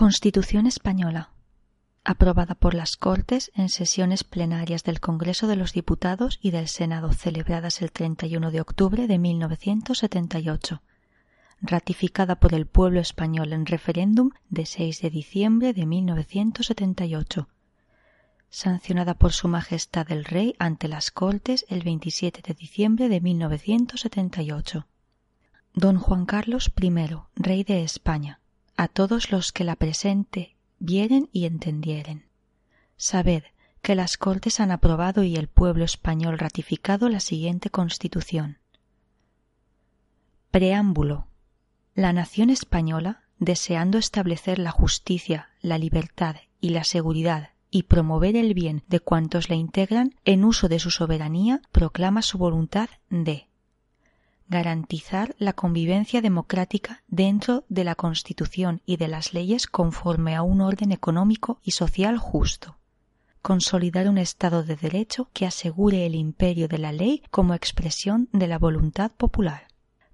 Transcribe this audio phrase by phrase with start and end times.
[0.00, 1.28] Constitución Española.
[2.04, 7.12] Aprobada por las Cortes en sesiones plenarias del Congreso de los Diputados y del Senado
[7.12, 10.80] celebradas el 31 de octubre de 1978.
[11.60, 17.48] Ratificada por el pueblo español en referéndum de 6 de diciembre de 1978.
[18.48, 24.86] Sancionada por Su Majestad el Rey ante las Cortes el 27 de diciembre de 1978.
[25.74, 26.90] Don Juan Carlos I,
[27.36, 28.39] Rey de España
[28.80, 32.24] a todos los que la presente vieren y entendieren.
[32.96, 33.42] Sabed
[33.82, 38.56] que las Cortes han aprobado y el pueblo español ratificado la siguiente Constitución.
[40.50, 41.26] Preámbulo.
[41.94, 48.54] La nación española, deseando establecer la justicia, la libertad y la seguridad y promover el
[48.54, 53.49] bien de cuantos la integran en uso de su soberanía, proclama su voluntad de
[54.50, 60.60] garantizar la convivencia democrática dentro de la Constitución y de las leyes conforme a un
[60.60, 62.76] orden económico y social justo.
[63.42, 68.48] Consolidar un Estado de Derecho que asegure el imperio de la ley como expresión de
[68.48, 69.68] la voluntad popular.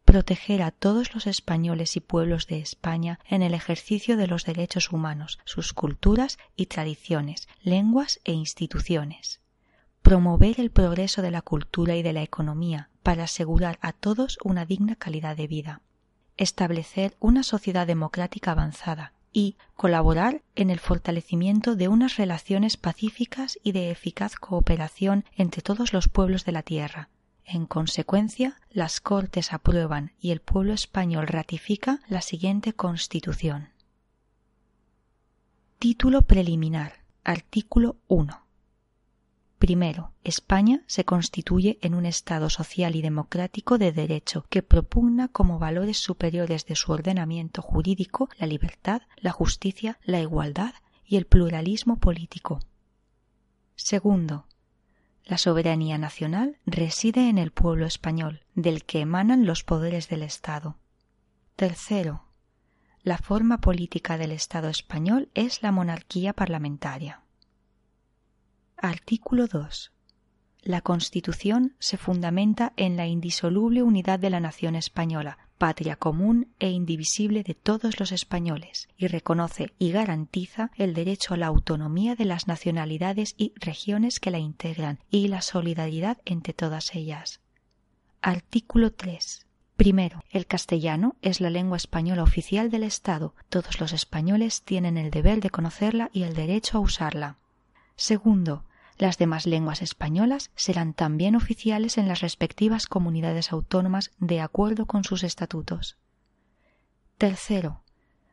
[0.05, 4.93] Proteger a todos los españoles y pueblos de España en el ejercicio de los derechos
[4.93, 9.41] humanos, sus culturas y tradiciones, lenguas e instituciones
[10.07, 14.67] promover el progreso de la cultura y de la economía para asegurar a todos una
[14.67, 15.81] digna calidad de vida,
[16.37, 23.71] establecer una sociedad democrática avanzada y colaborar en el fortalecimiento de unas relaciones pacíficas y
[23.71, 27.09] de eficaz cooperación entre todos los pueblos de la tierra.
[27.45, 33.69] En consecuencia, las Cortes aprueban y el pueblo español ratifica la siguiente Constitución.
[35.79, 37.05] Título preliminar.
[37.23, 38.46] Artículo 1.
[39.59, 45.59] Primero, España se constituye en un Estado social y democrático de derecho que propugna como
[45.59, 50.75] valores superiores de su ordenamiento jurídico la libertad, la justicia, la igualdad
[51.07, 52.61] y el pluralismo político.
[53.77, 54.47] Segundo,
[55.25, 60.77] la soberanía nacional reside en el pueblo español, del que emanan los poderes del Estado.
[61.57, 62.25] Tercero,
[63.03, 67.23] la forma política del Estado español es la monarquía parlamentaria.
[68.79, 69.91] Artículo 2.
[70.61, 76.69] La Constitución se fundamenta en la indisoluble unidad de la nación española, patria común e
[76.69, 82.27] indivisible de todos los españoles, y reconoce y garantiza el derecho a la autonomía de
[82.27, 87.41] las nacionalidades y regiones que la integran y la solidaridad entre todas ellas.
[88.21, 89.47] Artículo 3.
[89.79, 93.35] Primero, el castellano es la lengua española oficial del Estado.
[93.49, 97.39] Todos los españoles tienen el deber de conocerla y el derecho a usarla.
[97.97, 98.65] Segundo,
[98.99, 105.05] las demás lenguas españolas serán también oficiales en las respectivas comunidades autónomas de acuerdo con
[105.05, 105.97] sus estatutos.
[107.19, 107.83] Tercero,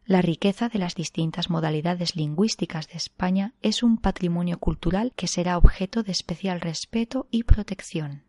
[0.05, 5.57] la riqueza de las distintas modalidades lingüísticas de España es un patrimonio cultural que será
[5.57, 8.23] objeto de especial respeto y protección.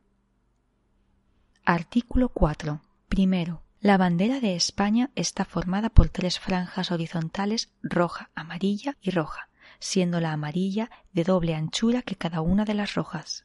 [1.64, 2.80] Artículo 4.
[3.08, 9.48] Primero, la bandera de España está formada por tres franjas horizontales roja, amarilla y roja,
[9.84, 13.44] siendo la amarilla de doble anchura que cada una de las rojas.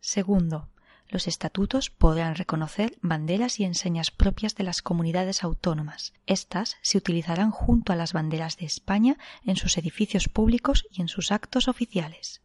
[0.00, 0.68] Segundo,
[1.08, 6.12] los estatutos podrán reconocer banderas y enseñas propias de las comunidades autónomas.
[6.26, 11.08] Estas se utilizarán junto a las banderas de España en sus edificios públicos y en
[11.08, 12.42] sus actos oficiales.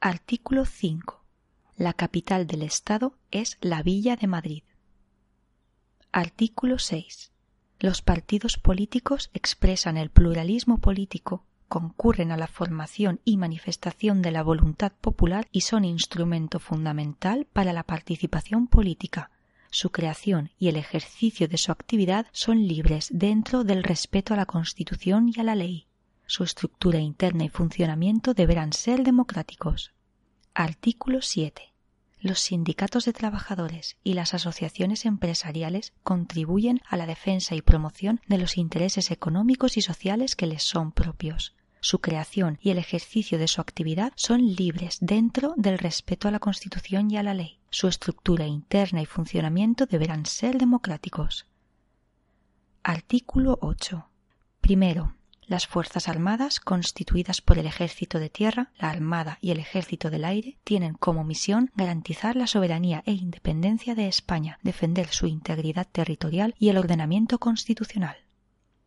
[0.00, 1.24] Artículo 5.
[1.76, 4.62] La capital del Estado es la Villa de Madrid.
[6.10, 7.30] Artículo 6.
[7.78, 14.42] Los partidos políticos expresan el pluralismo político concurren a la formación y manifestación de la
[14.42, 19.30] voluntad popular y son instrumento fundamental para la participación política.
[19.70, 24.46] Su creación y el ejercicio de su actividad son libres dentro del respeto a la
[24.46, 25.86] Constitución y a la ley.
[26.26, 29.92] Su estructura interna y funcionamiento deberán ser democráticos.
[30.54, 31.75] Artículo 7.
[32.18, 38.38] Los sindicatos de trabajadores y las asociaciones empresariales contribuyen a la defensa y promoción de
[38.38, 41.54] los intereses económicos y sociales que les son propios
[41.86, 46.40] su creación y el ejercicio de su actividad son libres dentro del respeto a la
[46.40, 47.60] Constitución y a la ley.
[47.70, 51.46] Su estructura interna y funcionamiento deberán ser democráticos.
[52.82, 54.08] Artículo 8.
[54.60, 55.14] Primero,
[55.46, 60.24] las Fuerzas Armadas, constituidas por el Ejército de Tierra, la Armada y el Ejército del
[60.24, 66.54] Aire, tienen como misión garantizar la soberanía e independencia de España, defender su integridad territorial
[66.58, 68.16] y el ordenamiento constitucional.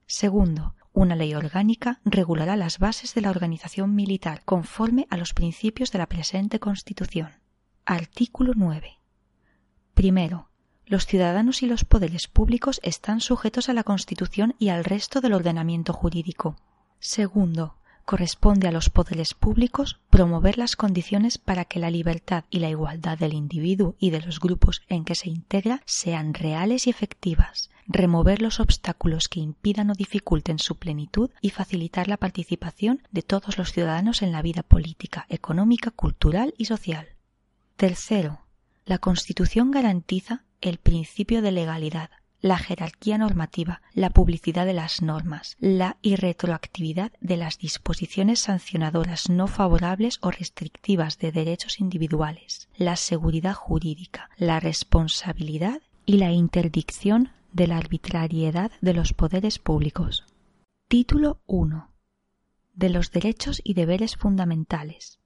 [0.06, 5.92] Segundo, una ley orgánica regulará las bases de la organización militar conforme a los principios
[5.92, 7.32] de la presente Constitución.
[7.86, 9.00] Artículo 9.
[9.94, 10.49] Primero,
[10.90, 15.34] los ciudadanos y los poderes públicos están sujetos a la Constitución y al resto del
[15.34, 16.58] ordenamiento jurídico.
[17.00, 17.76] Segundo,
[18.06, 23.20] corresponde a los poderes públicos promover las condiciones para que la libertad y la igualdad
[23.20, 28.42] del individuo y de los grupos en que se integra sean reales y efectivas, remover
[28.42, 33.74] los obstáculos que impidan o dificulten su plenitud y facilitar la participación de todos los
[33.74, 37.10] ciudadanos en la vida política, económica, cultural y social.
[37.76, 38.42] Tercero,
[38.86, 42.10] la Constitución garantiza el principio de legalidad,
[42.42, 49.48] la jerarquía normativa, la publicidad de las normas, la irretroactividad de las disposiciones sancionadoras no
[49.48, 57.68] favorables o restrictivas de derechos individuales, la seguridad jurídica, la responsabilidad y la interdicción de
[57.68, 60.26] la arbitrariedad de los poderes públicos.
[60.88, 61.92] Título 1.
[62.74, 65.20] De los derechos y deberes fundamentales.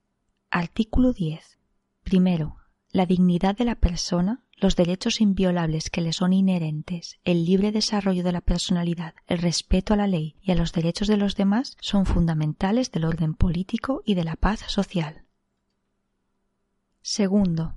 [0.50, 1.58] Artículo 10.
[2.02, 2.56] Primero,
[2.90, 8.22] la dignidad de la persona los derechos inviolables que le son inherentes, el libre desarrollo
[8.22, 11.76] de la personalidad, el respeto a la ley y a los derechos de los demás
[11.80, 15.24] son fundamentales del orden político y de la paz social.
[17.02, 17.74] Segundo,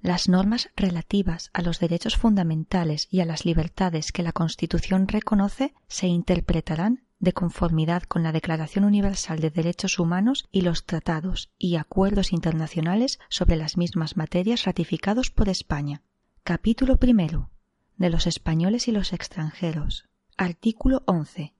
[0.00, 5.74] las normas relativas a los derechos fundamentales y a las libertades que la Constitución reconoce
[5.86, 11.76] se interpretarán de conformidad con la Declaración Universal de Derechos Humanos y los tratados y
[11.76, 16.02] acuerdos internacionales sobre las mismas materias ratificados por España.
[16.42, 17.48] Capítulo primero
[17.96, 20.08] de los españoles y los extranjeros.
[20.36, 21.54] Artículo 11.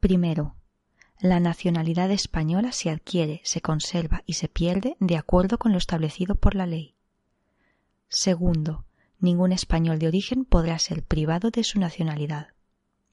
[0.00, 0.56] Primero.
[1.20, 6.34] La nacionalidad española se adquiere, se conserva y se pierde de acuerdo con lo establecido
[6.34, 6.96] por la ley.
[8.08, 8.84] Segundo.
[9.20, 12.48] Ningún español de origen podrá ser privado de su nacionalidad.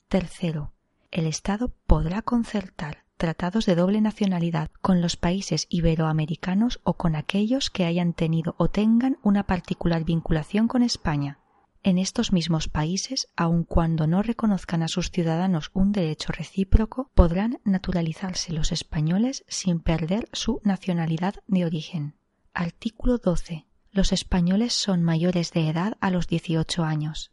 [0.07, 0.74] Tercero
[1.11, 7.69] el Estado podrá concertar tratados de doble nacionalidad con los países iberoamericanos o con aquellos
[7.69, 11.39] que hayan tenido o tengan una particular vinculación con España.
[11.81, 17.59] En estos mismos países, aun cuando no reconozcan a sus ciudadanos un derecho recíproco, podrán
[17.63, 22.15] naturalizarse los españoles sin perder su nacionalidad de origen.
[22.55, 23.67] Artículo 12.
[23.91, 27.31] Los españoles son mayores de edad a los 18 años.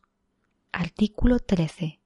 [0.71, 2.01] Artículo 13.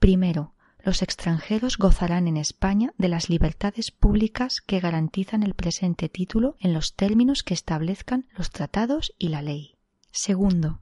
[0.00, 0.55] Primero,
[0.86, 6.72] los extranjeros gozarán en España de las libertades públicas que garantizan el presente título en
[6.72, 9.74] los términos que establezcan los tratados y la ley.
[10.12, 10.78] Segundo,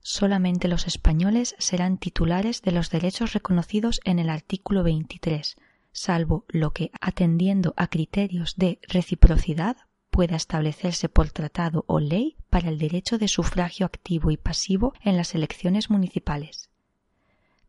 [0.00, 5.56] solamente los españoles serán titulares de los derechos reconocidos en el artículo 23,
[5.92, 9.76] salvo lo que, atendiendo a criterios de reciprocidad,
[10.10, 15.18] pueda establecerse por tratado o ley para el derecho de sufragio activo y pasivo en
[15.18, 16.70] las elecciones municipales.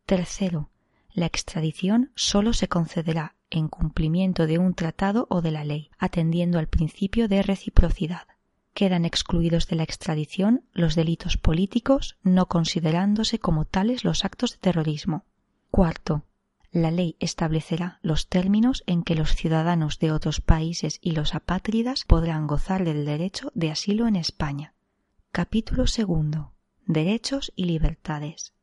[0.05, 0.69] Tercero,
[1.17, 6.59] la extradición sólo se concederá en cumplimiento de un tratado o de la ley, atendiendo
[6.59, 8.27] al principio de reciprocidad.
[8.75, 14.57] Quedan excluidos de la extradición los delitos políticos, no considerándose como tales los actos de
[14.59, 15.25] terrorismo.
[15.71, 16.23] Cuarto,
[16.71, 22.05] la ley establecerá los términos en que los ciudadanos de otros países y los apátridas
[22.05, 24.75] podrán gozar del derecho de asilo en España.
[25.31, 26.53] Capítulo segundo.
[26.85, 28.53] Derechos y libertades.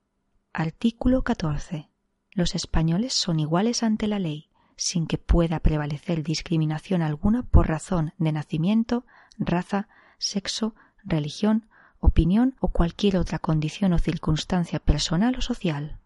[0.53, 1.91] Artículo 14
[2.35, 8.13] los españoles son iguales ante la ley, sin que pueda prevalecer discriminación alguna por razón
[8.19, 9.07] de nacimiento,
[9.39, 9.89] raza,
[10.19, 11.69] sexo, religión,
[12.01, 15.99] opinión o cualquier otra condición o circunstancia personal o social.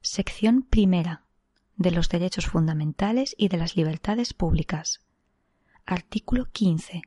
[0.00, 1.22] Sección primera
[1.76, 5.00] de los derechos fundamentales y de las libertades públicas.
[5.84, 7.02] Artículo 15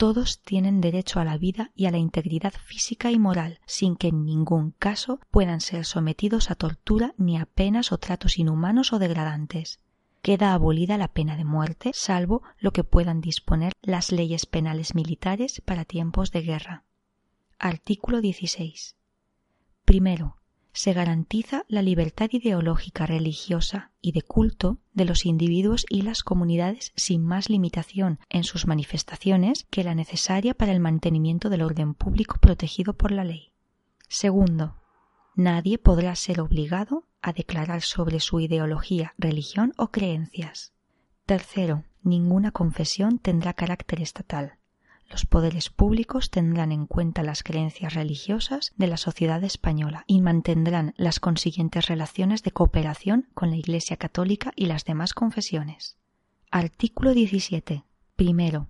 [0.00, 4.08] todos tienen derecho a la vida y a la integridad física y moral, sin que
[4.08, 8.98] en ningún caso puedan ser sometidos a tortura ni a penas o tratos inhumanos o
[8.98, 9.78] degradantes.
[10.22, 15.60] Queda abolida la pena de muerte, salvo lo que puedan disponer las leyes penales militares
[15.66, 16.84] para tiempos de guerra.
[17.58, 18.96] Artículo 16.
[19.84, 20.38] Primero,
[20.72, 26.92] se garantiza la libertad ideológica, religiosa y de culto de los individuos y las comunidades
[26.96, 32.36] sin más limitación en sus manifestaciones que la necesaria para el mantenimiento del orden público
[32.40, 33.52] protegido por la ley.
[34.08, 34.76] Segundo,
[35.34, 40.72] nadie podrá ser obligado a declarar sobre su ideología, religión o creencias.
[41.26, 44.59] Tercero, ninguna confesión tendrá carácter estatal
[45.10, 50.94] los poderes públicos tendrán en cuenta las creencias religiosas de la sociedad española y mantendrán
[50.96, 55.96] las consiguientes relaciones de cooperación con la Iglesia católica y las demás confesiones.
[56.52, 57.84] Artículo 17.
[58.14, 58.68] Primero.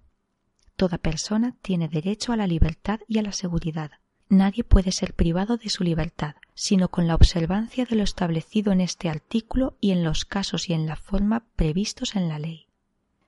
[0.76, 3.90] Toda persona tiene derecho a la libertad y a la seguridad.
[4.30, 8.80] Nadie puede ser privado de su libertad, sino con la observancia de lo establecido en
[8.80, 12.68] este artículo y en los casos y en la forma previstos en la ley.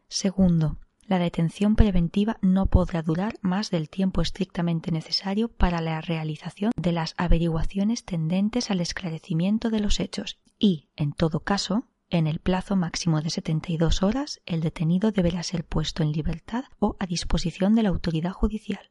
[0.09, 6.73] Segundo, la detención preventiva no podrá durar más del tiempo estrictamente necesario para la realización
[6.77, 12.41] de las averiguaciones tendentes al esclarecimiento de los hechos y, en todo caso, En el
[12.41, 17.75] plazo máximo de 72 horas, el detenido deberá ser puesto en libertad o a disposición
[17.75, 18.91] de la autoridad judicial.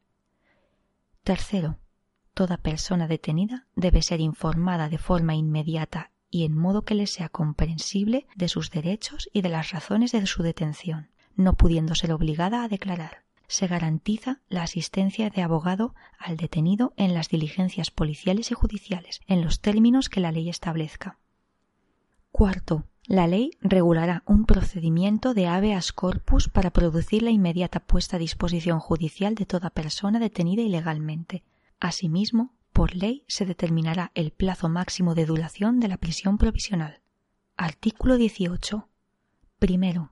[1.23, 1.77] Tercero,
[2.33, 7.29] toda persona detenida debe ser informada de forma inmediata y en modo que le sea
[7.29, 12.63] comprensible de sus derechos y de las razones de su detención, no pudiendo ser obligada
[12.63, 13.23] a declarar.
[13.47, 19.41] Se garantiza la asistencia de abogado al detenido en las diligencias policiales y judiciales, en
[19.41, 21.19] los términos que la ley establezca.
[22.31, 28.19] Cuarto, la ley regulará un procedimiento de habeas corpus para producir la inmediata puesta a
[28.19, 31.43] disposición judicial de toda persona detenida ilegalmente.
[31.79, 37.01] Asimismo, por ley se determinará el plazo máximo de duración de la prisión provisional.
[37.57, 38.87] Artículo 18.
[39.59, 40.11] Primero,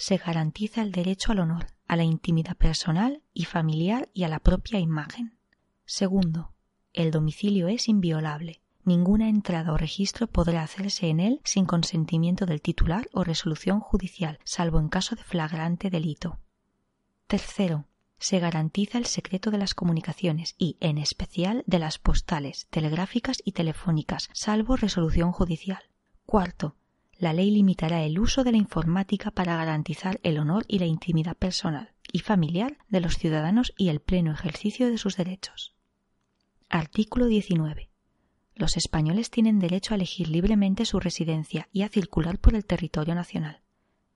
[0.00, 4.40] se garantiza el derecho al honor, a la intimidad personal y familiar y a la
[4.40, 5.38] propia imagen.
[5.84, 6.52] Segundo,
[6.92, 12.60] el domicilio es inviolable ninguna entrada o registro podrá hacerse en él sin consentimiento del
[12.60, 16.40] titular o resolución judicial, salvo en caso de flagrante delito.
[17.26, 17.86] Tercero,
[18.18, 23.52] se garantiza el secreto de las comunicaciones y, en especial, de las postales, telegráficas y
[23.52, 25.82] telefónicas, salvo resolución judicial.
[26.26, 26.76] Cuarto,
[27.20, 31.36] la ley limitará el uso de la informática para garantizar el honor y la intimidad
[31.36, 35.74] personal y familiar de los ciudadanos y el pleno ejercicio de sus derechos.
[36.70, 37.90] Artículo 19.
[38.54, 43.14] Los españoles tienen derecho a elegir libremente su residencia y a circular por el territorio
[43.14, 43.60] nacional.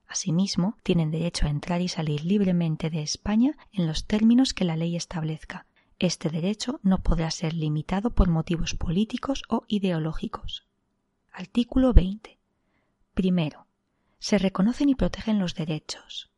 [0.07, 4.77] Asimismo, tienen derecho a entrar y salir libremente de España en los términos que la
[4.77, 5.67] ley establezca.
[5.99, 10.65] Este derecho no podrá ser limitado por motivos políticos o ideológicos.
[11.31, 12.35] Artículo 20.
[13.15, 13.65] Primero,
[14.19, 16.29] se reconocen y protegen los derechos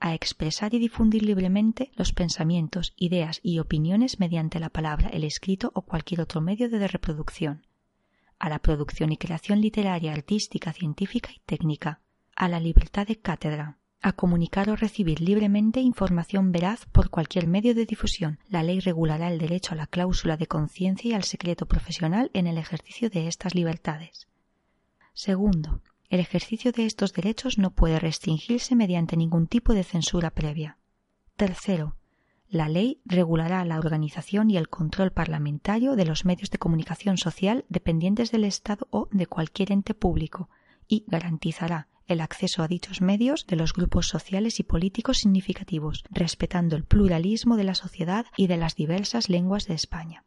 [0.00, 5.70] a expresar y difundir libremente los pensamientos, ideas y opiniones mediante la palabra, el escrito
[5.74, 7.66] o cualquier otro medio de reproducción,
[8.38, 12.02] a la producción y creación literaria, artística, científica y técnica,
[12.36, 17.74] a la libertad de cátedra, a comunicar o recibir libremente información veraz por cualquier medio
[17.74, 18.40] de difusión.
[18.48, 22.46] La ley regulará el derecho a la cláusula de conciencia y al secreto profesional en
[22.46, 24.28] el ejercicio de estas libertades.
[25.14, 25.80] Segundo,
[26.10, 30.78] el ejercicio de estos derechos no puede restringirse mediante ningún tipo de censura previa.
[31.36, 31.96] Tercero,
[32.48, 37.64] la ley regulará la organización y el control parlamentario de los medios de comunicación social
[37.68, 40.50] dependientes del Estado o de cualquier ente público
[40.86, 46.76] y garantizará el acceso a dichos medios de los grupos sociales y políticos significativos, respetando
[46.76, 50.24] el pluralismo de la sociedad y de las diversas lenguas de España.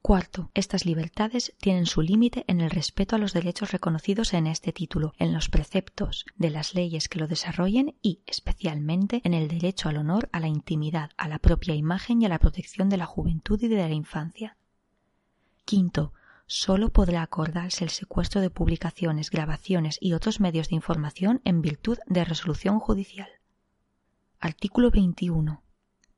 [0.00, 4.72] Cuarto, estas libertades tienen su límite en el respeto a los derechos reconocidos en este
[4.72, 9.88] título, en los preceptos de las leyes que lo desarrollen y, especialmente, en el derecho
[9.88, 13.06] al honor, a la intimidad, a la propia imagen y a la protección de la
[13.06, 14.56] juventud y de la infancia.
[15.64, 16.14] Quinto,
[16.46, 21.98] sólo podrá acordarse el secuestro de publicaciones, grabaciones y otros medios de información en virtud
[22.06, 23.28] de resolución judicial.
[24.40, 25.62] Artículo 21.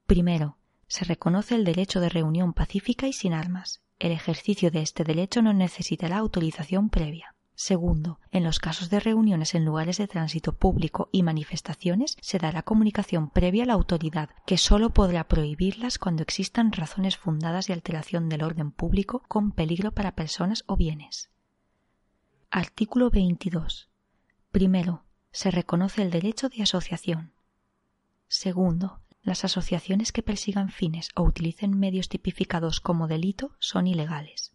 [0.06, 0.59] Primero,
[0.90, 3.80] se reconoce el derecho de reunión pacífica y sin armas.
[4.00, 7.36] El ejercicio de este derecho no necesitará autorización previa.
[7.54, 12.62] Segundo, en los casos de reuniones en lugares de tránsito público y manifestaciones se dará
[12.62, 18.28] comunicación previa a la autoridad, que sólo podrá prohibirlas cuando existan razones fundadas de alteración
[18.28, 21.30] del orden público con peligro para personas o bienes.
[22.50, 23.90] Artículo 22.
[24.50, 27.32] Primero, se reconoce el derecho de asociación.
[28.26, 34.52] Segundo, las asociaciones que persigan fines o utilicen medios tipificados como delito son ilegales.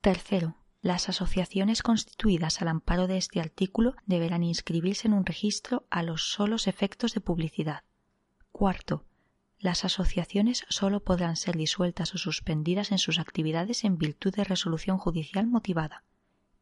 [0.00, 6.02] Tercero, las asociaciones constituidas al amparo de este artículo deberán inscribirse en un registro a
[6.02, 7.84] los solos efectos de publicidad.
[8.52, 9.06] Cuarto,
[9.58, 14.98] las asociaciones sólo podrán ser disueltas o suspendidas en sus actividades en virtud de resolución
[14.98, 16.04] judicial motivada.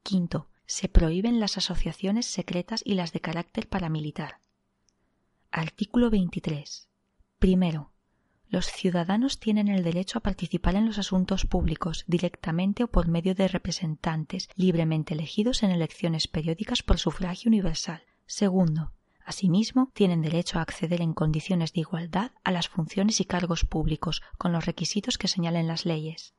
[0.04, 4.38] Quinto, se prohíben las asociaciones secretas y las de carácter paramilitar.
[5.50, 6.88] Artículo 23.
[7.42, 7.90] Primero,
[8.50, 13.34] los ciudadanos tienen el derecho a participar en los asuntos públicos directamente o por medio
[13.34, 18.04] de representantes libremente elegidos en elecciones periódicas por sufragio universal.
[18.26, 18.92] Segundo,
[19.26, 24.22] asimismo, tienen derecho a acceder en condiciones de igualdad a las funciones y cargos públicos
[24.38, 26.34] con los requisitos que señalen las leyes.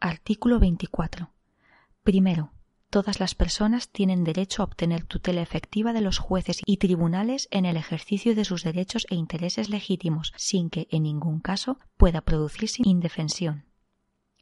[0.00, 1.30] Artículo 24.
[2.02, 2.52] Primero,
[2.92, 7.64] todas las personas tienen derecho a obtener tutela efectiva de los jueces y tribunales en
[7.64, 12.82] el ejercicio de sus derechos e intereses legítimos, sin que en ningún caso pueda producirse
[12.84, 13.64] indefensión.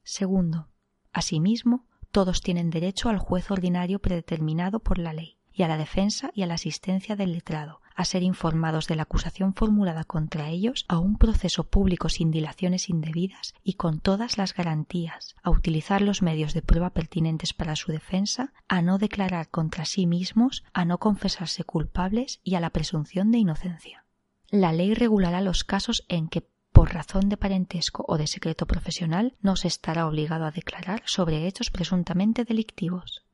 [0.02, 0.69] Segundo,
[1.12, 6.33] asimismo, todos tienen derecho al juez ordinario predeterminado por la ley, y a la defensa
[6.35, 10.85] y a la asistencia del letrado, a ser informados de la acusación formulada contra ellos,
[10.88, 16.23] a un proceso público sin dilaciones indebidas y con todas las garantías, a utilizar los
[16.23, 20.99] medios de prueba pertinentes para su defensa, a no declarar contra sí mismos, a no
[20.99, 24.04] confesarse culpables y a la presunción de inocencia.
[24.49, 29.37] La ley regulará los casos en que por razón de parentesco o de secreto profesional
[29.42, 33.26] no se estará obligado a declarar sobre hechos presuntamente delictivos.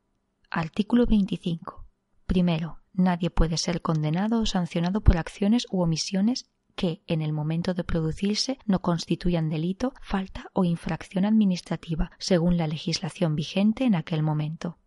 [0.50, 1.86] Artículo 25.
[2.26, 7.74] Primero, nadie puede ser condenado o sancionado por acciones u omisiones que, en el momento
[7.74, 14.22] de producirse, no constituyan delito, falta o infracción administrativa, según la legislación vigente en aquel
[14.22, 14.78] momento.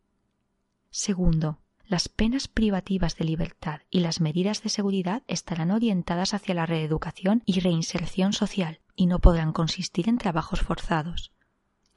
[0.92, 6.68] Segundo, las penas privativas de libertad y las medidas de seguridad estarán orientadas hacia la
[6.68, 11.32] reeducación y reinserción social y no podrán consistir en trabajos forzados.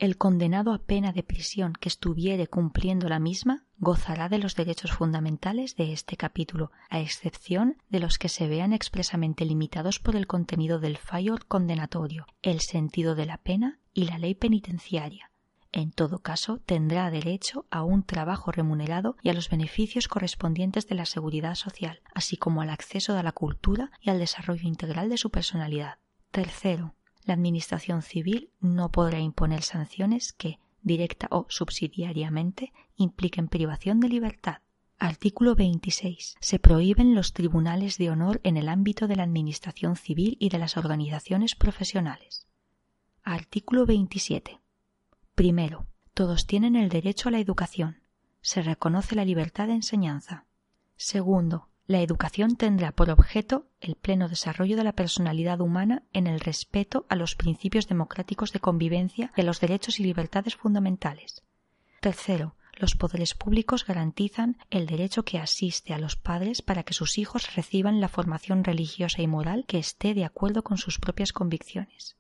[0.03, 4.91] El condenado a pena de prisión que estuviere cumpliendo la misma gozará de los derechos
[4.91, 10.27] fundamentales de este capítulo, a excepción de los que se vean expresamente limitados por el
[10.27, 15.31] contenido del fallo condenatorio, el sentido de la pena y la ley penitenciaria
[15.71, 20.97] en todo caso, tendrá derecho a un trabajo remunerado y a los beneficios correspondientes de
[20.97, 25.17] la seguridad social, así como al acceso a la cultura y al desarrollo integral de
[25.17, 25.99] su personalidad.
[26.33, 26.95] Tercero,
[27.25, 34.59] la Administración civil no podrá imponer sanciones que, directa o subsidiariamente, impliquen privación de libertad.
[34.99, 36.37] Artículo 26.
[36.39, 40.59] Se prohíben los tribunales de honor en el ámbito de la Administración civil y de
[40.59, 42.47] las organizaciones profesionales.
[43.25, 44.61] Artículo 27.
[45.35, 48.03] Primero, todos tienen el derecho a la educación.
[48.43, 50.47] Se reconoce la libertad de enseñanza.
[50.97, 56.41] Segundo, la educación tendrá por objeto el pleno desarrollo de la personalidad humana en el
[56.41, 61.43] respeto a los principios democráticos de convivencia y a los derechos y libertades fundamentales.
[62.01, 67.19] Tercero, los poderes públicos garantizan el derecho que asiste a los padres para que sus
[67.19, 72.17] hijos reciban la formación religiosa y moral que esté de acuerdo con sus propias convicciones.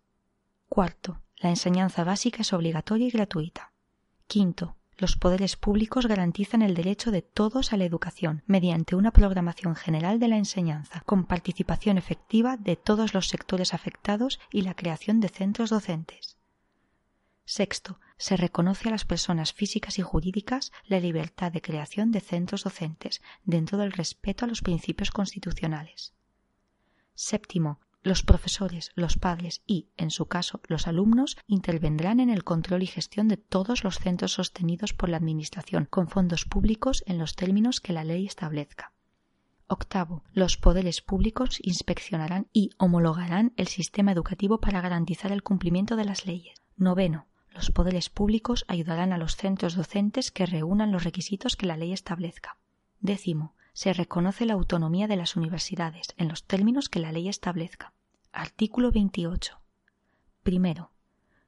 [0.69, 3.73] Cuarto, la enseñanza básica es obligatoria y gratuita.
[4.26, 9.75] Quinto, los poderes públicos garantizan el derecho de todos a la educación mediante una programación
[9.75, 15.20] general de la enseñanza, con participación efectiva de todos los sectores afectados y la creación
[15.20, 16.37] de centros docentes.
[17.44, 22.62] Sexto, se reconoce a las personas físicas y jurídicas la libertad de creación de centros
[22.62, 26.14] docentes dentro del respeto a los principios constitucionales.
[27.14, 32.82] Séptimo, los profesores, los padres y, en su caso, los alumnos intervendrán en el control
[32.82, 37.36] y gestión de todos los centros sostenidos por la Administración con fondos públicos en los
[37.36, 38.92] términos que la ley establezca.
[39.68, 46.04] Octavo, los poderes públicos inspeccionarán y homologarán el sistema educativo para garantizar el cumplimiento de
[46.04, 46.60] las leyes.
[46.76, 51.76] Noveno, los poderes públicos ayudarán a los centros docentes que reúnan los requisitos que la
[51.76, 52.58] ley establezca.
[53.00, 57.92] Décimo, se reconoce la autonomía de las universidades en los términos que la ley establezca.
[58.32, 59.61] Artículo 28.
[60.42, 60.92] Primero,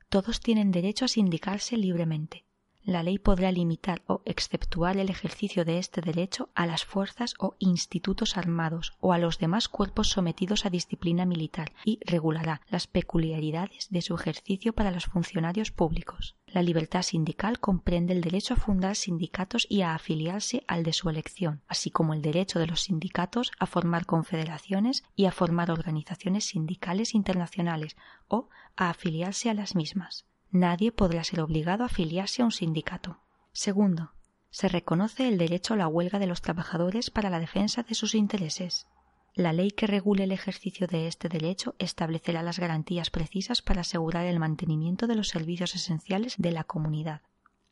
[0.08, 2.43] todos tienen derecho a sindicarse libremente
[2.84, 7.56] la ley podrá limitar o exceptuar el ejercicio de este derecho a las fuerzas o
[7.58, 13.88] institutos armados o a los demás cuerpos sometidos a disciplina militar y regulará las peculiaridades
[13.90, 16.36] de su ejercicio para los funcionarios públicos.
[16.46, 21.08] La libertad sindical comprende el derecho a fundar sindicatos y a afiliarse al de su
[21.08, 26.44] elección, así como el derecho de los sindicatos a formar confederaciones y a formar organizaciones
[26.44, 27.96] sindicales internacionales
[28.28, 33.18] o a afiliarse a las mismas nadie podrá ser obligado a afiliarse a un sindicato.
[33.52, 34.12] Segundo,
[34.50, 38.14] se reconoce el derecho a la huelga de los trabajadores para la defensa de sus
[38.14, 38.86] intereses.
[39.34, 44.26] La ley que regule el ejercicio de este derecho establecerá las garantías precisas para asegurar
[44.26, 47.22] el mantenimiento de los servicios esenciales de la comunidad.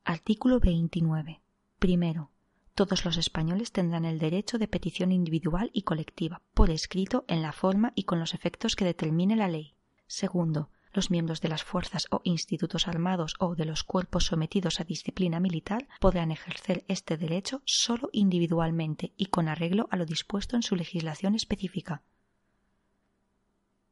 [0.04, 1.40] Artículo 29.
[1.78, 2.30] Primero,
[2.74, 7.52] todos los españoles tendrán el derecho de petición individual y colectiva, por escrito, en la
[7.52, 9.74] forma y con los efectos que determine la ley.
[10.08, 14.84] Segundo, los miembros de las fuerzas o institutos armados o de los cuerpos sometidos a
[14.84, 20.62] disciplina militar podrán ejercer este derecho sólo individualmente y con arreglo a lo dispuesto en
[20.62, 22.02] su legislación específica.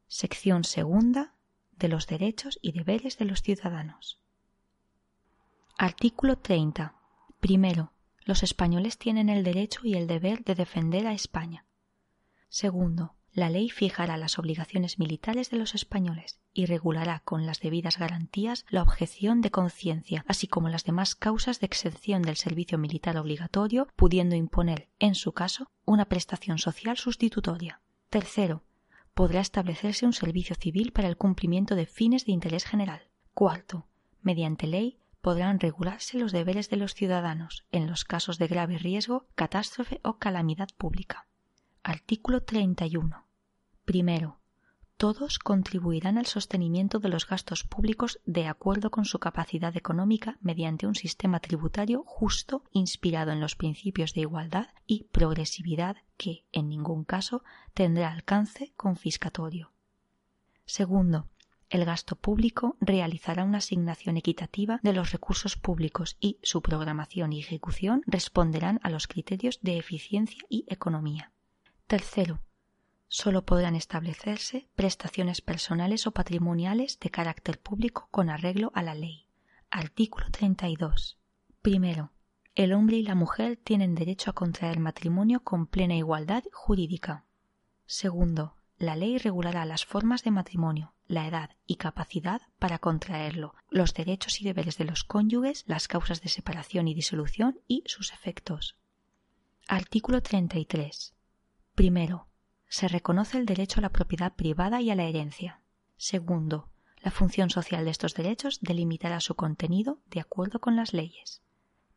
[0.07, 1.33] Sección segunda
[1.71, 4.19] de los derechos y deberes de los ciudadanos.
[5.77, 6.95] Artículo 30.
[7.39, 7.91] Primero,
[8.23, 11.65] los españoles tienen el derecho y el deber de defender a España.
[12.49, 17.97] Segundo, la ley fijará las obligaciones militares de los españoles y regulará con las debidas
[17.97, 23.17] garantías la objeción de conciencia, así como las demás causas de exención del servicio militar
[23.17, 27.81] obligatorio, pudiendo imponer, en su caso, una prestación social sustitutoria.
[28.09, 28.63] Tercero,
[29.13, 33.09] podrá establecerse un servicio civil para el cumplimiento de fines de interés general.
[33.33, 33.87] Cuarto,
[34.21, 39.27] mediante ley podrán regularse los deberes de los ciudadanos en los casos de grave riesgo,
[39.35, 41.27] catástrofe o calamidad pública.
[41.83, 43.25] Artículo 31.
[43.85, 44.39] Primero,
[44.97, 50.85] todos contribuirán al sostenimiento de los gastos públicos de acuerdo con su capacidad económica mediante
[50.85, 57.03] un sistema tributario justo inspirado en los principios de igualdad y progresividad que, en ningún
[57.03, 59.71] caso, tendrá alcance confiscatorio.
[60.65, 61.29] Segundo,
[61.71, 67.39] el gasto público realizará una asignación equitativa de los recursos públicos y su programación y
[67.39, 71.31] ejecución responderán a los criterios de eficiencia y economía.
[71.91, 72.39] Tercero,
[73.09, 79.25] sólo podrán establecerse prestaciones personales o patrimoniales de carácter público con arreglo a la ley.
[79.69, 81.17] Artículo 32.
[81.61, 82.13] Primero,
[82.55, 87.25] el hombre y la mujer tienen derecho a contraer matrimonio con plena igualdad jurídica.
[87.85, 93.93] Segundo, la ley regulará las formas de matrimonio, la edad y capacidad para contraerlo, los
[93.93, 98.77] derechos y deberes de los cónyuges, las causas de separación y disolución y sus efectos.
[99.67, 101.15] Artículo 33.
[101.81, 102.27] Primero,
[102.67, 105.61] se reconoce el derecho a la propiedad privada y a la herencia.
[105.97, 106.69] Segundo,
[107.01, 111.41] la función social de estos derechos delimitará su contenido de acuerdo con las leyes.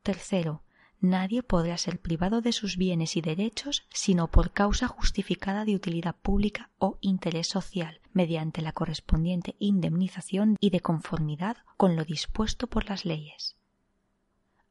[0.02, 0.62] Tercero,
[1.00, 6.16] nadie podrá ser privado de sus bienes y derechos sino por causa justificada de utilidad
[6.16, 12.88] pública o interés social, mediante la correspondiente indemnización y de conformidad con lo dispuesto por
[12.88, 13.58] las leyes.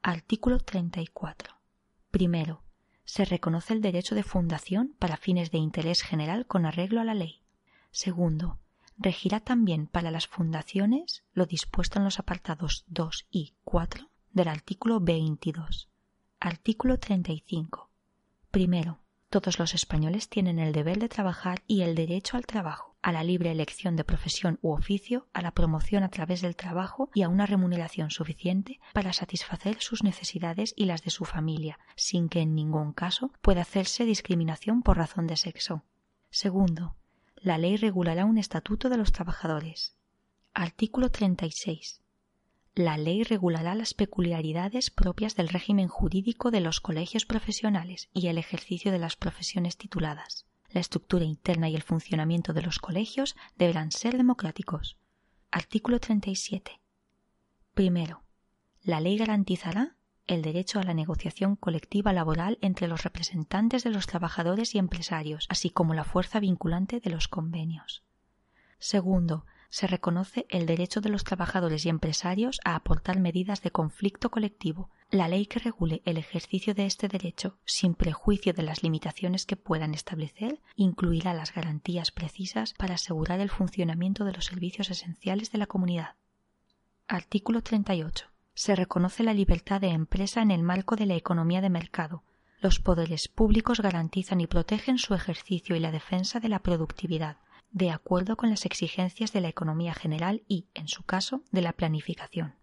[0.02, 1.54] Artículo 34.
[2.10, 2.63] Primero,
[3.06, 7.14] se reconoce el derecho de fundación para fines de interés general con arreglo a la
[7.14, 7.42] ley.
[7.92, 8.60] Segundo,
[8.98, 15.00] regirá también para las fundaciones lo dispuesto en los apartados 2 y 4 del artículo
[15.00, 15.90] 22.
[16.40, 17.90] Artículo 35.
[18.52, 23.12] Primero, todos los españoles tienen el deber de trabajar y el derecho al trabajo, a
[23.12, 27.22] la libre elección de profesión u oficio, a la promoción a través del trabajo y
[27.22, 32.40] a una remuneración suficiente para satisfacer sus necesidades y las de su familia, sin que
[32.40, 35.84] en ningún caso pueda hacerse discriminación por razón de sexo.
[36.32, 36.96] Segundo,
[37.36, 39.96] la ley regulará un estatuto de los trabajadores.
[40.54, 42.00] Artículo 36
[42.76, 48.40] la ley regulará las peculiaridades propias del régimen jurídico de los colegios profesionales y el
[48.40, 50.48] ejercicio de las profesiones tituladas.
[50.74, 54.98] La estructura interna y el funcionamiento de los colegios deberán ser democráticos.
[55.52, 56.82] Artículo 37.
[57.76, 58.24] Primero,
[58.82, 64.08] la ley garantizará el derecho a la negociación colectiva laboral entre los representantes de los
[64.08, 68.04] trabajadores y empresarios, así como la fuerza vinculante de los convenios.
[68.80, 74.32] Segundo, se reconoce el derecho de los trabajadores y empresarios a aportar medidas de conflicto
[74.32, 74.90] colectivo.
[75.14, 79.56] La ley que regule el ejercicio de este derecho, sin prejuicio de las limitaciones que
[79.56, 85.60] puedan establecer, incluirá las garantías precisas para asegurar el funcionamiento de los servicios esenciales de
[85.60, 86.16] la comunidad.
[87.08, 88.26] Artículo 38.
[88.56, 92.24] Se reconoce la libertad de empresa en el marco de la economía de mercado.
[92.60, 97.38] Los poderes públicos garantizan y protegen su ejercicio y la defensa de la productividad
[97.72, 101.74] de acuerdo con las exigencias de la economía general y, en su caso, de la
[101.74, 102.56] planificación.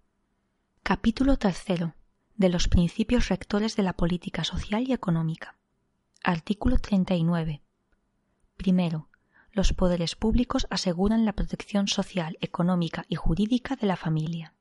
[0.83, 1.95] Capítulo tercero
[2.41, 5.59] de los principios rectores de la política social y económica.
[6.25, 7.61] Artículo 39.
[8.57, 9.11] Primero,
[9.53, 14.55] los poderes públicos aseguran la protección social, económica y jurídica de la familia.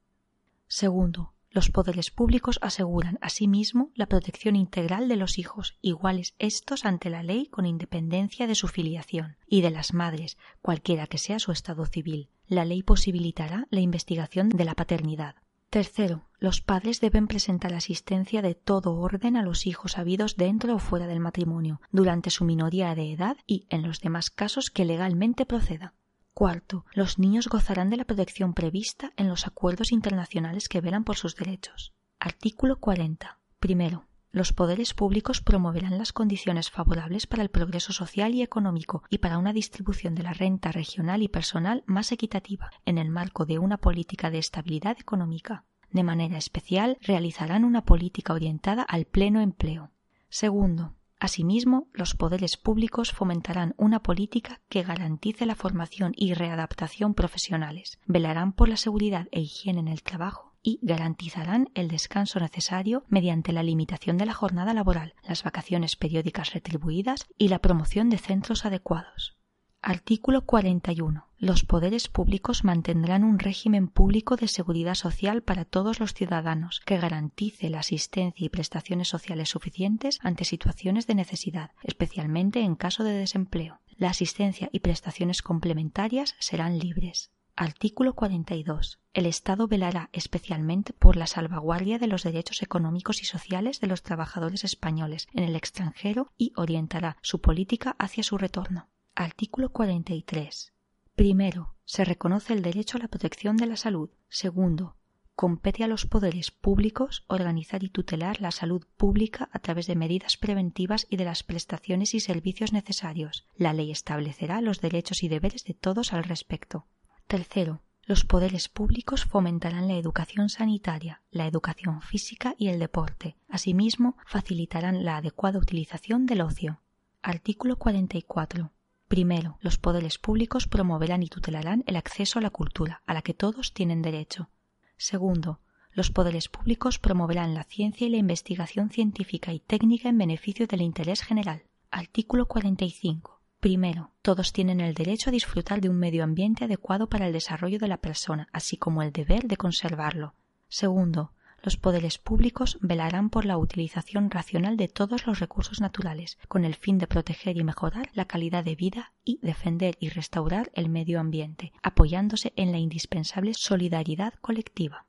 [0.67, 7.09] Segundo, los poderes públicos aseguran asimismo la protección integral de los hijos, iguales estos ante
[7.09, 11.53] la ley con independencia de su filiación, y de las madres, cualquiera que sea su
[11.53, 12.27] estado civil.
[12.45, 15.35] La ley posibilitará la investigación de la paternidad.
[15.69, 20.79] Tercero, los padres deben presentar asistencia de todo orden a los hijos habidos dentro o
[20.79, 25.45] fuera del matrimonio, durante su minoría de edad y en los demás casos que legalmente
[25.45, 25.93] proceda.
[26.33, 31.17] Cuarto, los niños gozarán de la protección prevista en los acuerdos internacionales que velan por
[31.17, 31.93] sus derechos.
[32.19, 33.39] Artículo 40.
[33.59, 39.17] Primero, los poderes públicos promoverán las condiciones favorables para el progreso social y económico y
[39.17, 43.59] para una distribución de la renta regional y personal más equitativa en el marco de
[43.59, 45.65] una política de estabilidad económica.
[45.91, 49.91] De manera especial, realizarán una política orientada al pleno empleo.
[50.29, 57.99] Segundo, Asimismo, los poderes públicos fomentarán una política que garantice la formación y readaptación profesionales,
[58.05, 63.53] velarán por la seguridad e higiene en el trabajo y garantizarán el descanso necesario mediante
[63.53, 68.65] la limitación de la jornada laboral, las vacaciones periódicas retribuidas y la promoción de centros
[68.65, 69.39] adecuados.
[69.81, 71.29] Artículo 41.
[71.37, 76.97] Los poderes públicos mantendrán un régimen público de seguridad social para todos los ciudadanos que
[76.97, 83.13] garantice la asistencia y prestaciones sociales suficientes ante situaciones de necesidad, especialmente en caso de
[83.13, 83.79] desempleo.
[83.95, 87.31] La asistencia y prestaciones complementarias serán libres.
[87.61, 88.99] Artículo 42.
[89.13, 94.01] El Estado velará especialmente por la salvaguardia de los derechos económicos y sociales de los
[94.01, 98.87] trabajadores españoles en el extranjero y orientará su política hacia su retorno.
[99.13, 100.71] Artículo 43.
[101.15, 104.09] Primero, se reconoce el derecho a la protección de la salud.
[104.29, 104.95] Segundo,
[105.35, 110.37] compete a los poderes públicos organizar y tutelar la salud pública a través de medidas
[110.37, 113.47] preventivas y de las prestaciones y servicios necesarios.
[113.57, 116.87] La ley establecerá los derechos y deberes de todos al respecto.
[117.29, 123.35] Tercero, los poderes públicos fomentarán la educación sanitaria, la educación física y el deporte.
[123.47, 126.81] Asimismo, facilitarán la adecuada utilización del ocio.
[127.21, 128.71] Artículo 44.
[129.07, 133.35] Primero, los poderes públicos promoverán y tutelarán el acceso a la cultura, a la que
[133.35, 134.49] todos tienen derecho.
[134.97, 135.59] Segundo,
[135.91, 140.81] los poderes públicos promoverán la ciencia y la investigación científica y técnica en beneficio del
[140.81, 141.61] interés general.
[141.91, 143.38] Artículo 45.
[143.59, 147.77] Primero, todos tienen el derecho a disfrutar de un medio ambiente adecuado para el desarrollo
[147.77, 150.33] de la persona, así como el deber de conservarlo.
[150.69, 156.63] Segundo, los poderes públicos velarán por la utilización racional de todos los recursos naturales, con
[156.63, 160.87] el fin de proteger y mejorar la calidad de vida y defender y restaurar el
[160.87, 165.05] medio ambiente, apoyándose en la indispensable solidaridad colectiva.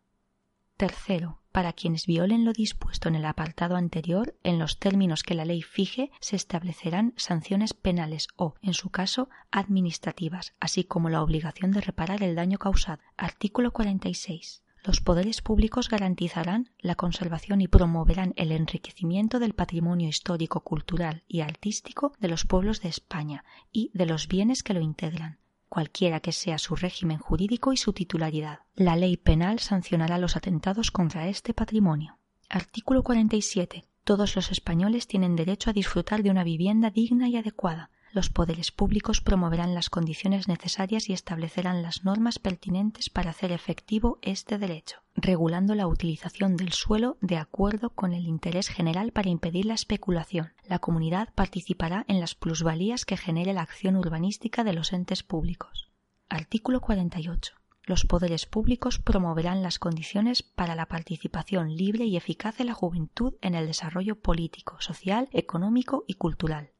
[0.77, 5.45] Tercero, para quienes violen lo dispuesto en el apartado anterior, en los términos que la
[5.45, 11.73] ley fije, se establecerán sanciones penales o, en su caso, administrativas, así como la obligación
[11.73, 13.01] de reparar el daño causado.
[13.17, 20.61] Artículo 46 los poderes públicos garantizarán la conservación y promoverán el enriquecimiento del patrimonio histórico,
[20.61, 25.39] cultural y artístico de los pueblos de España y de los bienes que lo integran,
[25.71, 28.59] cualquiera que sea su régimen jurídico y su titularidad.
[28.75, 32.19] La ley penal sancionará los atentados contra este patrimonio.
[32.51, 33.87] Artículo 47.
[34.05, 38.73] Todos los españoles tienen derecho a disfrutar de una vivienda digna y adecuada, los poderes
[38.73, 44.99] públicos promoverán las condiciones necesarias y establecerán las normas pertinentes para hacer efectivo este derecho,
[45.15, 50.53] regulando la utilización del suelo de acuerdo con el interés general para impedir la especulación.
[50.67, 55.91] La comunidad participará en las plusvalías que genere la acción urbanística de los entes públicos.
[56.29, 57.55] Artículo 48.
[57.85, 63.35] Los poderes públicos promoverán las condiciones para la participación libre y eficaz de la juventud
[63.41, 66.73] en el desarrollo político, social, económico y cultural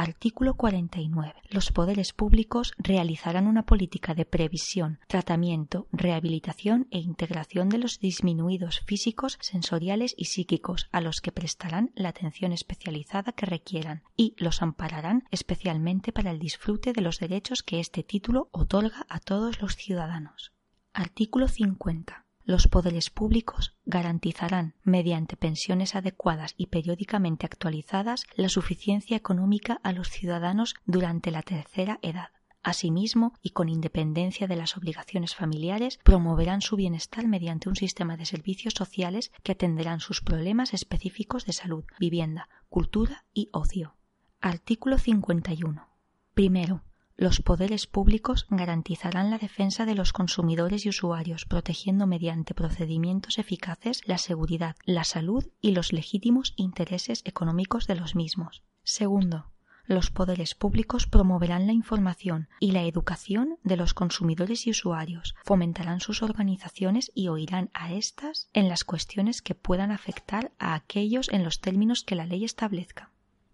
[0.00, 1.34] Artículo 49.
[1.50, 8.78] Los poderes públicos realizarán una política de previsión, tratamiento, rehabilitación e integración de los disminuidos
[8.86, 14.62] físicos, sensoriales y psíquicos a los que prestarán la atención especializada que requieran y los
[14.62, 19.74] ampararán especialmente para el disfrute de los derechos que este título otorga a todos los
[19.74, 20.52] ciudadanos.
[20.92, 29.78] Artículo 50 los poderes públicos garantizarán, mediante pensiones adecuadas y periódicamente actualizadas, la suficiencia económica
[29.82, 32.30] a los ciudadanos durante la tercera edad.
[32.62, 38.24] Asimismo, y con independencia de las obligaciones familiares, promoverán su bienestar mediante un sistema de
[38.24, 43.98] servicios sociales que atenderán sus problemas específicos de salud, vivienda, cultura y ocio.
[44.40, 45.86] Artículo 51.
[46.32, 46.82] Primero,
[47.18, 54.02] los poderes públicos garantizarán la defensa de los consumidores y usuarios, protegiendo mediante procedimientos eficaces
[54.06, 58.62] la seguridad, la salud y los legítimos intereses económicos de los mismos.
[58.84, 59.50] Segundo,
[59.84, 66.00] los poderes públicos promoverán la información y la educación de los consumidores y usuarios, fomentarán
[66.00, 71.42] sus organizaciones y oirán a éstas en las cuestiones que puedan afectar a aquellos en
[71.42, 73.10] los términos que la ley establezca.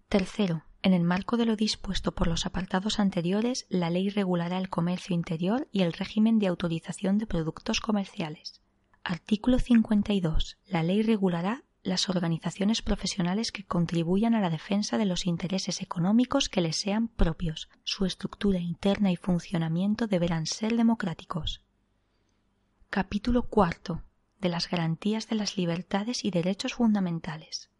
[0.07, 4.69] Tercero, en el marco de lo dispuesto por los apartados anteriores, la ley regulará el
[4.69, 8.61] comercio interior y el régimen de autorización de productos comerciales.
[9.03, 10.59] Artículo 52.
[10.67, 16.49] La ley regulará las organizaciones profesionales que contribuyan a la defensa de los intereses económicos
[16.49, 17.67] que les sean propios.
[17.83, 21.63] Su estructura interna y funcionamiento deberán ser democráticos.
[22.91, 24.03] Capítulo cuarto
[24.39, 27.71] de las garantías de las libertades y derechos fundamentales.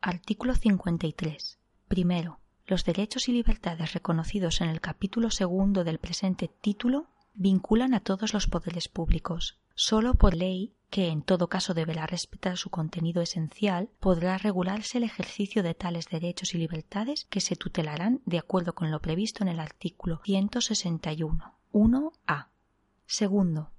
[0.00, 1.57] Artículo 53.
[1.88, 8.00] Primero, los derechos y libertades reconocidos en el capítulo segundo del presente título vinculan a
[8.00, 9.58] todos los poderes públicos.
[9.74, 15.04] Sólo por ley, que en todo caso deberá respetar su contenido esencial, podrá regularse el
[15.04, 19.48] ejercicio de tales derechos y libertades que se tutelarán de acuerdo con lo previsto en
[19.48, 21.54] el artículo 161.
[21.72, 22.48] 1a.
[23.06, 23.70] Segundo,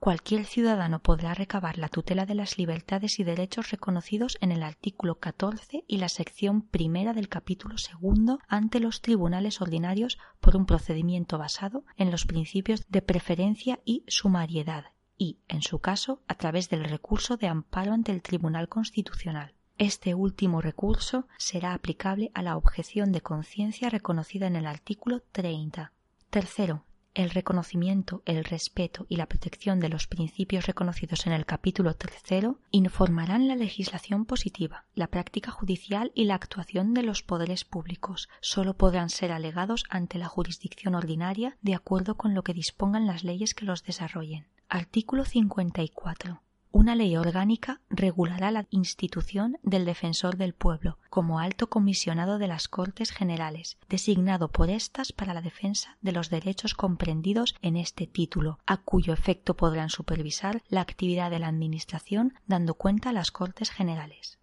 [0.00, 5.16] Cualquier ciudadano podrá recabar la tutela de las libertades y derechos reconocidos en el artículo
[5.16, 11.36] 14 y la sección primera del capítulo segundo ante los tribunales ordinarios por un procedimiento
[11.36, 14.84] basado en los principios de preferencia y sumariedad
[15.16, 19.54] y, en su caso, a través del recurso de amparo ante el Tribunal Constitucional.
[19.78, 25.92] Este último recurso será aplicable a la objeción de conciencia reconocida en el artículo 30.
[26.30, 26.84] Tercero,
[27.18, 32.60] el reconocimiento, el respeto y la protección de los principios reconocidos en el capítulo tercero
[32.70, 38.28] informarán la legislación positiva, la práctica judicial y la actuación de los poderes públicos.
[38.40, 43.24] Sólo podrán ser alegados ante la jurisdicción ordinaria de acuerdo con lo que dispongan las
[43.24, 44.46] leyes que los desarrollen.
[44.68, 46.40] Artículo 54.
[46.70, 52.68] Una ley orgánica regulará la institución del defensor del pueblo como alto comisionado de las
[52.68, 58.58] Cortes Generales, designado por éstas para la defensa de los derechos comprendidos en este título,
[58.66, 63.70] a cuyo efecto podrán supervisar la actividad de la Administración dando cuenta a las Cortes
[63.70, 64.38] Generales.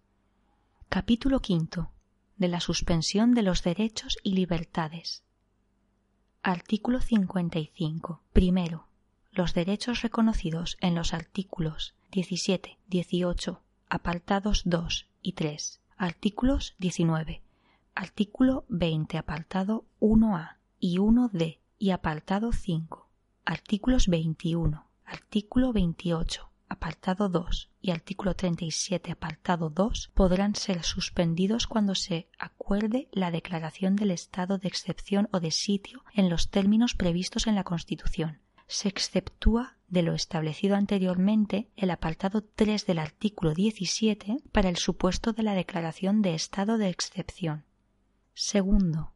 [0.88, 1.86] Capítulo V.
[2.36, 5.22] De la suspensión de los derechos y libertades.
[6.42, 8.20] Artículo 55.
[8.32, 8.86] Primero
[9.36, 17.42] los derechos reconocidos en los artículos 17, 18, apartados 2 y 3, artículos 19,
[17.94, 23.08] artículo 20, apartado 1a y 1d y apartado 5,
[23.44, 31.94] artículos 21, artículo 28, apartado 2 y artículo 37, apartado 2 podrán ser suspendidos cuando
[31.94, 37.46] se acuerde la declaración del estado de excepción o de sitio en los términos previstos
[37.46, 44.38] en la Constitución se exceptúa de lo establecido anteriormente el apartado 3 del artículo 17
[44.52, 47.64] para el supuesto de la declaración de estado de excepción.
[48.34, 49.12] Segundo,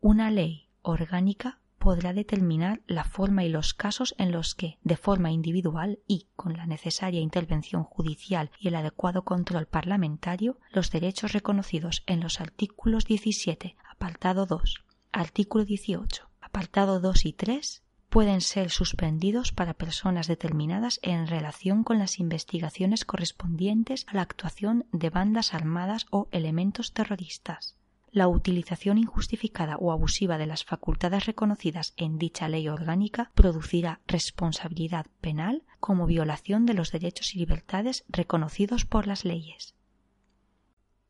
[0.00, 5.30] una ley orgánica podrá determinar la forma y los casos en los que, de forma
[5.30, 12.02] individual y con la necesaria intervención judicial y el adecuado control parlamentario, los derechos reconocidos
[12.06, 19.52] en los artículos 17, apartado 2, artículo 18, apartado 2 y 3 pueden ser suspendidos
[19.52, 26.06] para personas determinadas en relación con las investigaciones correspondientes a la actuación de bandas armadas
[26.10, 27.76] o elementos terroristas.
[28.10, 35.06] La utilización injustificada o abusiva de las facultades reconocidas en dicha ley orgánica producirá responsabilidad
[35.20, 39.74] penal como violación de los derechos y libertades reconocidos por las leyes.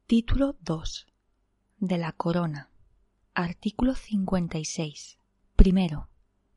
[0.06, 1.06] Título 2
[1.78, 2.70] de la Corona.
[3.34, 5.18] Artículo 56.
[5.54, 6.08] Primero,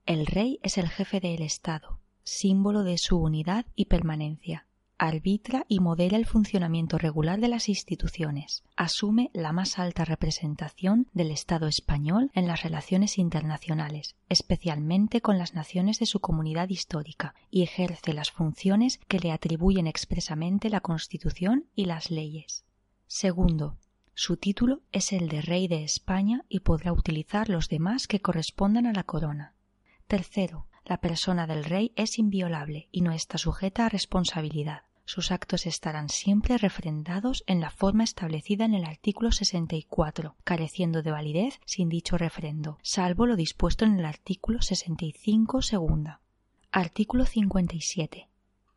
[0.05, 4.65] el rey es el jefe del Estado, símbolo de su unidad y permanencia.
[4.97, 8.63] Arbitra y modela el funcionamiento regular de las instituciones.
[8.75, 15.55] Asume la más alta representación del Estado español en las relaciones internacionales, especialmente con las
[15.55, 21.65] naciones de su comunidad histórica, y ejerce las funciones que le atribuyen expresamente la Constitución
[21.73, 22.63] y las leyes.
[23.07, 23.77] Segundo,
[24.13, 28.85] su título es el de Rey de España y podrá utilizar los demás que correspondan
[28.85, 29.55] a la corona.
[30.11, 34.81] Tercero, la persona del rey es inviolable y no está sujeta a responsabilidad.
[35.05, 41.11] Sus actos estarán siempre refrendados en la forma establecida en el artículo 64, careciendo de
[41.11, 46.19] validez sin dicho refrendo, salvo lo dispuesto en el artículo 65 segunda.
[46.73, 48.27] Artículo 57.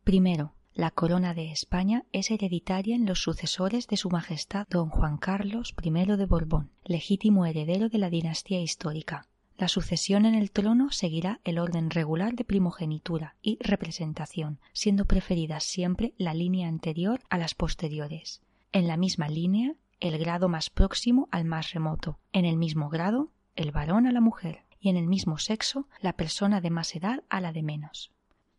[0.05, 5.17] Primero, la corona de España es hereditaria en los sucesores de Su Majestad don Juan
[5.17, 9.27] Carlos I de Borbón, legítimo heredero de la dinastía histórica.
[9.57, 15.61] La sucesión en el trono seguirá el orden regular de primogenitura y representación, siendo preferida
[15.61, 18.41] siempre la línea anterior a las posteriores.
[18.73, 22.19] En la misma línea, el grado más próximo al más remoto.
[22.33, 24.63] En el mismo grado, el varón a la mujer.
[24.81, 28.11] Y en el mismo sexo, la persona de más edad a la de menos.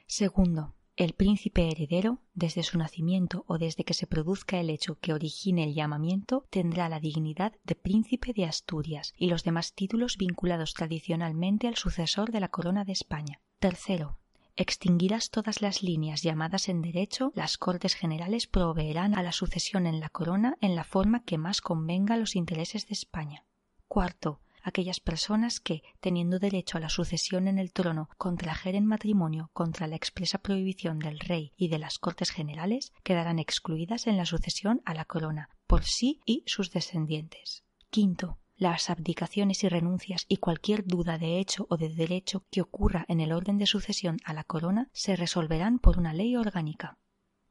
[0.06, 5.12] Segundo, el príncipe heredero, desde su nacimiento o desde que se produzca el hecho que
[5.12, 10.72] origine el llamamiento, tendrá la dignidad de príncipe de Asturias y los demás títulos vinculados
[10.72, 13.40] tradicionalmente al sucesor de la corona de España.
[13.58, 14.18] Tercero,
[14.56, 20.00] extinguidas todas las líneas llamadas en derecho, las Cortes Generales proveerán a la sucesión en
[20.00, 23.44] la corona en la forma que más convenga a los intereses de España.
[23.86, 29.86] Cuarto, aquellas personas que, teniendo derecho a la sucesión en el trono, contrajeren matrimonio contra
[29.86, 34.82] la expresa prohibición del rey y de las Cortes Generales, quedarán excluidas en la sucesión
[34.84, 37.64] a la corona, por sí y sus descendientes.
[37.90, 43.04] Quinto, las abdicaciones y renuncias y cualquier duda de hecho o de derecho que ocurra
[43.08, 46.98] en el orden de sucesión a la corona se resolverán por una ley orgánica.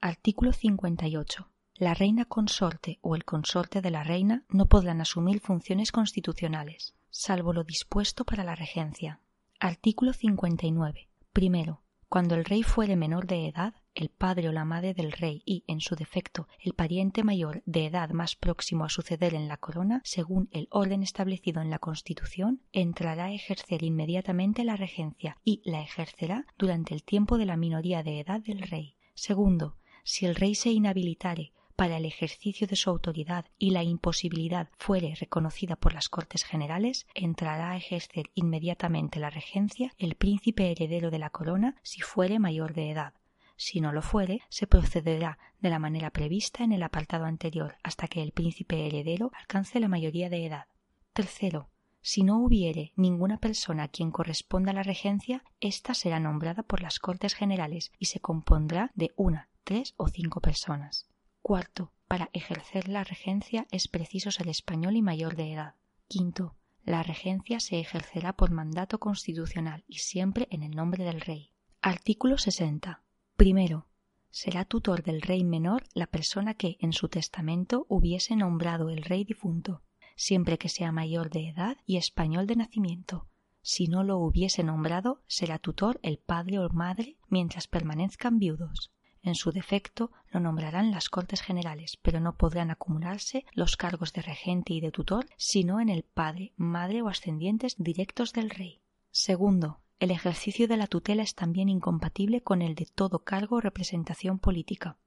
[0.01, 5.91] Artículo 58 la reina consorte o el consorte de la reina no podrán asumir funciones
[5.91, 9.21] constitucionales, salvo lo dispuesto para la regencia.
[9.61, 11.07] Artículo 59.
[11.31, 15.41] Primero, cuando el rey fuere menor de edad, el padre o la madre del rey
[15.45, 19.55] y, en su defecto, el pariente mayor de edad más próximo a suceder en la
[19.55, 25.61] corona, según el orden establecido en la Constitución, entrará a ejercer inmediatamente la regencia y
[25.63, 28.97] la ejercerá durante el tiempo de la minoría de edad del rey.
[29.13, 34.69] Segundo, si el rey se inhabilitare para el ejercicio de su autoridad y la imposibilidad
[34.77, 41.11] fuere reconocida por las Cortes Generales, entrará a ejercer inmediatamente la regencia el príncipe heredero
[41.11, 43.13] de la corona si fuere mayor de edad.
[43.57, 48.07] Si no lo fuere, se procederá de la manera prevista en el apartado anterior hasta
[48.07, 50.65] que el príncipe heredero alcance la mayoría de edad.
[51.13, 51.69] Tercero,
[52.01, 56.99] si no hubiere ninguna persona a quien corresponda la regencia, ésta será nombrada por las
[56.99, 61.07] Cortes Generales y se compondrá de una, tres o cinco personas.
[61.47, 65.75] Cuarto, para ejercer la regencia es preciso ser español y mayor de edad.
[66.07, 71.51] Quinto, la regencia se ejercerá por mandato constitucional y siempre en el nombre del rey.
[71.83, 73.03] Artículo 60.
[73.37, 73.85] Primero,
[74.31, 79.23] será tutor del rey menor la persona que en su testamento hubiese nombrado el rey
[79.23, 79.83] difunto,
[80.15, 83.27] siempre que sea mayor de edad y español de nacimiento.
[83.61, 88.94] Si no lo hubiese nombrado, será tutor el padre o madre mientras permanezcan viudos.
[89.25, 94.21] En su defecto lo nombrarán las Cortes Generales, pero no podrán acumularse los cargos de
[94.21, 98.83] regente y de tutor sino en el padre, madre o ascendientes directos del rey.
[99.09, 103.61] Segundo, el ejercicio de la tutela es también incompatible con el de todo cargo o
[103.61, 104.99] representación política.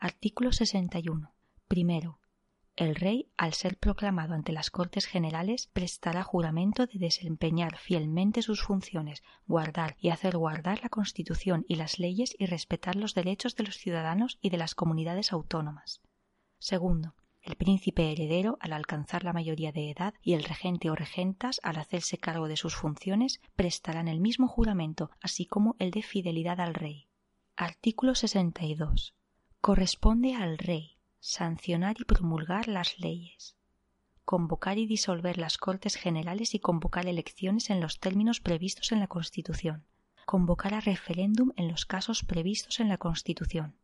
[0.00, 1.32] Artículo 61.
[1.68, 2.18] Primero,
[2.78, 8.62] el rey, al ser proclamado ante las Cortes Generales, prestará juramento de desempeñar fielmente sus
[8.62, 13.64] funciones, guardar y hacer guardar la Constitución y las leyes y respetar los derechos de
[13.64, 16.02] los ciudadanos y de las comunidades autónomas.
[16.60, 21.60] Segundo, el príncipe heredero, al alcanzar la mayoría de edad, y el regente o regentas,
[21.64, 26.60] al hacerse cargo de sus funciones, prestarán el mismo juramento, así como el de fidelidad
[26.60, 27.08] al rey.
[27.56, 29.14] Artículo 62.
[29.60, 33.56] Corresponde al rey, sancionar y promulgar las leyes,
[34.24, 39.06] convocar y disolver las Cortes Generales y convocar elecciones en los términos previstos en la
[39.06, 39.84] Constitución,
[40.26, 43.74] convocar a referéndum en los casos previstos en la Constitución,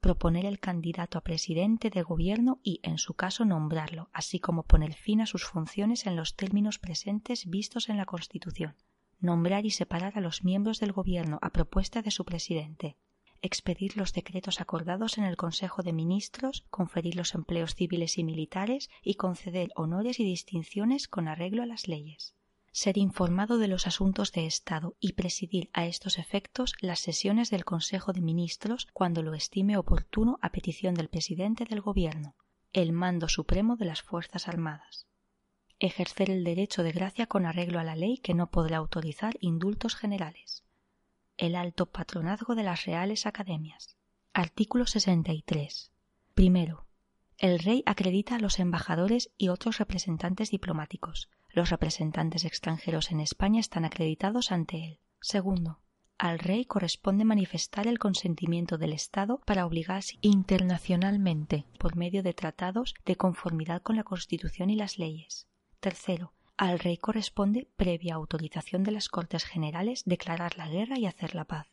[0.00, 4.92] proponer el candidato a presidente de gobierno y, en su caso, nombrarlo, así como poner
[4.92, 8.76] fin a sus funciones en los términos presentes vistos en la Constitución,
[9.18, 12.98] nombrar y separar a los miembros del gobierno a propuesta de su presidente,
[13.44, 18.88] expedir los decretos acordados en el Consejo de Ministros, conferir los empleos civiles y militares
[19.02, 22.34] y conceder honores y distinciones con arreglo a las leyes.
[22.72, 27.66] Ser informado de los asuntos de Estado y presidir a estos efectos las sesiones del
[27.66, 32.36] Consejo de Ministros cuando lo estime oportuno a petición del presidente del Gobierno,
[32.72, 35.06] el mando supremo de las Fuerzas Armadas.
[35.78, 39.96] Ejercer el derecho de gracia con arreglo a la ley que no podrá autorizar indultos
[39.96, 40.63] generales
[41.36, 43.96] el alto patronazgo de las Reales Academias.
[44.32, 45.90] Artículo 63.
[46.34, 46.86] Primero.
[47.38, 51.28] El rey acredita a los embajadores y otros representantes diplomáticos.
[51.50, 55.00] Los representantes extranjeros en España están acreditados ante él.
[55.20, 55.80] Segundo.
[56.16, 62.94] Al rey corresponde manifestar el consentimiento del Estado para obligarse internacionalmente por medio de tratados
[63.04, 65.48] de conformidad con la Constitución y las leyes.
[65.80, 71.34] Tercero al rey corresponde, previa autorización de las Cortes Generales, declarar la guerra y hacer
[71.34, 71.66] la paz.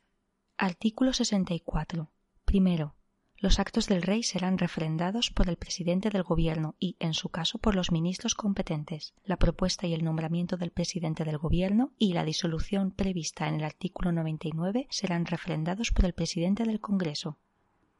[0.58, 2.10] Artículo 64.
[2.46, 2.96] Primero.
[3.38, 7.58] Los actos del rey serán refrendados por el presidente del gobierno y, en su caso,
[7.58, 9.14] por los ministros competentes.
[9.24, 13.64] La propuesta y el nombramiento del presidente del gobierno y la disolución prevista en el
[13.64, 17.38] artículo 99 serán refrendados por el presidente del Congreso.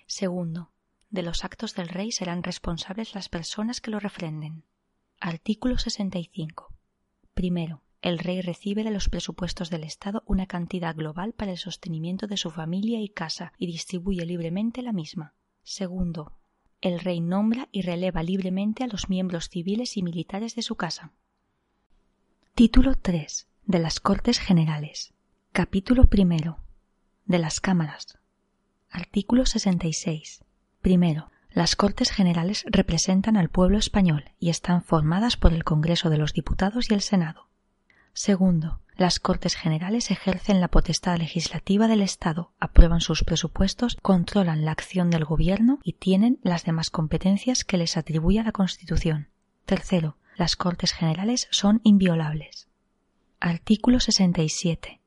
[0.08, 0.72] Segundo.
[1.10, 4.64] De los actos del rey serán responsables las personas que lo refrenden.
[5.20, 6.71] Artículo 65.
[7.42, 12.28] Primero, el rey recibe de los presupuestos del Estado una cantidad global para el sostenimiento
[12.28, 15.34] de su familia y casa y distribuye libremente la misma.
[15.64, 16.38] Segundo,
[16.82, 21.14] el rey nombra y releva libremente a los miembros civiles y militares de su casa.
[22.54, 23.48] Título 3.
[23.66, 25.16] De las Cortes Generales.
[25.52, 26.60] Capítulo primero.
[27.26, 28.20] De las Cámaras.
[28.92, 30.46] Artículo 66.
[30.84, 31.32] Primero.
[31.54, 36.32] Las Cortes Generales representan al pueblo español y están formadas por el Congreso de los
[36.32, 37.50] Diputados y el Senado.
[38.14, 44.72] Segundo, las Cortes Generales ejercen la potestad legislativa del Estado, aprueban sus presupuestos, controlan la
[44.72, 49.28] acción del Gobierno y tienen las demás competencias que les atribuye la Constitución.
[49.66, 52.70] Tercero, las Cortes Generales son inviolables.
[53.42, 55.02] Artículo 67.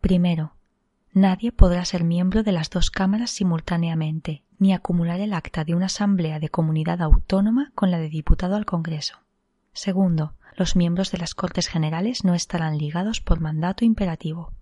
[0.00, 0.54] Primero,
[1.12, 5.86] nadie podrá ser miembro de las dos cámaras simultáneamente, ni acumular el acta de una
[5.86, 9.18] asamblea de comunidad autónoma con la de diputado al Congreso.
[9.72, 14.52] Segundo, los miembros de las Cortes Generales no estarán ligados por mandato imperativo.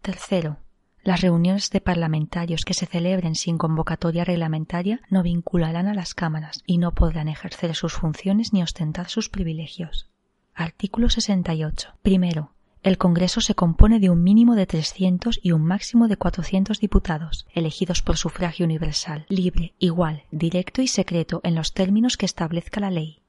[0.00, 0.58] Tercero,
[1.02, 6.62] las reuniones de parlamentarios que se celebren sin convocatoria reglamentaria no vincularán a las cámaras
[6.66, 10.08] y no podrán ejercer sus funciones ni ostentar sus privilegios.
[10.52, 11.90] Artículo 68.
[12.02, 12.55] Primero,
[12.86, 17.44] El Congreso se compone de un mínimo de 300 y un máximo de 400 diputados,
[17.52, 22.92] elegidos por sufragio universal, libre, igual, directo y secreto en los términos que establezca la
[22.92, 23.22] ley.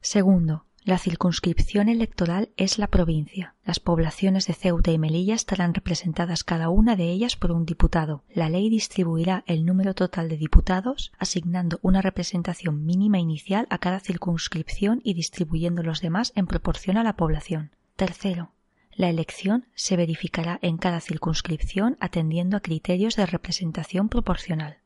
[0.00, 3.56] Segundo, la circunscripción electoral es la provincia.
[3.64, 8.22] Las poblaciones de Ceuta y Melilla estarán representadas cada una de ellas por un diputado.
[8.32, 13.98] La ley distribuirá el número total de diputados, asignando una representación mínima inicial a cada
[13.98, 17.72] circunscripción y distribuyendo los demás en proporción a la población.
[17.96, 18.52] Tercero,
[18.94, 24.78] la elección se verificará en cada circunscripción atendiendo a criterios de representación proporcional.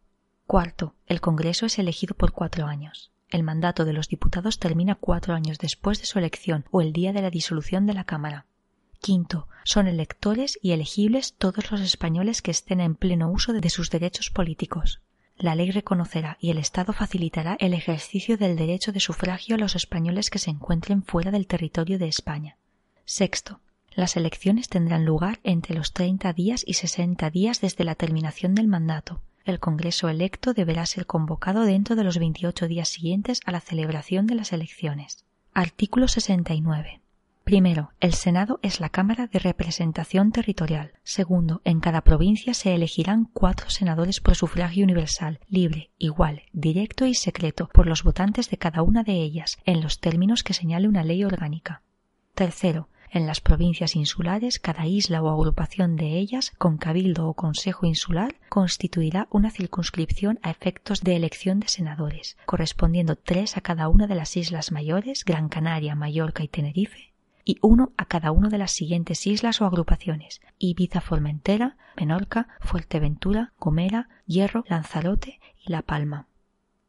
[0.46, 3.10] Cuarto, el Congreso es elegido por cuatro años.
[3.30, 7.12] El mandato de los diputados termina cuatro años después de su elección o el día
[7.12, 8.46] de la disolución de la Cámara.
[9.00, 13.90] Quinto, son electores y elegibles todos los españoles que estén en pleno uso de sus
[13.90, 15.00] derechos políticos.
[15.36, 19.74] La ley reconocerá y el Estado facilitará el ejercicio del derecho de sufragio a los
[19.74, 22.56] españoles que se encuentren fuera del territorio de España.
[23.04, 23.60] Sexto,
[23.96, 28.68] las elecciones tendrán lugar entre los 30 días y 60 días desde la terminación del
[28.68, 29.22] mandato.
[29.44, 34.26] El Congreso electo deberá ser convocado dentro de los 28 días siguientes a la celebración
[34.26, 35.24] de las elecciones.
[35.54, 37.00] Artículo 69.
[37.44, 40.92] Primero, el Senado es la Cámara de Representación Territorial.
[41.04, 47.14] Segundo, en cada provincia se elegirán cuatro senadores por sufragio universal, libre, igual, directo y
[47.14, 51.04] secreto por los votantes de cada una de ellas, en los términos que señale una
[51.04, 51.82] ley orgánica.
[52.34, 57.86] Tercero, en las provincias insulares, cada isla o agrupación de ellas, con cabildo o consejo
[57.86, 64.06] insular, constituirá una circunscripción a efectos de elección de senadores, correspondiendo tres a cada una
[64.06, 67.12] de las islas mayores, Gran Canaria, Mallorca y Tenerife,
[67.44, 73.52] y uno a cada una de las siguientes islas o agrupaciones Ibiza, Formentera, Menorca, Fuerteventura,
[73.58, 76.26] Gomera, Hierro, Lanzarote y La Palma.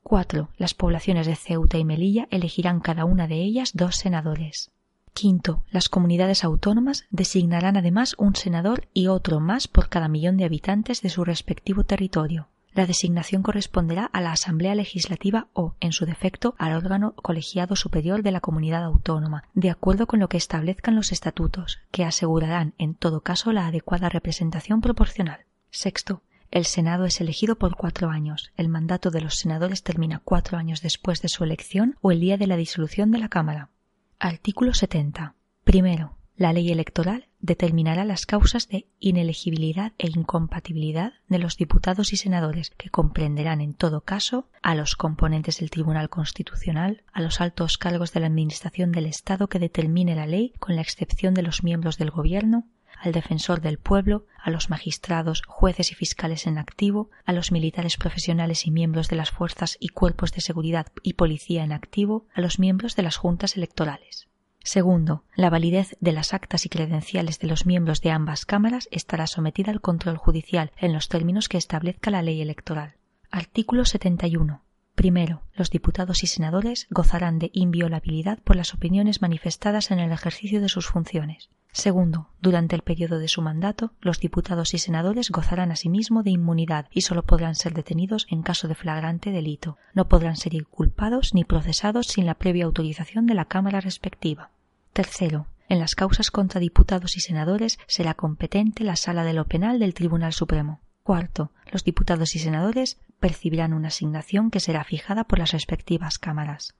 [0.03, 0.49] 4.
[0.57, 4.71] Las poblaciones de Ceuta y Melilla elegirán cada una de ellas dos senadores.
[5.19, 10.45] Quinto, las comunidades autónomas designarán además un senador y otro más por cada millón de
[10.45, 12.49] habitantes de su respectivo territorio.
[12.71, 18.21] La designación corresponderá a la Asamblea Legislativa o, en su defecto, al órgano colegiado superior
[18.21, 22.93] de la comunidad autónoma, de acuerdo con lo que establezcan los estatutos, que asegurarán, en
[22.93, 25.47] todo caso, la adecuada representación proporcional.
[25.71, 28.51] Sexto, el Senado es elegido por cuatro años.
[28.55, 32.37] El mandato de los senadores termina cuatro años después de su elección o el día
[32.37, 33.71] de la disolución de la Cámara.
[34.19, 35.35] Artículo 70.
[35.63, 42.17] Primero, la ley electoral determinará las causas de inelegibilidad e incompatibilidad de los diputados y
[42.17, 47.77] senadores, que comprenderán en todo caso a los componentes del Tribunal Constitucional, a los altos
[47.77, 51.63] cargos de la Administración del Estado que determine la ley, con la excepción de los
[51.63, 52.67] miembros del Gobierno,
[53.01, 57.97] al defensor del pueblo, a los magistrados, jueces y fiscales en activo, a los militares
[57.97, 62.41] profesionales y miembros de las fuerzas y cuerpos de seguridad y policía en activo, a
[62.41, 64.27] los miembros de las juntas electorales.
[64.63, 69.25] Segundo, la validez de las actas y credenciales de los miembros de ambas cámaras estará
[69.25, 72.95] sometida al control judicial en los términos que establezca la ley electoral.
[73.31, 74.63] Artículo 71.
[74.93, 80.59] Primero, los diputados y senadores gozarán de inviolabilidad por las opiniones manifestadas en el ejercicio
[80.59, 81.49] de sus funciones.
[81.71, 86.87] Segundo, durante el periodo de su mandato, los diputados y senadores gozarán asimismo de inmunidad
[86.91, 89.77] y sólo podrán ser detenidos en caso de flagrante delito.
[89.93, 94.49] No podrán ser inculpados ni procesados sin la previa autorización de la Cámara respectiva.
[94.93, 99.79] Tercero, en las causas contra diputados y senadores será competente la Sala de lo Penal
[99.79, 100.79] del Tribunal Supremo.
[101.03, 106.75] Cuarto, los diputados y senadores percibirán una asignación que será fijada por las respectivas cámaras.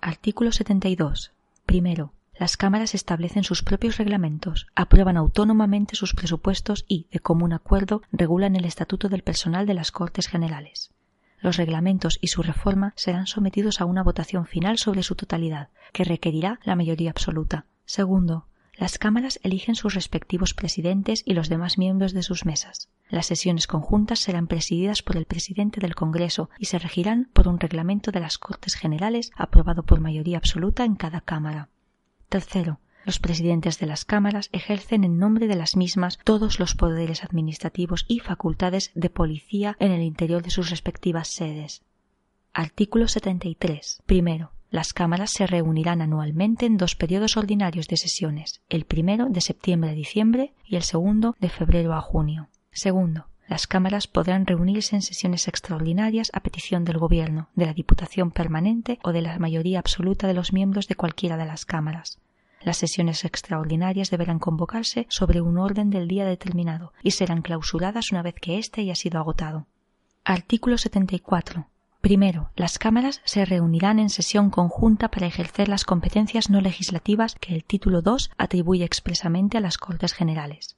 [0.00, 1.32] Artículo 72.
[1.64, 8.02] Primero, las cámaras establecen sus propios reglamentos, aprueban autónomamente sus presupuestos y, de común acuerdo,
[8.12, 10.90] regulan el estatuto del personal de las Cortes Generales.
[11.38, 16.04] Los reglamentos y su reforma serán sometidos a una votación final sobre su totalidad, que
[16.04, 17.66] requerirá la mayoría absoluta.
[17.84, 22.88] Segundo, las cámaras eligen sus respectivos presidentes y los demás miembros de sus mesas.
[23.08, 27.60] Las sesiones conjuntas serán presididas por el presidente del Congreso y se regirán por un
[27.60, 31.68] reglamento de las Cortes Generales aprobado por mayoría absoluta en cada Cámara.
[32.34, 37.22] Tercero, los presidentes de las cámaras ejercen en nombre de las mismas todos los poderes
[37.22, 41.84] administrativos y facultades de policía en el interior de sus respectivas sedes.
[42.52, 44.02] Artículo 73.
[44.04, 49.40] Primero, las cámaras se reunirán anualmente en dos periodos ordinarios de sesiones, el primero de
[49.40, 52.48] septiembre a diciembre y el segundo de febrero a junio.
[52.72, 58.32] Segundo, las cámaras podrán reunirse en sesiones extraordinarias a petición del Gobierno, de la Diputación
[58.32, 62.18] Permanente o de la mayoría absoluta de los miembros de cualquiera de las cámaras.
[62.64, 68.22] Las sesiones extraordinarias deberán convocarse sobre un orden del día determinado y serán clausuradas una
[68.22, 69.66] vez que éste haya sido agotado.
[70.24, 71.68] Artículo 74.
[72.00, 77.54] Primero, las cámaras se reunirán en sesión conjunta para ejercer las competencias no legislativas que
[77.54, 80.76] el título II atribuye expresamente a las Cortes Generales.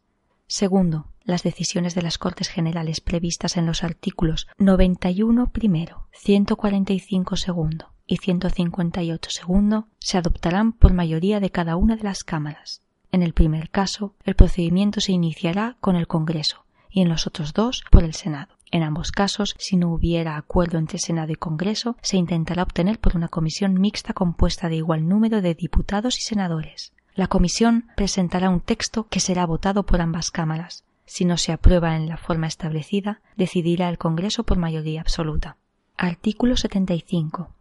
[0.48, 7.95] Segundo, las decisiones de las Cortes Generales previstas en los artículos 91 primero, 145 segundo
[8.06, 12.82] y 158 segundo se adoptarán por mayoría de cada una de las cámaras.
[13.12, 17.52] En el primer caso, el procedimiento se iniciará con el Congreso y en los otros
[17.52, 18.54] dos por el Senado.
[18.70, 23.16] En ambos casos, si no hubiera acuerdo entre Senado y Congreso, se intentará obtener por
[23.16, 26.92] una comisión mixta compuesta de igual número de diputados y senadores.
[27.14, 30.84] La comisión presentará un texto que será votado por ambas cámaras.
[31.06, 35.56] Si no se aprueba en la forma establecida, decidirá el Congreso por mayoría absoluta.
[35.96, 37.55] Artículo 75.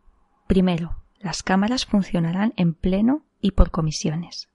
[0.48, 4.50] Primero, las cámaras funcionarán en pleno y por comisiones.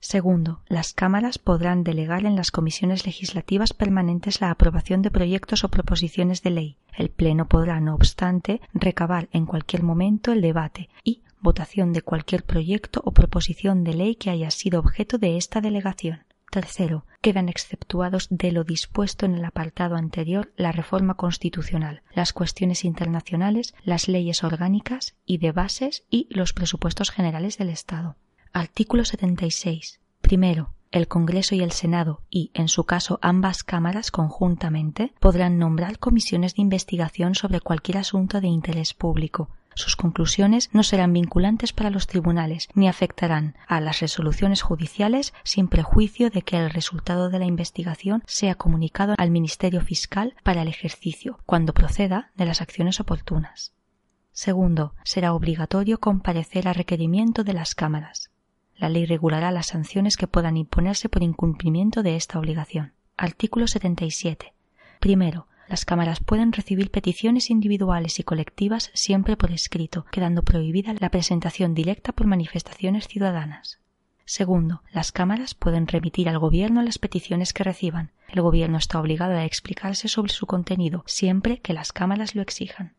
[0.00, 5.68] Segundo, las cámaras podrán delegar en las comisiones legislativas permanentes la aprobación de proyectos o
[5.68, 6.76] proposiciones de ley.
[6.96, 12.44] El Pleno podrá, no obstante, recabar en cualquier momento el debate y votación de cualquier
[12.44, 16.25] proyecto o proposición de ley que haya sido objeto de esta delegación.
[16.56, 22.86] Tercero, quedan exceptuados de lo dispuesto en el apartado anterior la reforma constitucional, las cuestiones
[22.86, 28.16] internacionales, las leyes orgánicas y de bases y los presupuestos generales del Estado.
[28.54, 30.00] Artículo 76.
[30.22, 35.98] Primero, el Congreso y el Senado y, en su caso, ambas cámaras conjuntamente podrán nombrar
[35.98, 39.50] comisiones de investigación sobre cualquier asunto de interés público.
[39.76, 45.68] Sus conclusiones no serán vinculantes para los tribunales ni afectarán a las resoluciones judiciales sin
[45.68, 50.68] prejuicio de que el resultado de la investigación sea comunicado al Ministerio Fiscal para el
[50.68, 53.74] ejercicio, cuando proceda, de las acciones oportunas.
[54.32, 58.30] Segundo, será obligatorio comparecer a requerimiento de las cámaras.
[58.76, 62.94] La ley regulará las sanciones que puedan imponerse por incumplimiento de esta obligación.
[63.18, 64.54] Artículo 77.
[65.00, 71.10] Primero, las cámaras pueden recibir peticiones individuales y colectivas siempre por escrito, quedando prohibida la
[71.10, 73.80] presentación directa por manifestaciones ciudadanas.
[74.24, 78.10] Segundo, las cámaras pueden remitir al Gobierno las peticiones que reciban.
[78.28, 82.94] El Gobierno está obligado a explicarse sobre su contenido siempre que las cámaras lo exijan.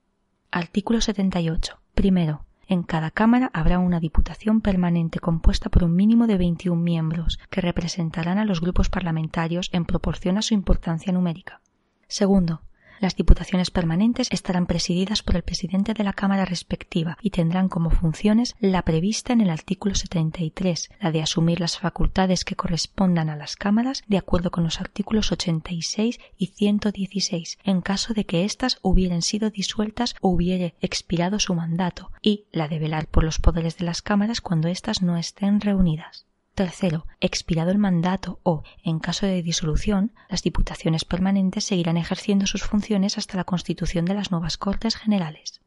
[0.51, 1.80] Artículo 78.
[1.95, 7.39] Primero, en cada Cámara habrá una Diputación permanente compuesta por un mínimo de 21 miembros,
[7.49, 11.61] que representarán a los grupos parlamentarios en proporción a su importancia numérica.
[12.08, 12.62] Segundo,
[12.99, 17.91] las diputaciones permanentes estarán presididas por el presidente de la Cámara respectiva y tendrán como
[17.91, 23.36] funciones la prevista en el artículo 73, la de asumir las facultades que correspondan a
[23.36, 28.80] las cámaras de acuerdo con los artículos 86 y 116, en caso de que éstas
[28.82, 33.78] hubieran sido disueltas o hubiere expirado su mandato, y la de velar por los poderes
[33.78, 36.26] de las cámaras cuando éstas no estén reunidas.
[36.58, 42.64] Tercero, expirado el mandato o, en caso de disolución, las diputaciones permanentes seguirán ejerciendo sus
[42.64, 45.62] funciones hasta la constitución de las nuevas Cortes Generales.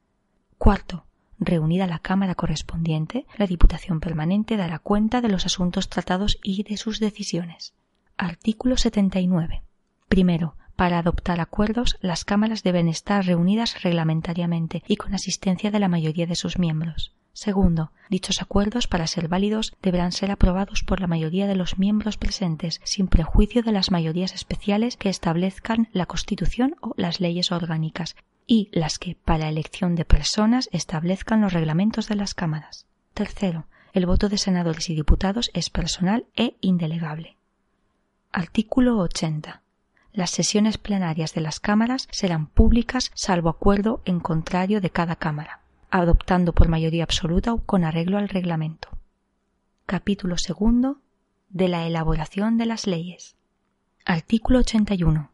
[0.58, 1.06] Cuarto,
[1.38, 6.76] reunida la Cámara correspondiente, la Diputación permanente dará cuenta de los asuntos tratados y de
[6.76, 7.72] sus decisiones.
[8.16, 9.62] Artículo 79.
[10.08, 15.88] Primero, para adoptar acuerdos, las cámaras deben estar reunidas reglamentariamente y con asistencia de la
[15.88, 17.14] mayoría de sus miembros.
[17.32, 22.16] Segundo, dichos acuerdos, para ser válidos, deberán ser aprobados por la mayoría de los miembros
[22.16, 28.16] presentes, sin prejuicio de las mayorías especiales que establezcan la Constitución o las leyes orgánicas,
[28.46, 32.86] y las que, para elección de personas, establezcan los reglamentos de las cámaras.
[33.14, 37.36] Tercero, el voto de senadores y diputados es personal e indelegable.
[38.32, 39.62] Artículo 80.
[40.12, 45.59] Las sesiones plenarias de las cámaras serán públicas salvo acuerdo en contrario de cada cámara
[45.90, 48.88] adoptando por mayoría absoluta o con arreglo al reglamento.
[49.86, 50.98] Capítulo segundo
[51.48, 53.36] de la elaboración de las leyes.
[54.04, 55.30] Artículo 81.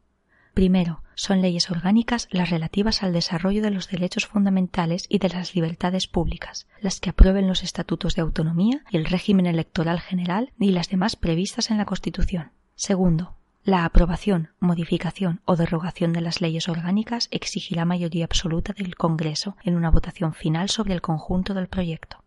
[0.54, 5.54] Primero, son leyes orgánicas las relativas al desarrollo de los derechos fundamentales y de las
[5.54, 10.70] libertades públicas, las que aprueben los estatutos de autonomía y el régimen electoral general y
[10.70, 12.52] las demás previstas en la Constitución.
[12.74, 13.36] Segundo,
[13.66, 19.74] la aprobación, modificación o derogación de las leyes orgánicas exigirá mayoría absoluta del Congreso en
[19.74, 22.22] una votación final sobre el conjunto del proyecto.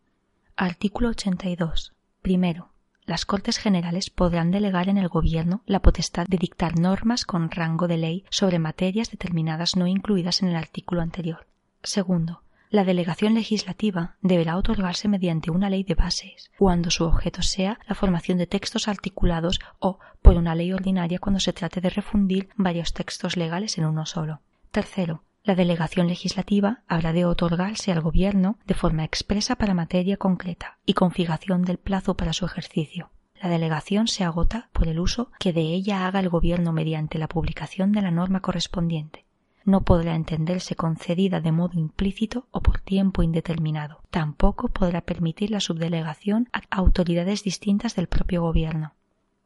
[0.58, 1.94] Artículo 82.
[2.22, 2.74] Primero,
[3.06, 7.88] las Cortes Generales podrán delegar en el Gobierno la potestad de dictar normas con rango
[7.88, 11.48] de ley sobre materias determinadas no incluidas en el artículo anterior.
[11.84, 17.80] Segundo, la delegación legislativa deberá otorgarse mediante una ley de bases, cuando su objeto sea
[17.88, 22.50] la formación de textos articulados o por una ley ordinaria cuando se trate de refundir
[22.56, 24.42] varios textos legales en uno solo.
[24.70, 30.78] Tercero, la delegación legislativa habrá de otorgarse al Gobierno de forma expresa para materia concreta
[30.86, 33.10] y con fijación del plazo para su ejercicio.
[33.42, 37.30] La delegación se agota por el uso que de ella haga el Gobierno mediante la
[37.30, 39.26] publicación de la norma correspondiente.
[39.66, 44.02] No podrá entenderse concedida de modo implícito o por tiempo indeterminado.
[44.10, 48.94] Tampoco podrá permitir la subdelegación a autoridades distintas del propio gobierno.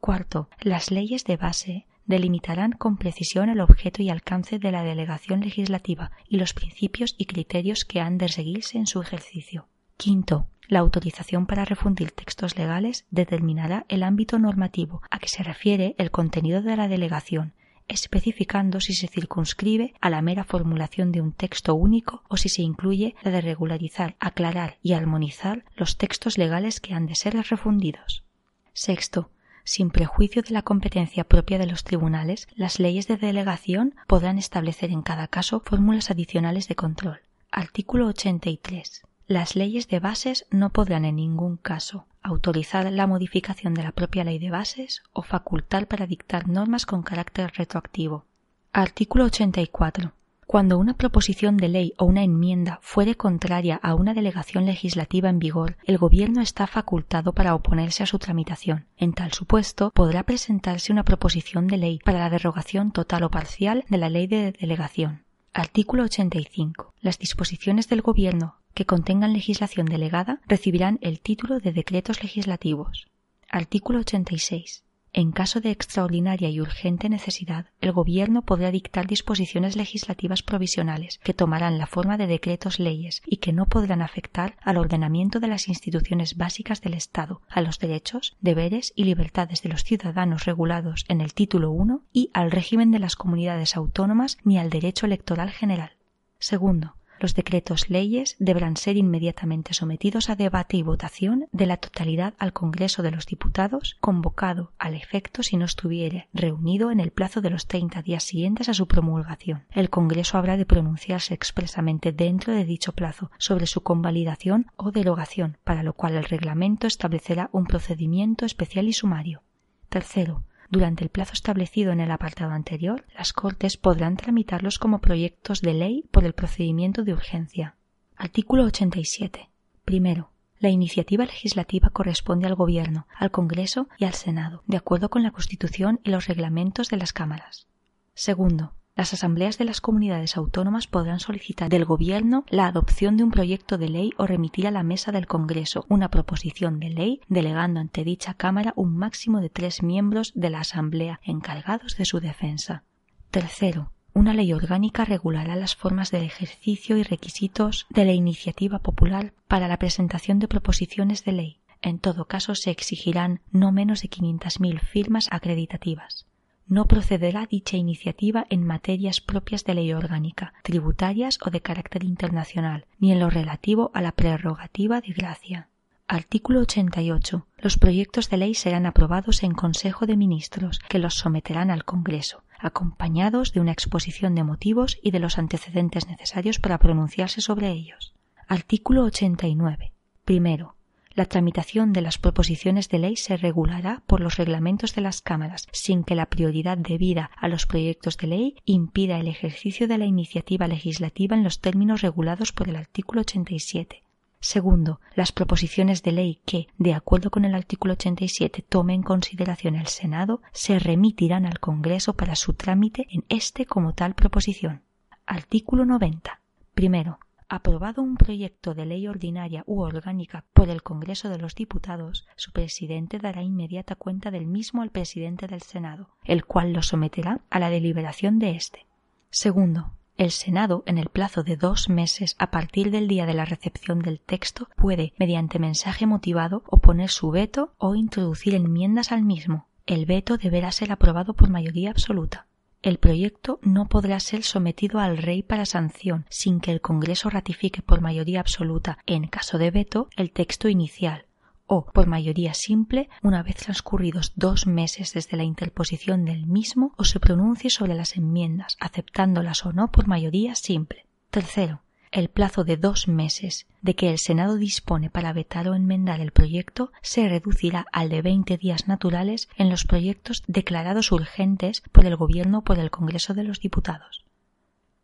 [0.00, 5.40] Cuarto, las leyes de base delimitarán con precisión el objeto y alcance de la delegación
[5.40, 9.66] legislativa y los principios y criterios que han de seguirse en su ejercicio.
[9.96, 15.94] Quinto, la autorización para refundir textos legales determinará el ámbito normativo a que se refiere
[15.98, 17.52] el contenido de la delegación,
[17.88, 22.62] especificando si se circunscribe a la mera formulación de un texto único o si se
[22.62, 28.24] incluye la de regularizar, aclarar y armonizar los textos legales que han de ser refundidos.
[28.72, 29.30] Sexto,
[29.64, 34.90] sin prejuicio de la competencia propia de los tribunales, las leyes de delegación podrán establecer
[34.90, 37.20] en cada caso fórmulas adicionales de control.
[37.50, 39.02] Artículo 83.
[39.26, 44.22] Las leyes de bases no podrán en ningún caso autorizar la modificación de la propia
[44.22, 48.26] ley de bases o facultar para dictar normas con carácter retroactivo.
[48.74, 50.12] Artículo 84.
[50.46, 55.38] Cuando una proposición de ley o una enmienda fuere contraria a una delegación legislativa en
[55.38, 58.84] vigor, el Gobierno está facultado para oponerse a su tramitación.
[58.98, 63.84] En tal supuesto, podrá presentarse una proposición de ley para la derogación total o parcial
[63.88, 65.23] de la ley de delegación.
[65.56, 66.94] Artículo 85.
[67.00, 73.06] Las disposiciones del Gobierno que contengan legislación delegada recibirán el título de decretos legislativos.
[73.48, 74.83] Artículo 86.
[75.16, 81.32] En caso de extraordinaria y urgente necesidad, el Gobierno podrá dictar disposiciones legislativas provisionales que
[81.32, 85.68] tomarán la forma de decretos leyes y que no podrán afectar al ordenamiento de las
[85.68, 91.20] instituciones básicas del Estado, a los derechos, deberes y libertades de los ciudadanos regulados en
[91.20, 91.72] el título
[92.12, 95.92] I y al régimen de las comunidades autónomas ni al derecho electoral general.
[96.40, 102.34] Segundo, los decretos leyes deberán ser inmediatamente sometidos a debate y votación de la totalidad
[102.38, 107.40] al Congreso de los Diputados, convocado al efecto si no estuviere reunido en el plazo
[107.40, 109.64] de los treinta días siguientes a su promulgación.
[109.70, 115.56] El Congreso habrá de pronunciarse expresamente dentro de dicho plazo sobre su convalidación o derogación,
[115.64, 119.42] para lo cual el reglamento establecerá un procedimiento especial y sumario.
[119.88, 125.60] Tercero, durante el plazo establecido en el apartado anterior, las Cortes podrán tramitarlos como proyectos
[125.60, 127.76] de ley por el procedimiento de urgencia.
[128.16, 129.50] Artículo 87.
[129.84, 135.22] Primero, la iniciativa legislativa corresponde al Gobierno, al Congreso y al Senado, de acuerdo con
[135.22, 137.66] la Constitución y los reglamentos de las cámaras.
[138.14, 143.32] Segundo, las asambleas de las comunidades autónomas podrán solicitar del Gobierno la adopción de un
[143.32, 147.80] proyecto de ley o remitir a la mesa del Congreso una proposición de ley, delegando
[147.80, 152.84] ante dicha Cámara un máximo de tres miembros de la Asamblea encargados de su defensa.
[153.32, 159.34] Tercero, una ley orgánica regulará las formas del ejercicio y requisitos de la iniciativa popular
[159.48, 161.60] para la presentación de proposiciones de ley.
[161.82, 166.26] En todo caso, se exigirán no menos de 500.000 firmas acreditativas
[166.66, 172.86] no procederá dicha iniciativa en materias propias de ley orgánica, tributarias o de carácter internacional,
[172.98, 175.68] ni en lo relativo a la prerrogativa de gracia.
[176.06, 177.46] Artículo 88.
[177.58, 182.42] Los proyectos de ley serán aprobados en Consejo de Ministros, que los someterán al Congreso,
[182.58, 188.14] acompañados de una exposición de motivos y de los antecedentes necesarios para pronunciarse sobre ellos.
[188.48, 189.92] Artículo 89.
[190.24, 190.76] Primero,
[191.14, 195.68] la tramitación de las proposiciones de ley se regulará por los reglamentos de las cámaras,
[195.72, 200.06] sin que la prioridad debida a los proyectos de ley impida el ejercicio de la
[200.06, 204.02] iniciativa legislativa en los términos regulados por el artículo 87.
[204.40, 209.74] Segundo, las proposiciones de ley que, de acuerdo con el artículo 87, tome en consideración
[209.74, 214.82] el Senado, se remitirán al Congreso para su trámite en este como tal proposición.
[215.24, 216.42] Artículo 90.
[216.74, 222.26] Primero, aprobado un proyecto de ley ordinaria u orgánica por el Congreso de los Diputados,
[222.36, 227.40] su presidente dará inmediata cuenta del mismo al presidente del Senado, el cual lo someterá
[227.50, 228.86] a la deliberación de éste.
[229.30, 233.44] Segundo, el Senado, en el plazo de dos meses a partir del día de la
[233.44, 239.66] recepción del texto, puede, mediante mensaje motivado, oponer su veto o introducir enmiendas al mismo.
[239.86, 242.46] El veto deberá ser aprobado por mayoría absoluta
[242.84, 247.80] el proyecto no podrá ser sometido al Rey para sanción sin que el Congreso ratifique
[247.80, 251.24] por mayoría absoluta, en caso de veto, el texto inicial,
[251.66, 257.04] o por mayoría simple una vez transcurridos dos meses desde la interposición del mismo o
[257.04, 261.06] se pronuncie sobre las enmiendas, aceptándolas o no por mayoría simple.
[261.30, 261.80] Tercero,
[262.14, 266.30] el plazo de dos meses de que el Senado dispone para vetar o enmendar el
[266.30, 272.14] proyecto se reducirá al de veinte días naturales en los proyectos declarados urgentes por el
[272.14, 274.24] Gobierno o por el Congreso de los Diputados.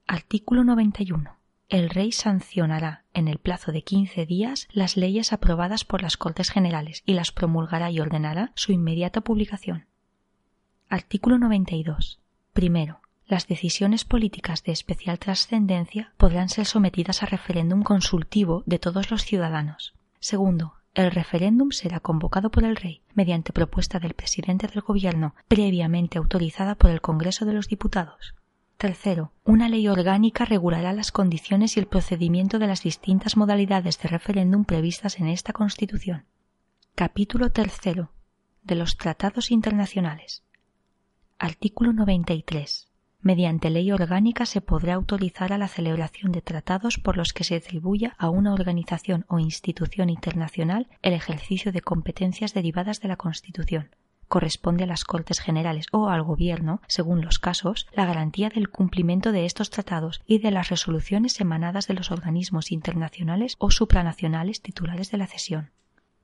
[0.07, 1.37] Artículo 91.
[1.69, 6.51] El Rey sancionará en el plazo de quince días las leyes aprobadas por las Cortes
[6.51, 9.87] Generales y las promulgará y ordenará su inmediata publicación.
[10.89, 12.21] Artículo 92.
[12.53, 13.01] Primero
[13.31, 19.23] las decisiones políticas de especial trascendencia podrán ser sometidas a referéndum consultivo de todos los
[19.23, 19.95] ciudadanos.
[20.19, 26.19] Segundo, el referéndum será convocado por el Rey mediante propuesta del presidente del Gobierno previamente
[26.19, 28.35] autorizada por el Congreso de los Diputados.
[28.77, 34.09] Tercero, una ley orgánica regulará las condiciones y el procedimiento de las distintas modalidades de
[34.09, 36.25] referéndum previstas en esta Constitución.
[36.97, 38.11] Capítulo tercero
[38.65, 40.43] de los Tratados Internacionales.
[41.39, 42.90] Artículo 93
[43.23, 47.57] mediante ley orgánica se podrá autorizar a la celebración de tratados por los que se
[47.57, 53.91] atribuya a una organización o institución internacional el ejercicio de competencias derivadas de la Constitución.
[54.29, 59.33] Corresponde a las Cortes Generales o al Gobierno, según los casos, la garantía del cumplimiento
[59.33, 65.11] de estos tratados y de las resoluciones emanadas de los organismos internacionales o supranacionales titulares
[65.11, 65.73] de la cesión.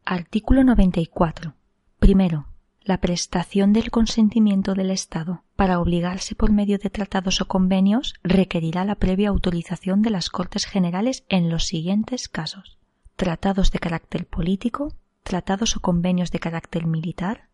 [0.05, 1.55] Artículo 94.
[1.99, 2.47] Primero,
[2.87, 8.85] la prestación del consentimiento del Estado para obligarse por medio de tratados o convenios requerirá
[8.85, 12.79] la previa autorización de las Cortes Generales en los siguientes casos.
[13.17, 17.49] Tratados de carácter político, tratados o convenios de carácter militar,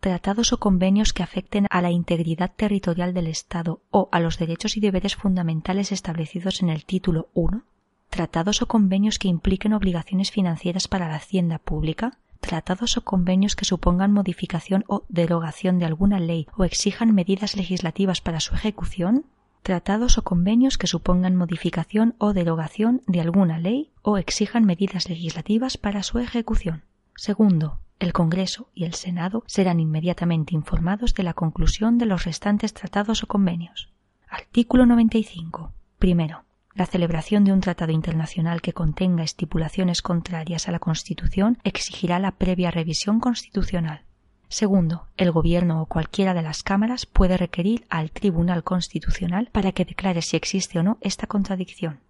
[0.00, 4.76] tratados o convenios que afecten a la integridad territorial del Estado o a los derechos
[4.76, 7.62] y deberes fundamentales establecidos en el título 1,
[8.10, 13.64] tratados o convenios que impliquen obligaciones financieras para la hacienda pública, tratados o convenios que
[13.64, 19.26] supongan modificación o derogación de alguna ley o exijan medidas legislativas para su ejecución,
[19.62, 25.76] tratados o convenios que supongan modificación o derogación de alguna ley o exijan medidas legislativas
[25.76, 26.84] para su ejecución.
[27.16, 32.74] Segundo, el Congreso y el Senado serán inmediatamente informados de la conclusión de los restantes
[32.74, 33.90] tratados o convenios.
[34.28, 35.72] Artículo 95.
[35.98, 36.45] Primero,
[36.76, 42.32] la celebración de un tratado internacional que contenga estipulaciones contrarias a la Constitución exigirá la
[42.32, 44.02] previa revisión constitucional.
[44.48, 49.86] Segundo, el Gobierno o cualquiera de las cámaras puede requerir al Tribunal Constitucional para que
[49.86, 52.00] declare si existe o no esta contradicción.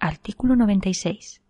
[0.00, 1.42] Artículo 96.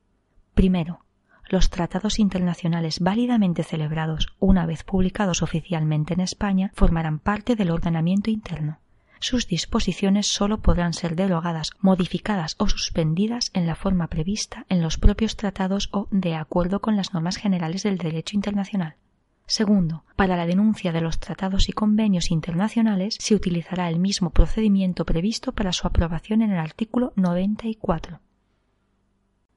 [0.55, 1.05] Primero,
[1.49, 8.29] los tratados internacionales válidamente celebrados una vez publicados oficialmente en España formarán parte del ordenamiento
[8.29, 8.81] interno
[9.21, 14.99] sus disposiciones sólo podrán ser derogadas, modificadas o suspendidas en la forma prevista en los
[14.99, 18.97] propios tratados o de acuerdo con las normas generales del derecho internacional.
[19.47, 25.05] Segundo, para la denuncia de los tratados y convenios internacionales se utilizará el mismo procedimiento
[25.05, 28.21] previsto para su aprobación en el artículo 94.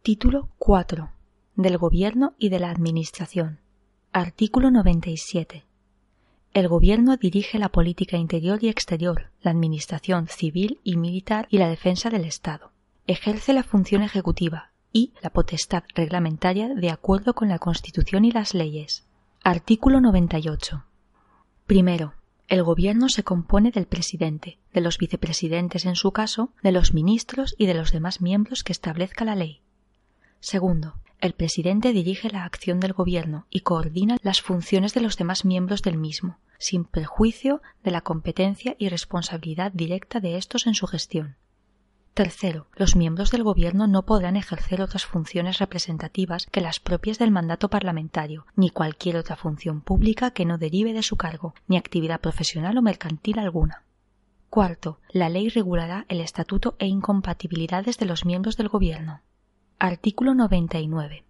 [0.02, 1.12] Título 4.
[1.56, 3.60] Del Gobierno y de la Administración.
[4.12, 5.64] Artículo 97.
[6.54, 11.68] El Gobierno dirige la política interior y exterior, la administración civil y militar y la
[11.68, 12.72] defensa del Estado.
[13.08, 18.54] Ejerce la función ejecutiva y la potestad reglamentaria de acuerdo con la Constitución y las
[18.54, 19.04] leyes.
[19.44, 20.86] Artículo 98.
[21.66, 22.14] Primero,
[22.48, 27.56] el Gobierno se compone del presidente, de los vicepresidentes en su caso, de los ministros
[27.58, 29.62] y de los demás miembros que establezca la ley.
[30.40, 35.46] Segundo, el presidente dirige la acción del Gobierno y coordina las funciones de los demás
[35.46, 40.86] miembros del mismo, sin perjuicio de la competencia y responsabilidad directa de estos en su
[40.86, 41.38] gestión.
[42.14, 47.32] Tercero, los miembros del Gobierno no podrán ejercer otras funciones representativas que las propias del
[47.32, 52.20] mandato parlamentario, ni cualquier otra función pública que no derive de su cargo, ni actividad
[52.20, 53.84] profesional o mercantil alguna.
[54.50, 59.22] Cuarto, la ley regulará el estatuto e incompatibilidades de los miembros del Gobierno.
[59.80, 61.24] Artículo 99.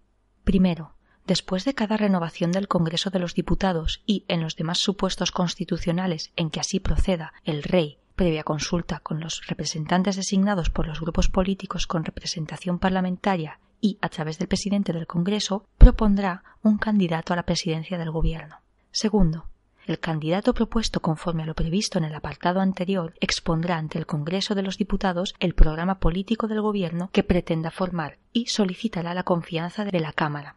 [0.44, 0.94] Primero,
[1.26, 6.32] después de cada renovación del Congreso de los Diputados y en los demás supuestos constitucionales
[6.36, 11.28] en que así proceda el Rey, previa consulta con los representantes designados por los grupos
[11.28, 17.36] políticos con representación parlamentaria y a través del presidente del Congreso, propondrá un candidato a
[17.36, 18.60] la presidencia del Gobierno.
[18.92, 19.48] Segundo,
[19.86, 24.54] el candidato propuesto conforme a lo previsto en el apartado anterior expondrá ante el Congreso
[24.54, 29.84] de los Diputados el programa político del Gobierno que pretenda formar y solicitará la confianza
[29.84, 30.56] de la Cámara.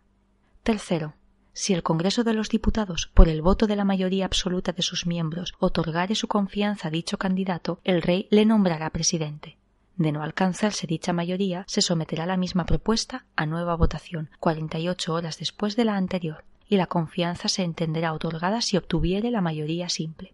[0.63, 1.13] Tercero,
[1.53, 5.07] si el Congreso de los Diputados, por el voto de la mayoría absoluta de sus
[5.07, 9.57] miembros, otorgare su confianza a dicho candidato, el Rey le nombrará presidente.
[9.95, 14.87] De no alcanzarse dicha mayoría, se someterá la misma propuesta a nueva votación, cuarenta y
[14.87, 19.41] ocho horas después de la anterior, y la confianza se entenderá otorgada si obtuviere la
[19.41, 20.33] mayoría simple.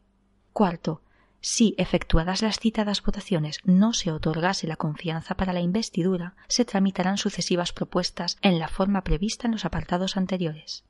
[0.52, 1.02] Cuarto,
[1.46, 7.18] si, efectuadas las citadas votaciones, no se otorgase la confianza para la investidura, se tramitarán
[7.18, 10.86] sucesivas propuestas en la forma prevista en los apartados anteriores.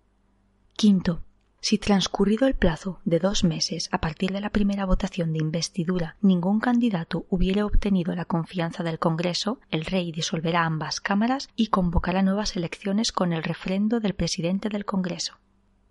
[0.74, 1.24] Quinto,
[1.64, 6.18] si transcurrido el plazo de dos meses a partir de la primera votación de investidura
[6.20, 12.22] ningún candidato hubiere obtenido la confianza del Congreso, el Rey disolverá ambas cámaras y convocará
[12.22, 15.40] nuevas elecciones con el refrendo del presidente del Congreso.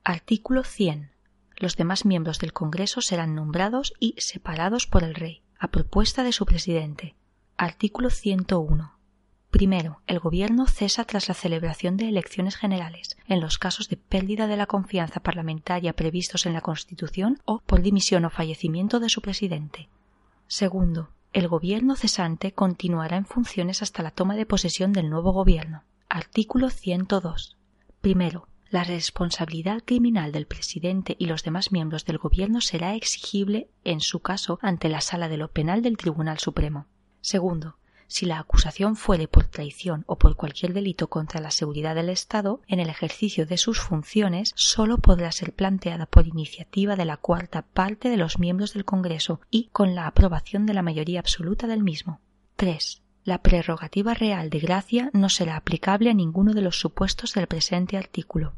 [0.04, 1.12] Artículo 100.
[1.56, 5.40] Los demás miembros del Congreso serán nombrados y separados por el Rey.
[5.58, 7.14] a propuesta de su presidente.
[7.56, 9.01] Artículo 101.
[9.53, 14.46] Primero, el Gobierno cesa tras la celebración de elecciones generales, en los casos de pérdida
[14.46, 19.20] de la confianza parlamentaria previstos en la Constitución o por dimisión o fallecimiento de su
[19.20, 19.90] presidente.
[20.46, 25.82] Segundo, el Gobierno cesante continuará en funciones hasta la toma de posesión del nuevo Gobierno.
[26.09, 27.59] Artículo 102.
[28.00, 34.00] Primero, la responsabilidad criminal del presidente y los demás miembros del Gobierno será exigible, en
[34.00, 36.86] su caso, ante la Sala de lo Penal del Tribunal Supremo.
[37.20, 37.76] Segundo,
[38.12, 42.60] si la acusación fuere por traición o por cualquier delito contra la seguridad del Estado,
[42.66, 47.62] en el ejercicio de sus funciones sólo podrá ser planteada por iniciativa de la cuarta
[47.62, 51.82] parte de los miembros del Congreso y con la aprobación de la mayoría absoluta del
[51.82, 52.20] mismo.
[52.56, 53.00] 3.
[53.24, 57.96] La prerrogativa real de gracia no será aplicable a ninguno de los supuestos del presente
[57.96, 58.52] artículo.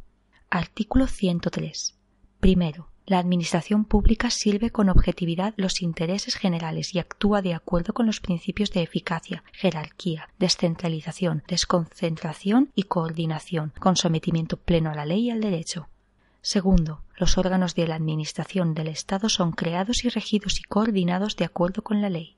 [0.50, 1.96] Artículo 103.
[2.40, 8.07] Primero, la Administración pública sirve con objetividad los intereses generales y actúa de acuerdo con
[8.07, 15.26] los principios de eficacia, jerarquía, descentralización, desconcentración y coordinación, con sometimiento pleno a la ley
[15.26, 15.88] y al derecho.
[16.40, 21.44] Segundo, los órganos de la Administración del Estado son creados y regidos y coordinados de
[21.44, 22.36] acuerdo con la ley.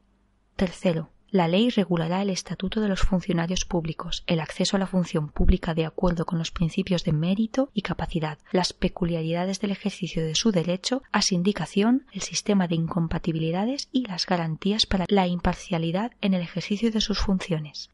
[0.56, 5.28] Tercero, la ley regulará el estatuto de los funcionarios públicos, el acceso a la función
[5.28, 10.34] pública de acuerdo con los principios de mérito y capacidad, las peculiaridades del ejercicio de
[10.34, 16.34] su derecho a sindicación, el sistema de incompatibilidades y las garantías para la imparcialidad en
[16.34, 17.90] el ejercicio de sus funciones.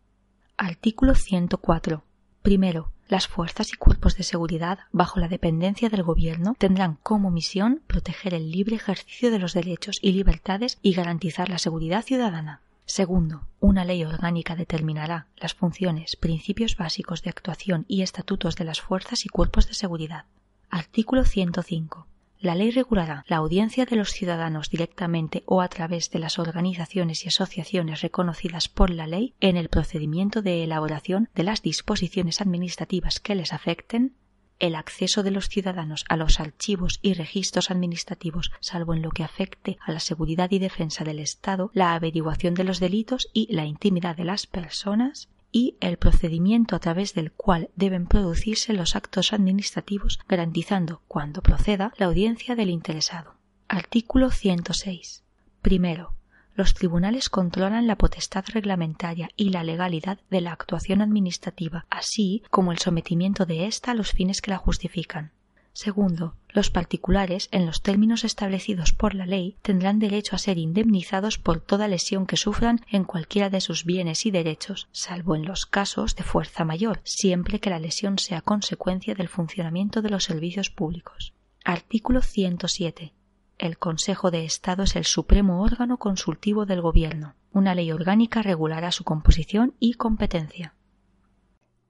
[0.56, 2.04] Artículo 104.
[2.42, 7.82] Primero, las fuerzas y cuerpos de seguridad, bajo la dependencia del Gobierno, tendrán como misión
[7.86, 12.60] proteger el libre ejercicio de los derechos y libertades y garantizar la seguridad ciudadana.
[12.92, 18.82] Segundo, una ley orgánica determinará las funciones, principios básicos de actuación y estatutos de las
[18.82, 20.26] fuerzas y cuerpos de seguridad.
[20.68, 22.06] Artículo 105.
[22.38, 27.24] La ley regulará la audiencia de los ciudadanos directamente o a través de las organizaciones
[27.24, 33.20] y asociaciones reconocidas por la ley en el procedimiento de elaboración de las disposiciones administrativas
[33.20, 34.16] que les afecten,
[34.58, 39.24] el acceso de los ciudadanos a los archivos y registros administrativos, salvo en lo que
[39.24, 43.64] afecte a la seguridad y defensa del Estado, la averiguación de los delitos y la
[43.64, 49.32] intimidad de las personas, y el procedimiento a través del cual deben producirse los actos
[49.32, 53.34] administrativos, garantizando, cuando proceda, la audiencia del interesado.
[53.68, 55.22] Artículo 106.
[55.60, 56.14] Primero,
[56.54, 62.72] los tribunales controlan la potestad reglamentaria y la legalidad de la actuación administrativa, así como
[62.72, 65.32] el sometimiento de ésta a los fines que la justifican.
[65.74, 71.38] Segundo, los particulares, en los términos establecidos por la ley, tendrán derecho a ser indemnizados
[71.38, 75.64] por toda lesión que sufran en cualquiera de sus bienes y derechos, salvo en los
[75.64, 80.68] casos de fuerza mayor, siempre que la lesión sea consecuencia del funcionamiento de los servicios
[80.68, 81.32] públicos.
[81.64, 83.14] Artículo 107.
[83.62, 87.36] El Consejo de Estado es el supremo órgano consultivo del Gobierno.
[87.52, 90.74] Una ley orgánica regulará su composición y competencia.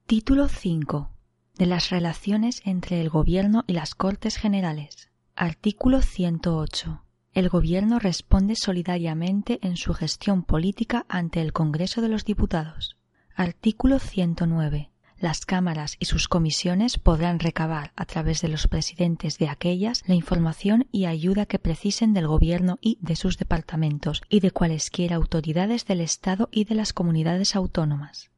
[0.04, 1.08] Título 5.
[1.54, 5.10] De las relaciones entre el Gobierno y las Cortes Generales.
[5.34, 7.04] Artículo 108.
[7.32, 12.98] El Gobierno responde solidariamente en su gestión política ante el Congreso de los Diputados.
[13.34, 14.91] Artículo 109.
[15.22, 20.16] Las cámaras y sus comisiones podrán recabar a través de los presidentes de aquellas la
[20.16, 25.86] información y ayuda que precisen del Gobierno y de sus departamentos y de cualesquiera autoridades
[25.86, 28.32] del Estado y de las comunidades autónomas.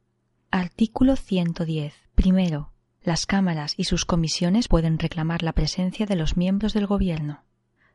[0.51, 1.95] Artículo 110.
[2.13, 2.71] Primero,
[3.01, 7.45] las cámaras y sus comisiones pueden reclamar la presencia de los miembros del Gobierno.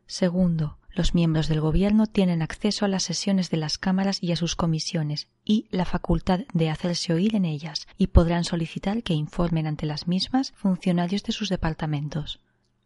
[0.06, 4.36] Segundo, los miembros del Gobierno tienen acceso a las sesiones de las cámaras y a
[4.36, 9.66] sus comisiones y la facultad de hacerse oír en ellas y podrán solicitar que informen
[9.66, 12.40] ante las mismas funcionarios de sus departamentos.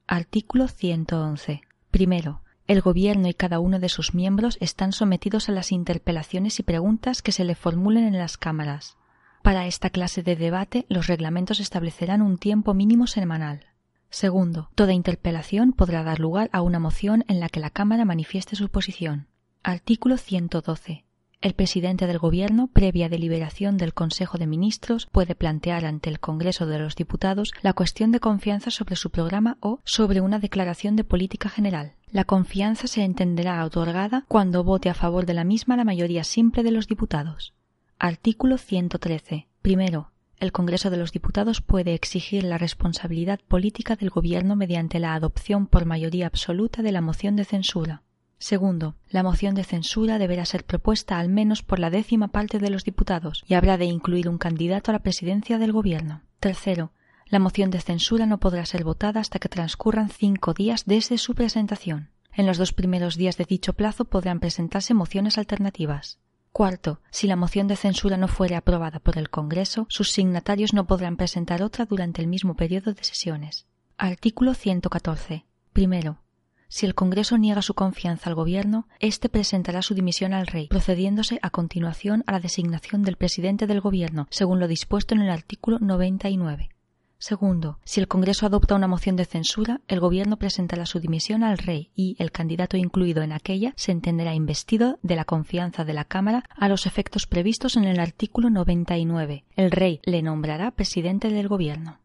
[0.07, 1.63] Artículo 111.
[1.91, 6.63] Primero, el Gobierno y cada uno de sus miembros están sometidos a las interpelaciones y
[6.63, 8.97] preguntas que se le formulen en las cámaras.
[9.43, 13.67] Para esta clase de debate, los reglamentos establecerán un tiempo mínimo semanal.
[14.15, 18.55] Segundo, toda interpelación podrá dar lugar a una moción en la que la Cámara manifieste
[18.55, 19.27] su posición.
[19.65, 21.05] Artículo 112.
[21.41, 26.65] El presidente del Gobierno, previa deliberación del Consejo de Ministros, puede plantear ante el Congreso
[26.67, 31.03] de los Diputados la cuestión de confianza sobre su programa o sobre una declaración de
[31.03, 31.95] política general.
[32.13, 36.63] La confianza se entenderá otorgada cuando vote a favor de la misma la mayoría simple
[36.63, 37.53] de los diputados.
[37.99, 39.49] Artículo 113.
[39.61, 40.13] Primero,
[40.45, 45.67] el Congreso de los Diputados puede exigir la responsabilidad política del Gobierno mediante la adopción
[45.67, 48.03] por mayoría absoluta de la moción de censura.
[48.39, 52.69] Segundo, la moción de censura deberá ser propuesta al menos por la décima parte de
[52.69, 56.23] los diputados y habrá de incluir un candidato a la presidencia del Gobierno.
[56.41, 56.93] Tercero,
[57.27, 61.35] la moción de censura no podrá ser votada hasta que transcurran cinco días desde su
[61.35, 62.11] presentación.
[62.35, 66.19] En los dos primeros días de dicho plazo podrán presentarse mociones alternativas.
[66.55, 70.87] Cuarto, si la moción de censura no fuere aprobada por el Congreso, sus signatarios no
[70.87, 73.67] podrán presentar otra durante el mismo periodo de sesiones.
[73.99, 75.47] Artículo 114.
[75.73, 76.21] Primero,
[76.69, 81.41] si el Congreso niega su confianza al Gobierno, éste presentará su dimisión al Rey, procediéndose
[81.43, 85.81] a continuación a la designación del presidente del Gobierno, según lo dispuesto en el artículo
[85.81, 86.71] 99.
[87.19, 91.59] Segundo, si el Congreso adopta una moción de censura, el Gobierno presentará su dimisión al
[91.59, 96.05] Rey y el candidato incluido en aquella se entenderá investido de la confianza de la
[96.05, 99.45] Cámara a los efectos previstos en el artículo 99.
[99.57, 101.99] El Rey le nombrará presidente del Gobierno.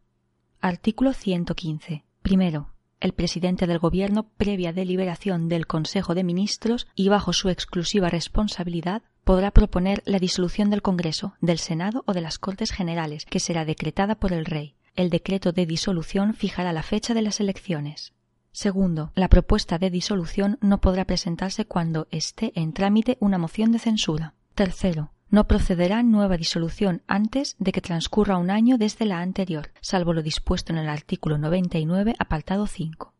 [0.60, 2.04] Artículo 115.
[2.22, 8.10] Primero, el presidente del Gobierno, previa deliberación del Consejo de Ministros y bajo su exclusiva
[8.10, 13.40] responsabilidad, podrá proponer la disolución del Congreso, del Senado o de las Cortes Generales, que
[13.40, 14.74] será decretada por el Rey.
[14.96, 18.12] El decreto de disolución fijará la fecha de las elecciones.
[18.52, 23.78] Segundo, la propuesta de disolución no podrá presentarse cuando esté en trámite una moción de
[23.78, 24.34] censura.
[24.54, 30.12] Tercero, no procederá nueva disolución antes de que transcurra un año desde la anterior, salvo
[30.12, 33.14] lo dispuesto en el artículo 99, apartado 5.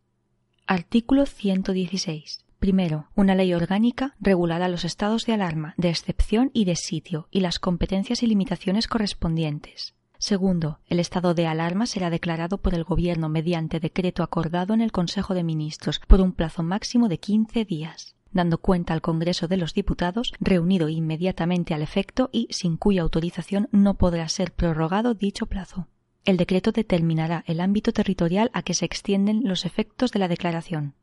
[0.66, 2.44] Artículo 116.
[2.58, 7.40] Primero, una ley orgánica regulará los estados de alarma, de excepción y de sitio, y
[7.40, 9.94] las competencias y limitaciones correspondientes.
[10.20, 14.92] Segundo, el estado de alarma será declarado por el Gobierno mediante decreto acordado en el
[14.92, 19.56] Consejo de Ministros por un plazo máximo de quince días dando cuenta al Congreso de
[19.56, 25.46] los Diputados, reunido inmediatamente al efecto y sin cuya autorización no podrá ser prorrogado dicho
[25.46, 25.88] plazo.
[26.24, 30.94] El decreto determinará el ámbito territorial a que se extienden los efectos de la declaración.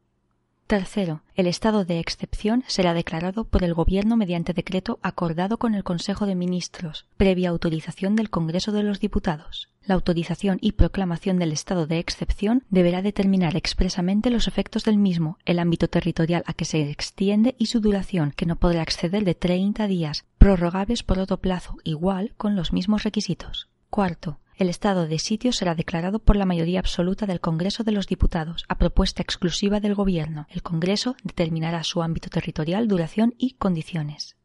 [0.67, 5.85] Tercero, el estado de excepción será declarado por el Gobierno mediante decreto acordado con el
[5.85, 9.69] Consejo de Ministros, previa autorización del Congreso de los Diputados.
[9.85, 15.37] La autorización y proclamación del estado de excepción deberá determinar expresamente los efectos del mismo,
[15.45, 19.35] el ámbito territorial a que se extiende y su duración, que no podrá exceder de
[19.35, 23.69] treinta días, prorrogables por otro plazo igual con los mismos requisitos.
[23.89, 28.07] Cuarto, el estado de sitio será declarado por la mayoría absoluta del Congreso de los
[28.07, 30.47] Diputados, a propuesta exclusiva del Gobierno.
[30.49, 34.35] El Congreso determinará su ámbito territorial, duración y condiciones.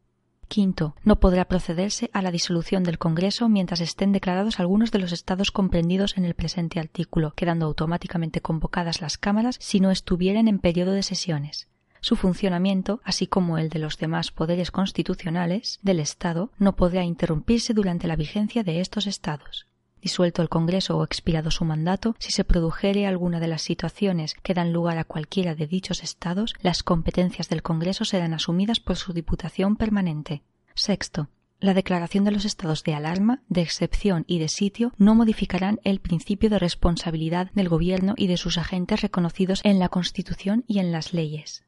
[0.47, 5.11] Quinto, no podrá procederse a la disolución del Congreso mientras estén declarados algunos de los
[5.11, 10.59] estados comprendidos en el presente artículo, quedando automáticamente convocadas las cámaras si no estuvieran en
[10.59, 11.69] periodo de sesiones.
[12.01, 17.73] Su funcionamiento, así como el de los demás poderes constitucionales del Estado, no podrá interrumpirse
[17.73, 19.65] durante la vigencia de estos estados
[20.03, 24.53] disuelto el Congreso o expirado su mandato, si se produjere alguna de las situaciones que
[24.53, 29.13] dan lugar a cualquiera de dichos estados, las competencias del Congreso serán asumidas por su
[29.13, 30.43] Diputación permanente.
[30.75, 31.29] Sexto.
[31.61, 36.01] La declaración de los estados de alarma, de excepción y de sitio no modificarán el
[36.01, 40.91] principio de responsabilidad del Gobierno y de sus agentes reconocidos en la Constitución y en
[40.91, 41.63] las leyes.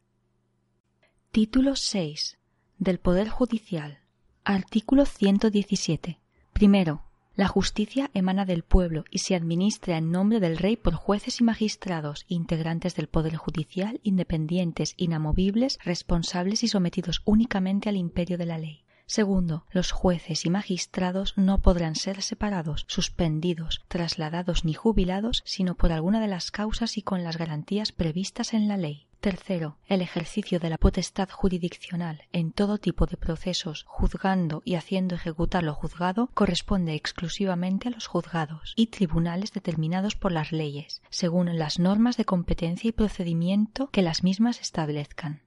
[1.31, 2.37] Título 6.
[2.79, 3.99] Del Poder Judicial.
[4.43, 6.19] Artículo 117.
[6.51, 7.04] Primero,
[7.35, 11.43] la justicia emana del pueblo y se administra en nombre del rey por jueces y
[11.43, 18.57] magistrados, integrantes del Poder Judicial, independientes, inamovibles, responsables y sometidos únicamente al imperio de la
[18.57, 18.85] ley.
[19.07, 25.91] Segundo, los jueces y magistrados no podrán ser separados, suspendidos, trasladados ni jubilados, sino por
[25.91, 29.05] alguna de las causas y con las garantías previstas en la ley.
[29.25, 35.15] Tercero, el ejercicio de la potestad jurisdiccional en todo tipo de procesos, juzgando y haciendo
[35.15, 41.57] ejecutar lo juzgado, corresponde exclusivamente a los juzgados y tribunales determinados por las leyes, según
[41.57, 45.41] las normas de competencia y procedimiento que las mismas establezcan.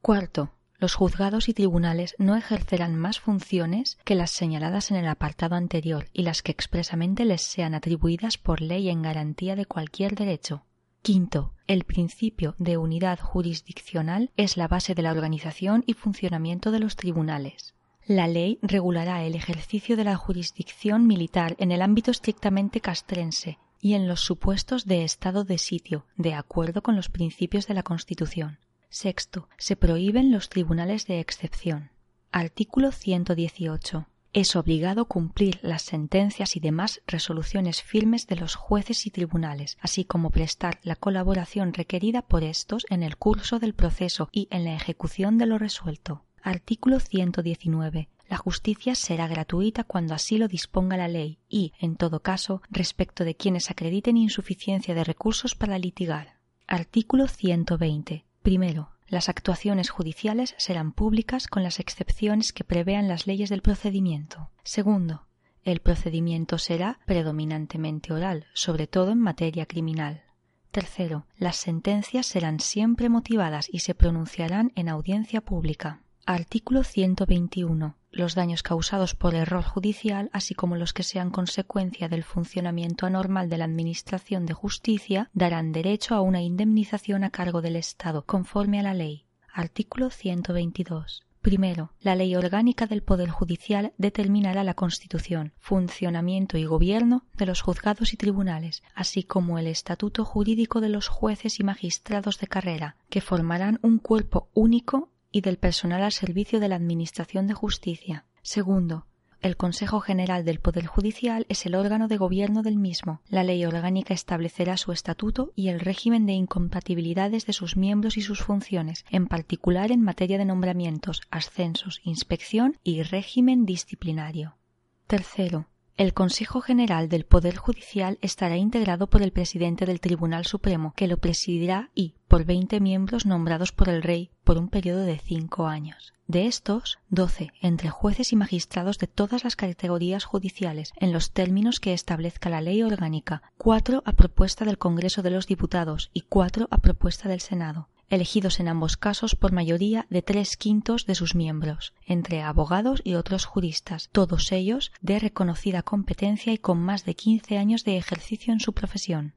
[0.00, 5.56] Cuarto, los juzgados y tribunales no ejercerán más funciones que las señaladas en el apartado
[5.56, 10.64] anterior y las que expresamente les sean atribuidas por ley en garantía de cualquier derecho,
[11.02, 16.78] Quinto, el principio de unidad jurisdiccional es la base de la organización y funcionamiento de
[16.78, 17.74] los tribunales.
[18.04, 23.94] La ley regulará el ejercicio de la jurisdicción militar en el ámbito estrictamente castrense y
[23.94, 28.58] en los supuestos de estado de sitio, de acuerdo con los principios de la Constitución.
[28.90, 31.92] Sexto, se prohíben los tribunales de excepción.
[32.30, 39.10] Artículo 118 es obligado cumplir las sentencias y demás resoluciones firmes de los jueces y
[39.10, 44.46] tribunales, así como prestar la colaboración requerida por estos en el curso del proceso y
[44.50, 46.24] en la ejecución de lo resuelto.
[46.42, 48.08] Artículo 119.
[48.28, 53.24] La justicia será gratuita cuando así lo disponga la ley y, en todo caso, respecto
[53.24, 56.38] de quienes acrediten insuficiencia de recursos para litigar.
[56.68, 58.24] Artículo 120.
[58.42, 64.50] Primero, las actuaciones judiciales serán públicas con las excepciones que prevean las leyes del procedimiento.
[64.62, 65.26] Segundo,
[65.64, 70.22] el procedimiento será predominantemente oral, sobre todo en materia criminal.
[70.70, 76.02] Tercero, las sentencias serán siempre motivadas y se pronunciarán en audiencia pública.
[76.24, 77.96] Artículo 121.
[78.12, 83.48] Los daños causados por error judicial, así como los que sean consecuencia del funcionamiento anormal
[83.48, 88.80] de la Administración de Justicia, darán derecho a una indemnización a cargo del Estado, conforme
[88.80, 89.26] a la ley.
[89.52, 91.22] Artículo 122.
[91.40, 97.62] Primero, la ley orgánica del Poder Judicial determinará la constitución, funcionamiento y gobierno de los
[97.62, 102.96] juzgados y tribunales, así como el estatuto jurídico de los jueces y magistrados de carrera,
[103.08, 108.24] que formarán un cuerpo único y del personal al servicio de la Administración de Justicia.
[108.42, 109.06] Segundo,
[109.42, 113.22] el Consejo General del Poder Judicial es el órgano de gobierno del mismo.
[113.26, 118.20] La ley orgánica establecerá su estatuto y el régimen de incompatibilidades de sus miembros y
[118.20, 124.58] sus funciones, en particular en materia de nombramientos, ascensos, inspección y régimen disciplinario.
[125.06, 130.94] Tercero, el Consejo General del Poder Judicial estará integrado por el presidente del Tribunal Supremo,
[130.96, 135.18] que lo presidirá y por veinte miembros nombrados por el Rey por un periodo de
[135.18, 136.14] cinco años.
[136.26, 141.80] De estos, doce entre jueces y magistrados de todas las categorías judiciales, en los términos
[141.80, 146.68] que establezca la ley orgánica, cuatro a propuesta del Congreso de los Diputados y cuatro
[146.70, 151.34] a propuesta del Senado, elegidos en ambos casos por mayoría de tres quintos de sus
[151.34, 157.14] miembros, entre abogados y otros juristas, todos ellos de reconocida competencia y con más de
[157.14, 159.34] quince años de ejercicio en su profesión.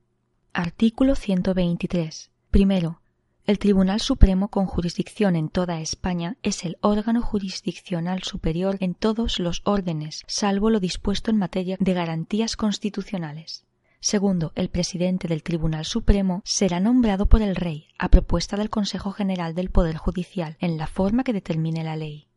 [0.51, 2.31] Artículo 123.
[2.51, 2.99] Primero,
[3.45, 9.37] el Tribunal Supremo con jurisdicción en toda España es el órgano jurisdiccional superior en todos
[9.39, 13.65] los órdenes, salvo lo dispuesto en materia de garantías constitucionales.
[14.03, 19.13] Segundo, el presidente del Tribunal Supremo será nombrado por el Rey, a propuesta del Consejo
[19.13, 22.27] General del Poder Judicial, en la forma que determine la ley.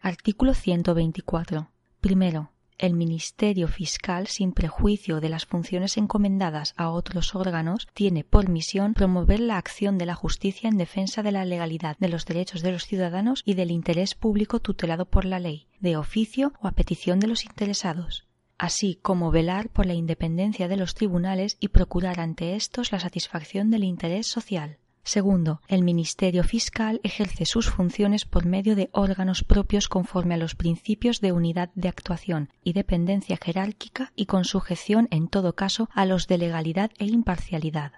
[0.00, 1.68] Artículo 124.
[2.00, 8.48] Primero, el Ministerio Fiscal, sin prejuicio de las funciones encomendadas a otros órganos, tiene por
[8.48, 12.62] misión promover la acción de la justicia en defensa de la legalidad, de los derechos
[12.62, 16.72] de los ciudadanos y del interés público tutelado por la ley, de oficio o a
[16.72, 18.25] petición de los interesados
[18.58, 23.70] así como velar por la independencia de los tribunales y procurar ante éstos la satisfacción
[23.70, 24.78] del interés social.
[25.06, 30.56] Segundo, el Ministerio Fiscal ejerce sus funciones por medio de órganos propios conforme a los
[30.56, 36.06] principios de unidad de actuación y dependencia jerárquica y con sujeción en todo caso a
[36.06, 37.92] los de legalidad e imparcialidad.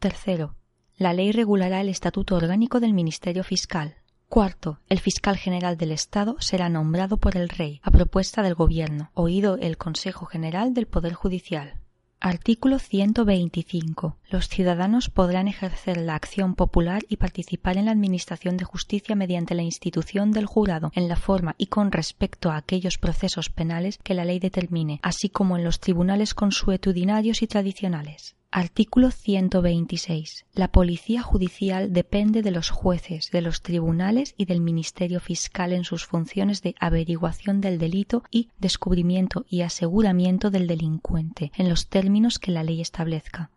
[0.00, 0.56] Tercero,
[0.96, 3.94] la ley regulará el estatuto orgánico del Ministerio Fiscal.
[4.28, 9.10] Cuarto, el fiscal general del Estado será nombrado por el Rey a propuesta del Gobierno,
[9.14, 11.80] oído el Consejo General del Poder Judicial.
[12.20, 14.18] Artículo 125.
[14.28, 19.54] Los ciudadanos podrán ejercer la acción popular y participar en la administración de justicia mediante
[19.54, 24.12] la institución del jurado en la forma y con respecto a aquellos procesos penales que
[24.12, 28.36] la ley determine, así como en los tribunales consuetudinarios y tradicionales.
[28.50, 30.46] Artículo 126.
[30.54, 35.84] La policía judicial depende de los jueces, de los tribunales y del Ministerio Fiscal en
[35.84, 42.38] sus funciones de averiguación del delito y descubrimiento y aseguramiento del delincuente, en los términos
[42.38, 43.50] que la ley establezca.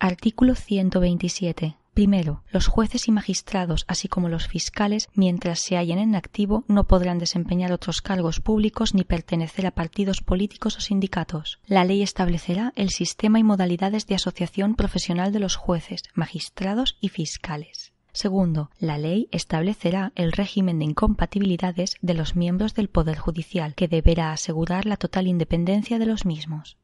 [0.00, 1.76] Artículo 127.
[1.96, 6.86] Primero, los jueces y magistrados, así como los fiscales, mientras se hallen en activo, no
[6.86, 11.58] podrán desempeñar otros cargos públicos ni pertenecer a partidos políticos o sindicatos.
[11.66, 17.08] La ley establecerá el sistema y modalidades de asociación profesional de los jueces, magistrados y
[17.08, 17.94] fiscales.
[18.12, 23.88] Segundo, la ley establecerá el régimen de incompatibilidades de los miembros del Poder Judicial, que
[23.88, 26.76] deberá asegurar la total independencia de los mismos.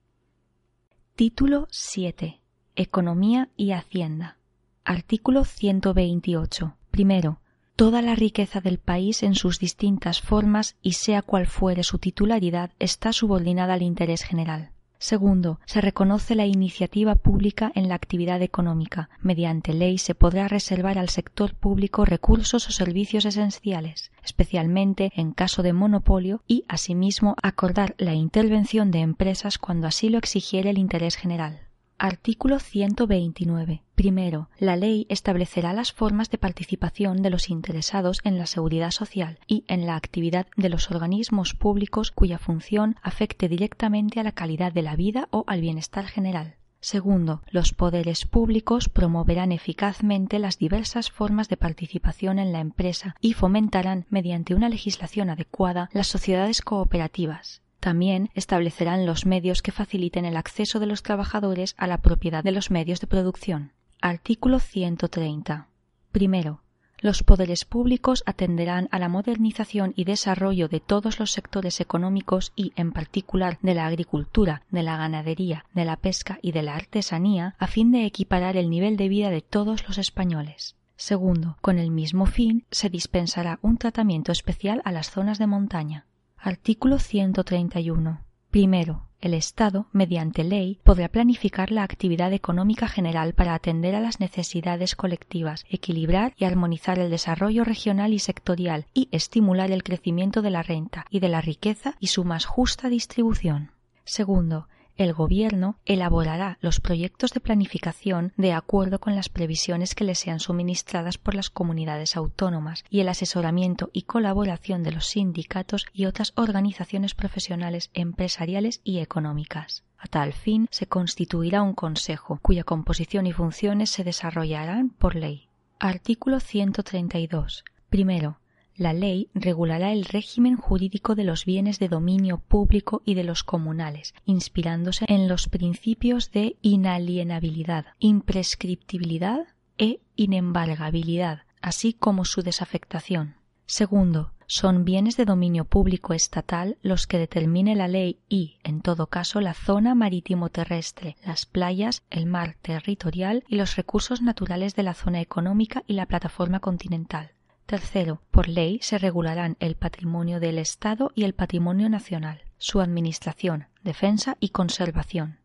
[1.17, 2.41] Título 7.
[2.77, 4.39] Economía y Hacienda.
[4.85, 6.77] Artículo 128.
[6.91, 7.39] Primero,
[7.77, 12.73] toda la riqueza del país en sus distintas formas y sea cual fuere su titularidad
[12.81, 14.73] está subordinada al interés general.
[14.99, 19.09] Segundo, se reconoce la iniciativa pública en la actividad económica.
[19.21, 25.63] Mediante ley se podrá reservar al sector público recursos o servicios esenciales, especialmente en caso
[25.63, 31.15] de monopolio, y asimismo acordar la intervención de empresas cuando así lo exigiere el interés
[31.15, 31.69] general.
[32.05, 33.85] Artículo 129.
[33.95, 39.39] Primero, la ley establecerá las formas de participación de los interesados en la seguridad social
[39.47, 44.73] y en la actividad de los organismos públicos cuya función afecte directamente a la calidad
[44.73, 46.57] de la vida o al bienestar general.
[46.81, 53.35] Segundo, los poderes públicos promoverán eficazmente las diversas formas de participación en la empresa y
[53.35, 57.63] fomentarán, mediante una legislación adecuada, las sociedades cooperativas.
[57.83, 62.53] También establecerán los medios que faciliten el acceso de los trabajadores a la propiedad de
[62.53, 63.73] los medios de producción.
[64.01, 65.67] Artículo 130.
[66.13, 66.61] Primero,
[67.01, 72.73] los poderes públicos atenderán a la modernización y desarrollo de todos los sectores económicos y,
[72.77, 77.57] en particular, de la agricultura, de la ganadería, de la pesca y de la artesanía,
[77.59, 80.77] a fin de equiparar el nivel de vida de todos los españoles.
[80.95, 86.07] Segundo, con el mismo fin se dispensará un tratamiento especial a las zonas de montaña.
[86.45, 88.21] Artículo 131.
[88.51, 94.19] Primero, el Estado, mediante ley, podrá planificar la actividad económica general para atender a las
[94.19, 100.51] necesidades colectivas, equilibrar y armonizar el desarrollo regional y sectorial y estimular el crecimiento de
[100.51, 103.71] la renta y de la riqueza y su más justa distribución.
[104.05, 104.67] Segundo,
[105.03, 110.41] el Gobierno elaborará los proyectos de planificación de acuerdo con las previsiones que le sean
[110.41, 116.33] suministradas por las comunidades autónomas y el asesoramiento y colaboración de los sindicatos y otras
[116.37, 119.85] organizaciones profesionales, empresariales y económicas.
[119.99, 125.49] A tal fin se constituirá un Consejo, cuya composición y funciones se desarrollarán por ley.
[125.79, 127.65] Artículo 132.
[127.89, 128.39] Primero,
[128.77, 133.45] la ley regulará el régimen jurídico de los bienes de dominio público y de los
[133.45, 139.47] comunales, inspirándose en los principios de inalienabilidad, imprescriptibilidad
[139.79, 143.37] e inembargabilidad, así como su desafectación.
[143.67, 149.07] Segundo, son bienes de dominio público estatal los que determine la ley y, en todo
[149.07, 154.83] caso, la zona marítimo terrestre, las playas, el mar territorial y los recursos naturales de
[154.83, 157.31] la zona económica y la plataforma continental.
[157.73, 163.69] Tercero, por ley se regularán el patrimonio del Estado y el patrimonio nacional, su administración,
[163.83, 165.39] defensa y conservación.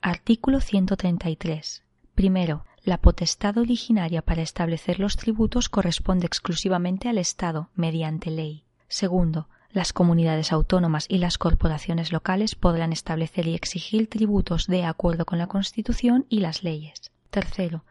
[0.00, 1.82] Artículo 133.
[2.14, 8.64] Primero, la potestad originaria para establecer los tributos corresponde exclusivamente al Estado, mediante ley.
[8.88, 15.26] Segundo, las comunidades autónomas y las corporaciones locales podrán establecer y exigir tributos de acuerdo
[15.26, 17.12] con la Constitución y las leyes.
[17.28, 17.84] Tercero,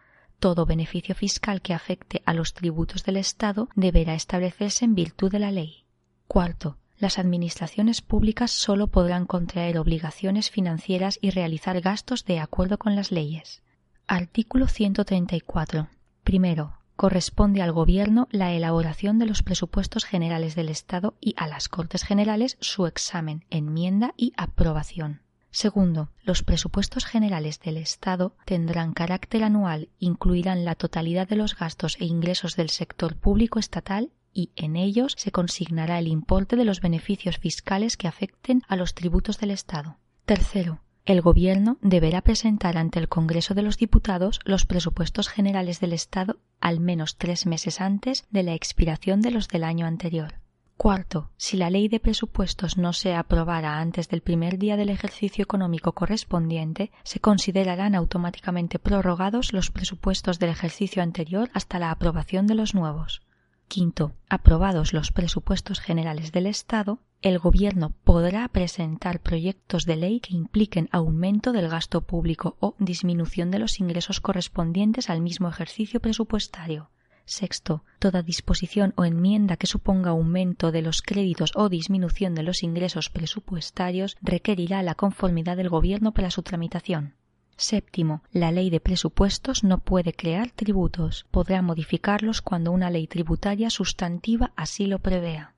[0.43, 5.39] todo beneficio fiscal que afecte a los tributos del Estado deberá establecerse en virtud de
[5.39, 5.85] la ley.
[6.27, 12.93] Cuarto, las administraciones públicas sólo podrán contraer obligaciones financieras y realizar gastos de acuerdo con
[12.93, 13.63] las leyes.
[14.05, 15.87] Artículo 134.
[16.25, 21.69] Primero, corresponde al Gobierno la elaboración de los presupuestos generales del Estado y a las
[21.69, 25.22] Cortes Generales su examen, enmienda y aprobación.
[25.53, 31.95] Segundo, los presupuestos generales del Estado tendrán carácter anual, incluirán la totalidad de los gastos
[31.99, 36.81] e ingresos del sector público estatal y en ellos se consignará el importe de los
[36.81, 39.99] beneficios fiscales que afecten a los tributos del Estado.
[40.25, 45.93] Tercero, el Gobierno deberá presentar ante el Congreso de los Diputados los presupuestos generales del
[45.93, 50.42] Estado al menos tres meses antes de la expiración de los del año anterior.
[50.83, 55.41] Cuarto, si la ley de presupuestos no se aprobara antes del primer día del ejercicio
[55.41, 62.55] económico correspondiente, se considerarán automáticamente prorrogados los presupuestos del ejercicio anterior hasta la aprobación de
[62.55, 63.21] los nuevos.
[63.69, 70.35] Quinto, aprobados los presupuestos generales del Estado, el Gobierno podrá presentar proyectos de ley que
[70.35, 76.89] impliquen aumento del gasto público o disminución de los ingresos correspondientes al mismo ejercicio presupuestario.
[77.25, 82.63] Sexto, toda disposición o enmienda que suponga aumento de los créditos o disminución de los
[82.63, 87.15] ingresos presupuestarios requerirá la conformidad del Gobierno para su tramitación.
[87.55, 93.69] Séptimo, la ley de presupuestos no puede crear tributos, podrá modificarlos cuando una ley tributaria
[93.69, 95.53] sustantiva así lo prevea.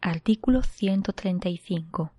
[0.00, 2.12] Artículo 135.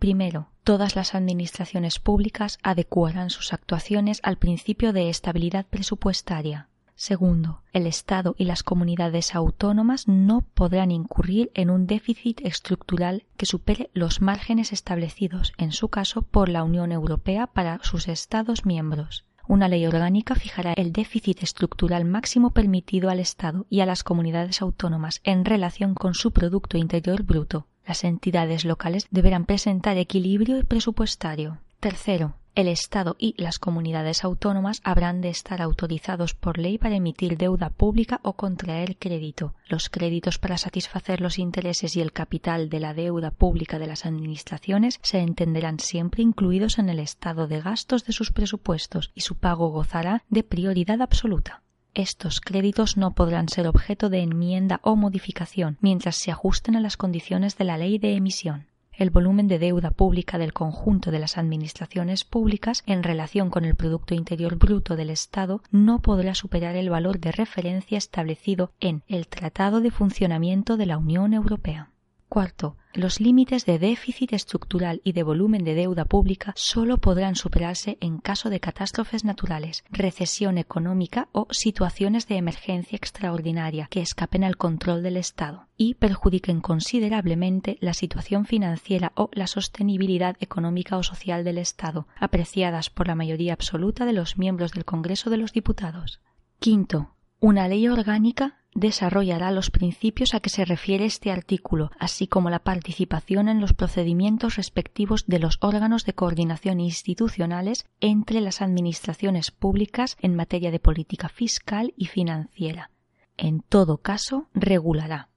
[0.00, 6.69] Primero, todas las administraciones públicas adecuarán sus actuaciones al principio de estabilidad presupuestaria.
[7.00, 13.46] Segundo, el Estado y las comunidades autónomas no podrán incurrir en un déficit estructural que
[13.46, 19.24] supere los márgenes establecidos, en su caso, por la Unión Europea para sus Estados miembros.
[19.48, 24.60] Una ley orgánica fijará el déficit estructural máximo permitido al Estado y a las comunidades
[24.60, 27.66] autónomas en relación con su Producto Interior Bruto.
[27.86, 31.60] Las entidades locales deberán presentar equilibrio presupuestario.
[31.80, 37.38] Tercero, el Estado y las comunidades autónomas habrán de estar autorizados por ley para emitir
[37.38, 39.54] deuda pública o contraer crédito.
[39.66, 44.04] Los créditos para satisfacer los intereses y el capital de la deuda pública de las
[44.04, 49.36] administraciones se entenderán siempre incluidos en el estado de gastos de sus presupuestos y su
[49.36, 51.62] pago gozará de prioridad absoluta.
[51.94, 56.98] Estos créditos no podrán ser objeto de enmienda o modificación mientras se ajusten a las
[56.98, 58.69] condiciones de la ley de emisión
[59.00, 63.74] el volumen de deuda pública del conjunto de las administraciones públicas en relación con el
[63.74, 69.26] Producto Interior Bruto del Estado no podrá superar el valor de referencia establecido en el
[69.26, 71.90] Tratado de Funcionamiento de la Unión Europea.
[72.28, 77.98] Cuarto, Los límites de déficit estructural y de volumen de deuda pública solo podrán superarse
[78.00, 84.56] en caso de catástrofes naturales, recesión económica o situaciones de emergencia extraordinaria que escapen al
[84.56, 91.44] control del Estado y perjudiquen considerablemente la situación financiera o la sostenibilidad económica o social
[91.44, 96.20] del Estado, apreciadas por la mayoría absoluta de los miembros del Congreso de los Diputados.
[96.58, 102.50] Quinto, una ley orgánica desarrollará los principios a que se refiere este artículo, así como
[102.50, 109.50] la participación en los procedimientos respectivos de los órganos de coordinación institucionales entre las administraciones
[109.50, 112.90] públicas en materia de política fiscal y financiera.
[113.36, 115.29] En todo caso, regulará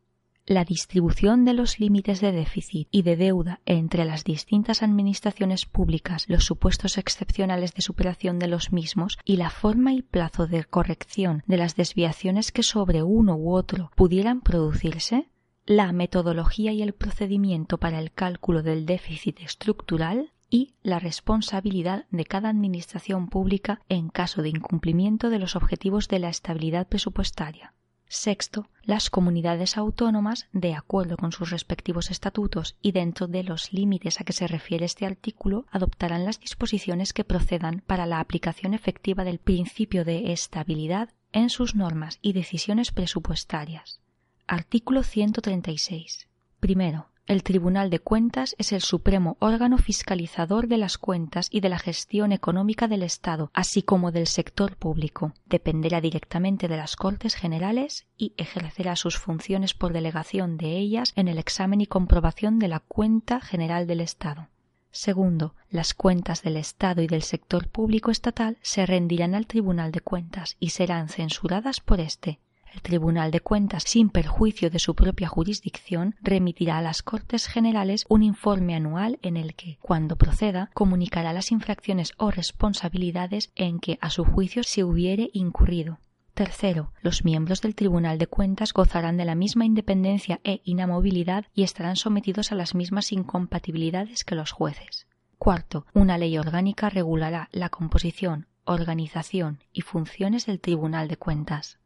[0.45, 6.25] la distribución de los límites de déficit y de deuda entre las distintas administraciones públicas,
[6.27, 11.43] los supuestos excepcionales de superación de los mismos y la forma y plazo de corrección
[11.47, 15.29] de las desviaciones que sobre uno u otro pudieran producirse,
[15.65, 22.25] la metodología y el procedimiento para el cálculo del déficit estructural y la responsabilidad de
[22.25, 27.73] cada administración pública en caso de incumplimiento de los objetivos de la estabilidad presupuestaria.
[28.13, 34.21] Sexto, las comunidades autónomas, de acuerdo con sus respectivos estatutos y dentro de los límites
[34.21, 39.23] a que se refiere este artículo, adoptarán las disposiciones que procedan para la aplicación efectiva
[39.23, 43.99] del principio de estabilidad en sus normas y decisiones presupuestarias.
[44.45, 46.27] Artículo 136.
[46.59, 51.69] Primero, el Tribunal de Cuentas es el supremo órgano fiscalizador de las cuentas y de
[51.69, 55.33] la gestión económica del Estado, así como del sector público.
[55.45, 61.29] Dependerá directamente de las Cortes Generales y ejercerá sus funciones por delegación de ellas en
[61.29, 64.49] el examen y comprobación de la cuenta general del Estado.
[64.91, 70.01] Segundo, las cuentas del Estado y del sector público estatal se rendirán al Tribunal de
[70.01, 72.39] Cuentas y serán censuradas por éste
[72.73, 78.05] el Tribunal de Cuentas, sin perjuicio de su propia jurisdicción, remitirá a las Cortes Generales
[78.09, 83.97] un informe anual en el que, cuando proceda, comunicará las infracciones o responsabilidades en que
[84.01, 85.99] a su juicio se hubiere incurrido.
[86.33, 91.61] Tercero, los miembros del Tribunal de Cuentas gozarán de la misma independencia e inamovilidad y
[91.61, 95.05] estarán sometidos a las mismas incompatibilidades que los jueces.
[95.37, 101.77] Cuarto, una ley orgánica regulará la composición, organización y funciones del Tribunal de Cuentas.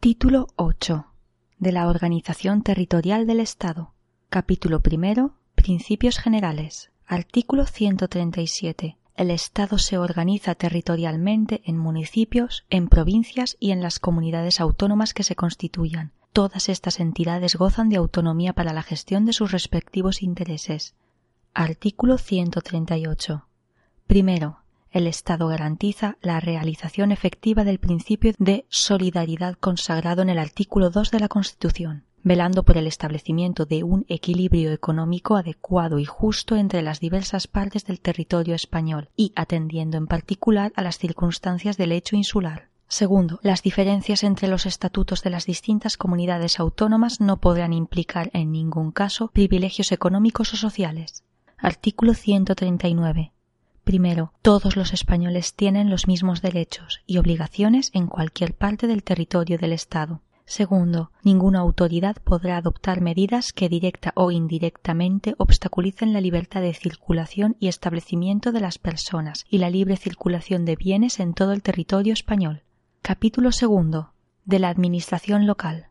[0.00, 1.06] Título 8
[1.58, 3.94] de la Organización Territorial del Estado.
[4.28, 5.34] Capítulo primero.
[5.56, 6.92] Principios generales.
[7.04, 8.96] Artículo 137.
[9.16, 15.24] El Estado se organiza territorialmente en municipios, en provincias y en las comunidades autónomas que
[15.24, 16.12] se constituyan.
[16.32, 20.94] Todas estas entidades gozan de autonomía para la gestión de sus respectivos intereses.
[21.54, 23.48] Artículo 138.
[24.06, 30.90] Primero, el Estado garantiza la realización efectiva del principio de solidaridad consagrado en el artículo
[30.90, 36.56] 2 de la Constitución, velando por el establecimiento de un equilibrio económico adecuado y justo
[36.56, 41.92] entre las diversas partes del territorio español y atendiendo en particular a las circunstancias del
[41.92, 42.68] hecho insular.
[42.88, 48.50] Segundo, las diferencias entre los estatutos de las distintas comunidades autónomas no podrán implicar en
[48.50, 51.22] ningún caso privilegios económicos o sociales.
[51.58, 53.32] Artículo 139.
[53.88, 59.56] Primero, todos los españoles tienen los mismos derechos y obligaciones en cualquier parte del territorio
[59.56, 60.20] del Estado.
[60.44, 67.56] Segundo, ninguna autoridad podrá adoptar medidas que directa o indirectamente obstaculicen la libertad de circulación
[67.60, 72.12] y establecimiento de las personas y la libre circulación de bienes en todo el territorio
[72.12, 72.64] español.
[73.00, 74.12] Capítulo segundo
[74.44, 75.86] de la Administración local.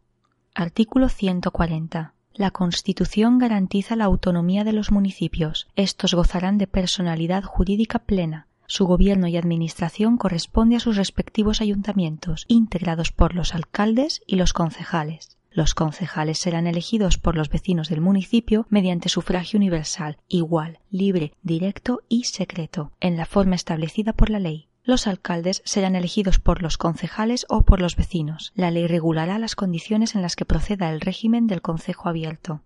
[0.54, 2.14] Artículo 140.
[2.38, 5.68] La Constitución garantiza la autonomía de los municipios.
[5.76, 8.46] Estos gozarán de personalidad jurídica plena.
[8.68, 14.54] Su gobierno y administración corresponde a sus respectivos ayuntamientos, integrados por los alcaldes y los
[14.54, 15.40] concejales.
[15.50, 22.04] Los concejales serán elegidos por los vecinos del municipio mediante sufragio universal, igual, libre, directo
[22.08, 24.67] y secreto, en la forma establecida por la ley.
[24.88, 28.54] Los alcaldes serán elegidos por los concejales o por los vecinos.
[28.56, 32.62] La ley regulará las condiciones en las que proceda el régimen del concejo abierto.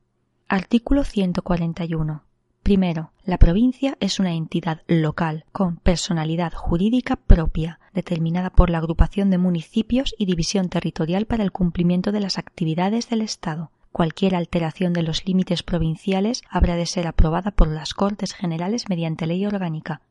[0.48, 2.24] Artículo 141.
[2.62, 9.32] Primero, la provincia es una entidad local con personalidad jurídica propia, determinada por la agrupación
[9.32, 13.72] de municipios y división territorial para el cumplimiento de las actividades del Estado.
[13.92, 19.26] Cualquier alteración de los límites provinciales habrá de ser aprobada por las Cortes Generales mediante
[19.26, 20.02] ley orgánica,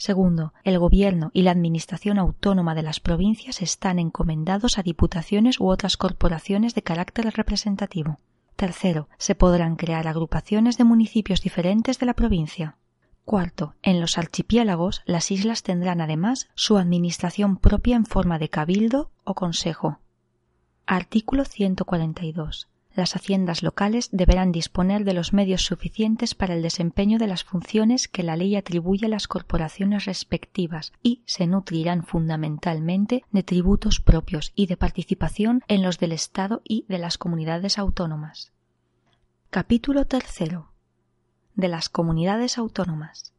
[0.00, 5.68] Segundo, el gobierno y la administración autónoma de las provincias están encomendados a diputaciones u
[5.68, 8.18] otras corporaciones de carácter representativo.
[8.56, 12.78] Tercero, se podrán crear agrupaciones de municipios diferentes de la provincia.
[13.26, 19.10] Cuarto, en los archipiélagos las islas tendrán además su administración propia en forma de cabildo
[19.24, 19.98] o consejo.
[20.86, 22.70] Artículo 142.
[22.94, 28.08] Las haciendas locales deberán disponer de los medios suficientes para el desempeño de las funciones
[28.08, 34.52] que la ley atribuye a las corporaciones respectivas y se nutrirán fundamentalmente de tributos propios
[34.54, 38.52] y de participación en los del Estado y de las comunidades autónomas.
[39.50, 40.70] Capítulo tercero
[41.54, 43.32] de las comunidades autónomas.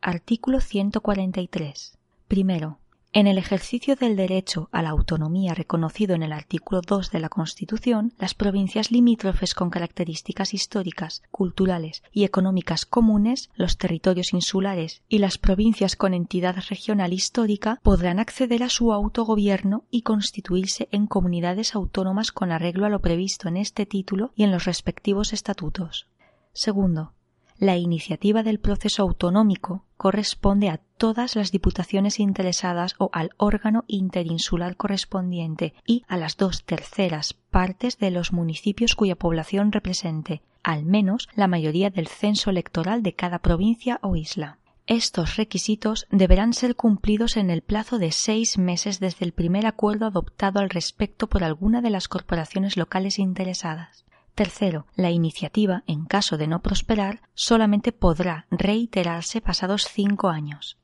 [0.00, 1.98] Artículo 143.
[2.28, 2.78] Primero,
[3.12, 7.28] en el ejercicio del derecho a la autonomía reconocido en el artículo 2 de la
[7.28, 15.18] Constitución, las provincias limítrofes con características históricas, culturales y económicas comunes, los territorios insulares y
[15.18, 21.74] las provincias con entidad regional histórica podrán acceder a su autogobierno y constituirse en comunidades
[21.74, 26.06] autónomas con arreglo a lo previsto en este título y en los respectivos estatutos.
[26.52, 27.12] Segundo,
[27.60, 34.76] la iniciativa del proceso autonómico corresponde a todas las diputaciones interesadas o al órgano interinsular
[34.76, 41.28] correspondiente y a las dos terceras partes de los municipios cuya población represente al menos
[41.34, 44.58] la mayoría del censo electoral de cada provincia o isla.
[44.86, 50.06] Estos requisitos deberán ser cumplidos en el plazo de seis meses desde el primer acuerdo
[50.06, 54.04] adoptado al respecto por alguna de las corporaciones locales interesadas.
[54.34, 60.78] Tercero, la iniciativa, en caso de no prosperar, solamente podrá reiterarse pasados cinco años.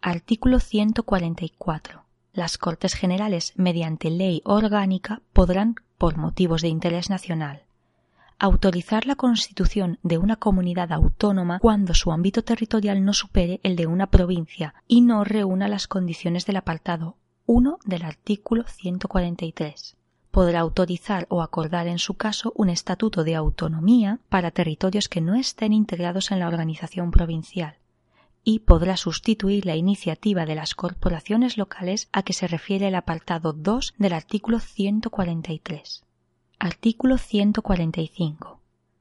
[0.00, 2.04] Artículo 144.
[2.32, 7.62] Las Cortes Generales, mediante ley orgánica, podrán, por motivos de interés nacional,
[8.38, 13.86] autorizar la constitución de una comunidad autónoma cuando su ámbito territorial no supere el de
[13.86, 17.16] una provincia y no reúna las condiciones del apartado
[17.46, 19.97] 1 del artículo 143
[20.30, 25.34] podrá autorizar o acordar en su caso un estatuto de autonomía para territorios que no
[25.34, 27.76] estén integrados en la organización provincial
[28.44, 33.52] y podrá sustituir la iniciativa de las corporaciones locales a que se refiere el apartado
[33.52, 36.04] 2 del artículo 143.
[36.58, 38.60] Artículo 145.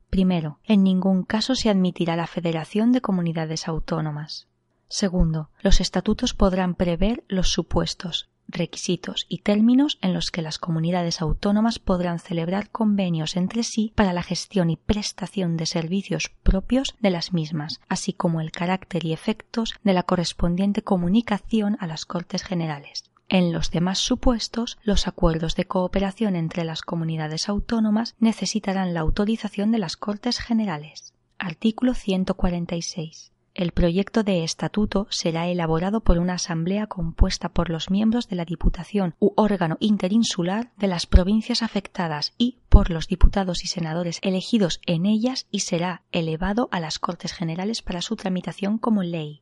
[0.10, 4.48] Primero, en ningún caso se admitirá la federación de comunidades autónomas.
[4.90, 11.22] Segundo, los estatutos podrán prever los supuestos requisitos y términos en los que las comunidades
[11.22, 17.10] autónomas podrán celebrar convenios entre sí para la gestión y prestación de servicios propios de
[17.10, 22.44] las mismas, así como el carácter y efectos de la correspondiente comunicación a las Cortes
[22.44, 23.04] Generales.
[23.30, 29.72] En los demás supuestos, los acuerdos de cooperación entre las comunidades autónomas necesitarán la autorización
[29.72, 31.14] de las Cortes Generales.
[31.38, 33.34] Artículo 146.
[33.58, 38.46] El proyecto de estatuto será elaborado por una asamblea compuesta por los miembros de la
[38.46, 44.80] Diputación u órgano interinsular de las provincias afectadas y por los diputados y senadores elegidos
[44.86, 49.42] en ellas y será elevado a las Cortes Generales para su tramitación como ley.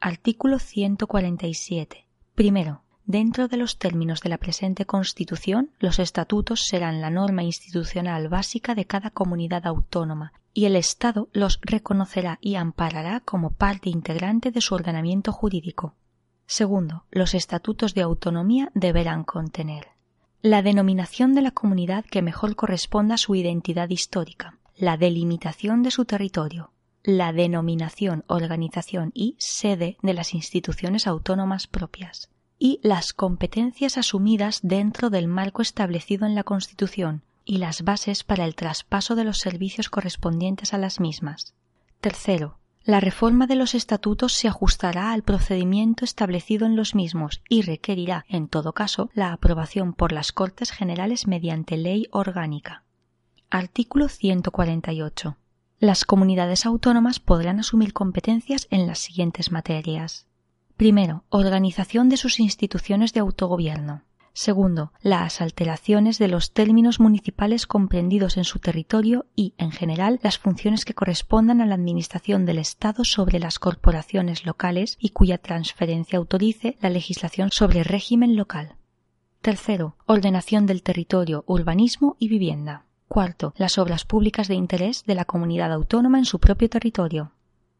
[0.00, 2.06] Artículo 147.
[2.34, 8.30] Primero, Dentro de los términos de la presente Constitución, los estatutos serán la norma institucional
[8.30, 14.52] básica de cada comunidad autónoma y el Estado los reconocerá y amparará como parte integrante
[14.52, 15.94] de su ordenamiento jurídico.
[16.46, 19.88] Segundo, los estatutos de autonomía deberán contener
[20.44, 25.90] la denominación de la comunidad que mejor corresponda a su identidad histórica, la delimitación de
[25.90, 26.70] su territorio,
[27.02, 32.28] la denominación, organización y sede de las instituciones autónomas propias,
[32.58, 38.44] y las competencias asumidas dentro del marco establecido en la Constitución y las bases para
[38.44, 41.54] el traspaso de los servicios correspondientes a las mismas.
[42.00, 47.62] Tercero, la reforma de los estatutos se ajustará al procedimiento establecido en los mismos y
[47.62, 52.84] requerirá, en todo caso, la aprobación por las Cortes Generales mediante ley orgánica.
[53.48, 55.36] Artículo 148.
[55.78, 60.26] Las comunidades autónomas podrán asumir competencias en las siguientes materias.
[60.76, 64.02] Primero, organización de sus instituciones de autogobierno.
[64.36, 70.38] Segundo, las alteraciones de los términos municipales comprendidos en su territorio y, en general, las
[70.38, 76.18] funciones que correspondan a la Administración del Estado sobre las corporaciones locales y cuya transferencia
[76.18, 78.74] autorice la legislación sobre régimen local.
[79.40, 82.86] Tercero, ordenación del territorio, urbanismo y vivienda.
[83.06, 87.30] Cuarto, las obras públicas de interés de la comunidad autónoma en su propio territorio.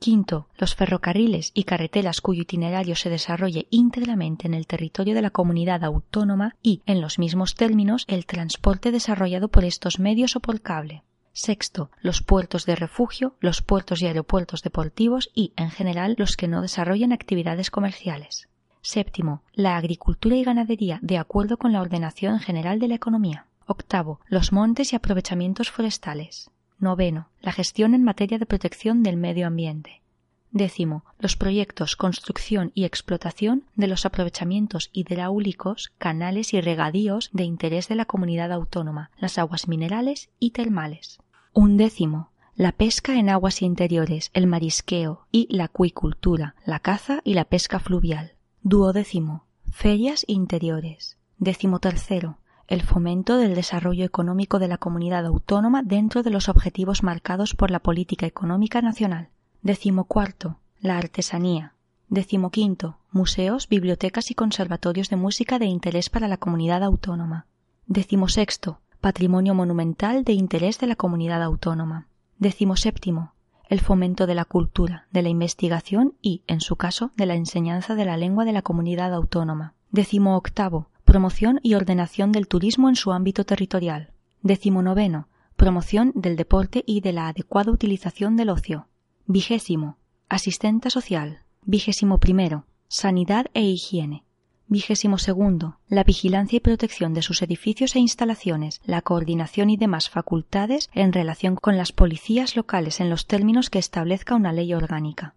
[0.05, 5.31] Quinto, los ferrocarriles y carreteras cuyo itinerario se desarrolle íntegramente en el territorio de la
[5.31, 10.61] comunidad autónoma y, en los mismos términos, el transporte desarrollado por estos medios o por
[10.61, 11.05] cable.
[11.33, 16.49] Sexto, los puertos de refugio, los puertos y aeropuertos deportivos y, en general, los que
[16.49, 18.51] no desarrollen actividades comerciales.
[18.83, 23.47] Séptimo, la agricultura y ganadería de acuerdo con la ordenación general de la economía.
[23.65, 26.51] Octavo, los montes y aprovechamientos forestales.
[26.79, 27.29] Noveno.
[27.41, 30.03] La gestión en materia de protección del medio ambiente.
[30.51, 37.89] Décimo, los proyectos, construcción y explotación de los aprovechamientos hidráulicos, canales y regadíos de interés
[37.89, 41.19] de la comunidad autónoma, las aguas minerales y termales.
[41.53, 47.47] Undécimo, la pesca en aguas interiores, el marisqueo y la acuicultura, la caza y la
[47.47, 48.35] pesca fluvial.
[48.63, 51.19] Duodécimo, ferias interiores.
[51.39, 57.03] Décimo tercero, el fomento del desarrollo económico de la comunidad autónoma dentro de los objetivos
[57.03, 59.29] marcados por la política económica nacional.
[59.63, 61.75] Decimocuarto, la artesanía.
[62.09, 67.47] Decimoquinto, museos, bibliotecas y conservatorios de música de interés para la comunidad autónoma.
[67.87, 72.07] Decimosexto, patrimonio monumental de interés de la comunidad autónoma.
[72.39, 73.33] Decimoséptimo,
[73.69, 77.95] el fomento de la cultura, de la investigación y, en su caso, de la enseñanza
[77.95, 79.75] de la lengua de la comunidad autónoma.
[79.91, 84.11] Décimo octavo, promoción y ordenación del turismo en su ámbito territorial.
[84.43, 88.89] Décimo noveno, promoción del deporte y de la adecuada utilización del ocio.
[89.27, 89.97] Vigésimo.
[90.29, 91.45] Asistenta social.
[91.63, 92.67] Vigésimo primero.
[92.89, 94.25] Sanidad e higiene.
[94.67, 95.79] Vigésimo segundo.
[95.87, 101.13] La vigilancia y protección de sus edificios e instalaciones, la coordinación y demás facultades en
[101.13, 105.37] relación con las policías locales en los términos que establezca una ley orgánica.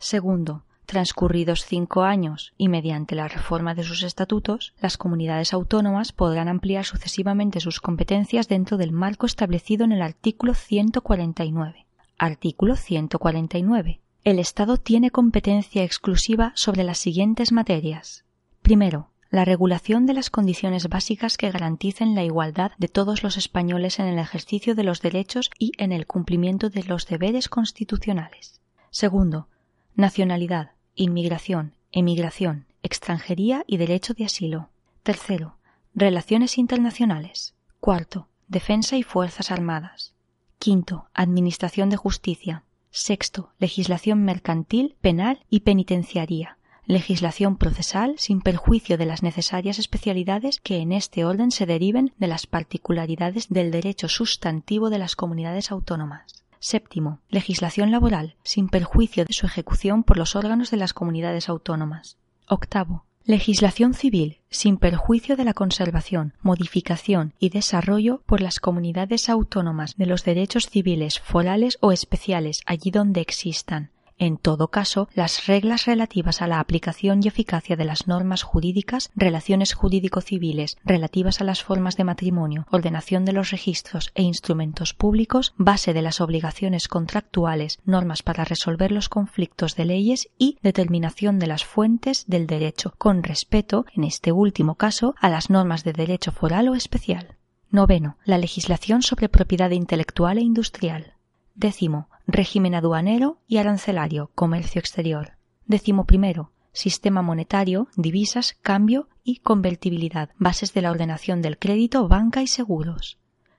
[0.00, 0.64] Segundo.
[0.86, 6.84] Transcurridos cinco años y mediante la reforma de sus estatutos, las comunidades autónomas podrán ampliar
[6.84, 11.86] sucesivamente sus competencias dentro del marco establecido en el artículo 149.
[12.18, 14.00] Artículo 149.
[14.22, 18.24] El Estado tiene competencia exclusiva sobre las siguientes materias.
[18.62, 23.98] Primero, la regulación de las condiciones básicas que garanticen la igualdad de todos los españoles
[23.98, 28.60] en el ejercicio de los derechos y en el cumplimiento de los deberes constitucionales.
[28.90, 29.48] Segundo,
[29.96, 34.70] nacionalidad, inmigración, emigración, extranjería y derecho de asilo.
[35.02, 35.58] Tercero,
[35.94, 37.54] relaciones internacionales.
[37.80, 40.14] Cuarto, defensa y fuerzas armadas.
[40.58, 42.64] Quinto, Administración de Justicia.
[42.90, 46.56] Sexto, legislación mercantil, penal y penitenciaria.
[46.86, 52.28] Legislación procesal sin perjuicio de las necesarias especialidades que en este orden se deriven de
[52.28, 56.45] las particularidades del derecho sustantivo de las comunidades autónomas.
[56.66, 62.18] Séptimo, legislación laboral sin perjuicio de su ejecución por los órganos de las comunidades autónomas.
[62.48, 69.94] Octavo, Legislación civil, sin perjuicio de la conservación, modificación y desarrollo por las comunidades autónomas
[69.96, 75.84] de los derechos civiles forales o especiales allí donde existan, en todo caso, las reglas
[75.84, 81.62] relativas a la aplicación y eficacia de las normas jurídicas, relaciones jurídico-civiles relativas a las
[81.62, 87.78] formas de matrimonio, ordenación de los registros e instrumentos públicos, base de las obligaciones contractuales,
[87.84, 93.22] normas para resolver los conflictos de leyes y determinación de las fuentes del derecho, con
[93.22, 97.36] respeto, en este último caso, a las normas de derecho foral o especial.
[97.70, 98.16] Noveno.
[98.24, 101.15] La legislación sobre propiedad intelectual e industrial.
[101.56, 105.38] Décimo, régimen aduanero y arancelario, comercio exterior.
[105.64, 112.42] Décimo primero, sistema monetario, divisas, cambio y convertibilidad, bases de la ordenación del crédito, banca
[112.42, 113.18] y seguros.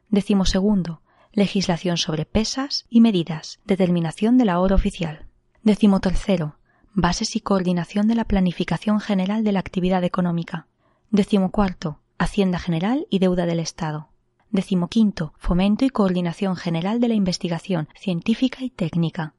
[0.10, 1.02] Décimo segundo,
[1.34, 5.26] legislación sobre pesas y medidas, determinación de la hora oficial.
[5.64, 6.60] Décimo tercero,
[6.94, 10.68] bases y coordinación de la planificación general de la actividad económica.
[11.10, 14.10] Décimo cuarto, Hacienda General y deuda del Estado.
[14.52, 19.34] Decimoquinto, fomento y coordinación general de la investigación científica y técnica.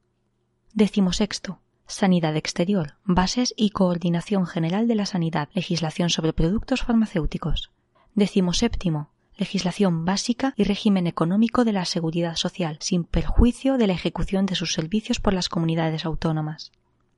[0.74, 7.70] Decimosexto, sanidad exterior, bases y coordinación general de la sanidad, legislación sobre productos farmacéuticos.
[8.14, 14.44] Decimoséptimo, legislación básica y régimen económico de la seguridad social, sin perjuicio de la ejecución
[14.44, 16.72] de sus servicios por las comunidades autónomas.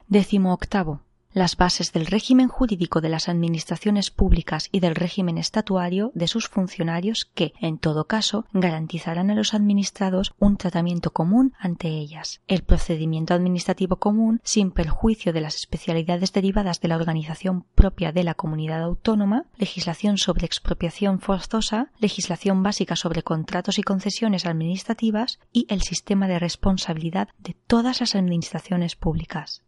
[0.06, 6.10] Décimo octavo, las bases del régimen jurídico de las administraciones públicas y del régimen estatuario
[6.14, 11.88] de sus funcionarios que, en todo caso, garantizarán a los administrados un tratamiento común ante
[11.88, 18.12] ellas, el procedimiento administrativo común sin perjuicio de las especialidades derivadas de la organización propia
[18.12, 25.38] de la comunidad autónoma, legislación sobre expropiación forzosa, legislación básica sobre contratos y concesiones administrativas
[25.52, 29.62] y el sistema de responsabilidad de todas las administraciones públicas.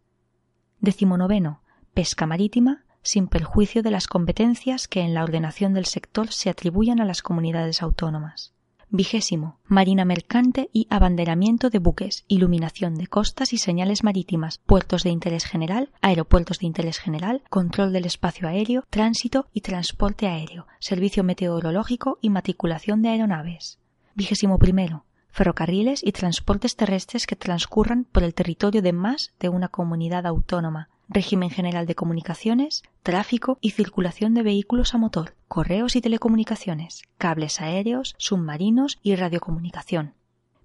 [0.83, 1.61] Decimonoveno.
[1.93, 6.99] Pesca marítima, sin perjuicio de las competencias que en la ordenación del sector se atribuyan
[6.99, 8.53] a las comunidades autónomas.
[8.89, 9.59] Vigésimo.
[9.65, 15.45] Marina mercante y abanderamiento de buques, iluminación de costas y señales marítimas, puertos de interés
[15.45, 22.19] general, aeropuertos de interés general, control del espacio aéreo, tránsito y transporte aéreo, servicio meteorológico
[22.21, 23.79] y matriculación de aeronaves.
[24.15, 29.67] Vigésimo primero ferrocarriles y transportes terrestres que transcurran por el territorio de más de una
[29.67, 36.01] comunidad autónoma, régimen general de comunicaciones, tráfico y circulación de vehículos a motor, correos y
[36.01, 40.13] telecomunicaciones, cables aéreos, submarinos y radiocomunicación.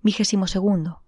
[0.02, 1.00] Vigésimo segundo.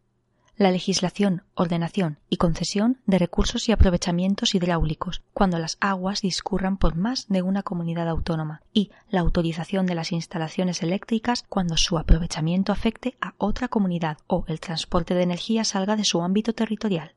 [0.61, 6.97] La legislación, ordenación y concesión de recursos y aprovechamientos hidráulicos cuando las aguas discurran por
[6.97, 12.73] más de una comunidad autónoma y la autorización de las instalaciones eléctricas cuando su aprovechamiento
[12.73, 17.15] afecte a otra comunidad o el transporte de energía salga de su ámbito territorial.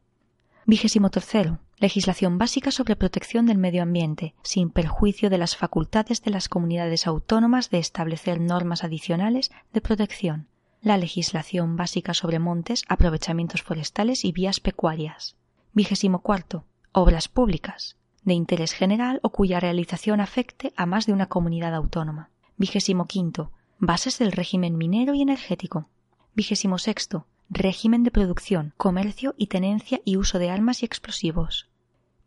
[0.65, 1.59] Vigésimo tercero.
[1.79, 7.07] Legislación básica sobre protección del medio ambiente, sin perjuicio de las facultades de las comunidades
[7.07, 10.47] autónomas de establecer normas adicionales de protección
[10.83, 15.37] la legislación básica sobre montes, aprovechamientos forestales y vías pecuarias.
[15.71, 16.65] Vigésimo cuarto.
[16.91, 22.29] Obras públicas, de interés general o cuya realización afecte a más de una comunidad autónoma.
[22.57, 23.51] Vigésimo quinto.
[23.79, 25.87] Bases del régimen minero y energético.
[26.35, 27.25] Vigésimo sexto.
[27.49, 31.69] Régimen de producción, comercio y tenencia y uso de armas y explosivos.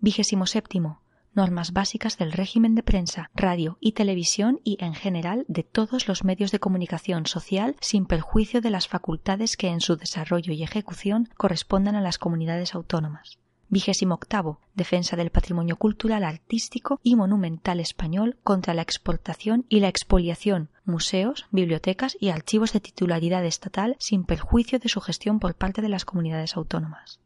[0.00, 1.00] Vigésimo séptimo
[1.36, 6.24] normas básicas del régimen de prensa, radio y televisión y, en general, de todos los
[6.24, 11.28] medios de comunicación social sin perjuicio de las facultades que en su desarrollo y ejecución
[11.36, 13.38] correspondan a las comunidades autónomas.
[13.68, 14.60] Vigésimo octavo.
[14.74, 21.46] Defensa del patrimonio cultural, artístico y monumental español contra la exportación y la expoliación, museos,
[21.50, 26.04] bibliotecas y archivos de titularidad estatal sin perjuicio de su gestión por parte de las
[26.04, 27.18] comunidades autónomas.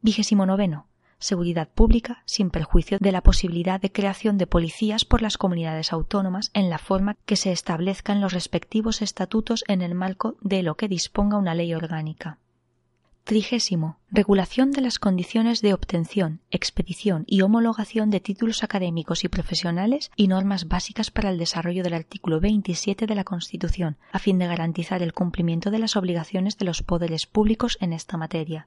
[0.00, 0.86] Vigésimo noveno
[1.18, 6.50] seguridad pública sin perjuicio de la posibilidad de creación de policías por las comunidades autónomas
[6.54, 10.76] en la forma que se establezca en los respectivos estatutos en el marco de lo
[10.76, 12.38] que disponga una ley orgánica.
[13.28, 13.98] Trigésimo.
[14.10, 20.28] Regulación de las condiciones de obtención, expedición y homologación de títulos académicos y profesionales y
[20.28, 25.02] normas básicas para el desarrollo del artículo 27 de la Constitución, a fin de garantizar
[25.02, 28.66] el cumplimiento de las obligaciones de los poderes públicos en esta materia.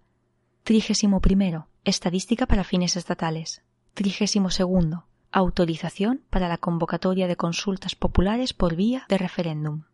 [0.63, 1.70] Trigésimo primero.
[1.83, 3.63] Estadística para fines estatales.
[3.95, 5.05] Trigésimo segundo.
[5.31, 9.85] Autorización para la convocatoria de consultas populares por vía de referéndum.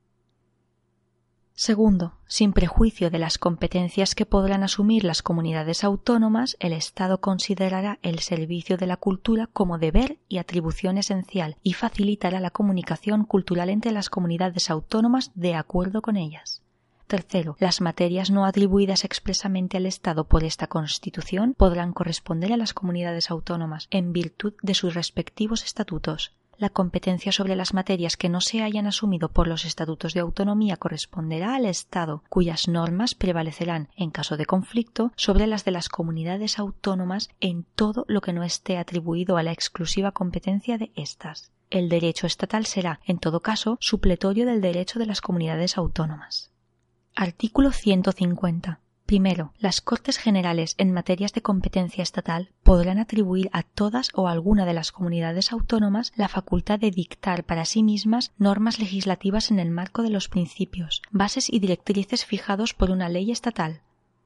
[1.53, 7.99] Segundo, sin prejuicio de las competencias que podrán asumir las comunidades autónomas, el Estado considerará
[8.01, 13.69] el servicio de la cultura como deber y atribución esencial y facilitará la comunicación cultural
[13.69, 16.66] entre las comunidades autónomas de acuerdo con ellas.
[17.07, 22.73] Tercero, las materias no atribuidas expresamente al Estado por esta Constitución podrán corresponder a las
[22.73, 26.33] comunidades autónomas en virtud de sus respectivos estatutos.
[26.57, 30.75] La competencia sobre las materias que no se hayan asumido por los estatutos de autonomía
[30.75, 36.59] corresponderá al Estado, cuyas normas prevalecerán, en caso de conflicto, sobre las de las comunidades
[36.59, 41.51] autónomas en todo lo que no esté atribuido a la exclusiva competencia de éstas.
[41.69, 46.51] El derecho estatal será, en todo caso, supletorio del derecho de las comunidades autónomas.
[47.19, 48.79] Artículo 150.
[49.07, 54.67] Primero, las Cortes Generales en materias de competencia estatal podrán atribuir a todas o alguna
[54.67, 59.71] de las comunidades autónomas la facultad de dictar para sí mismas normas legislativas en el
[59.71, 63.81] marco de los principios, bases y directrices fijados por una ley estatal,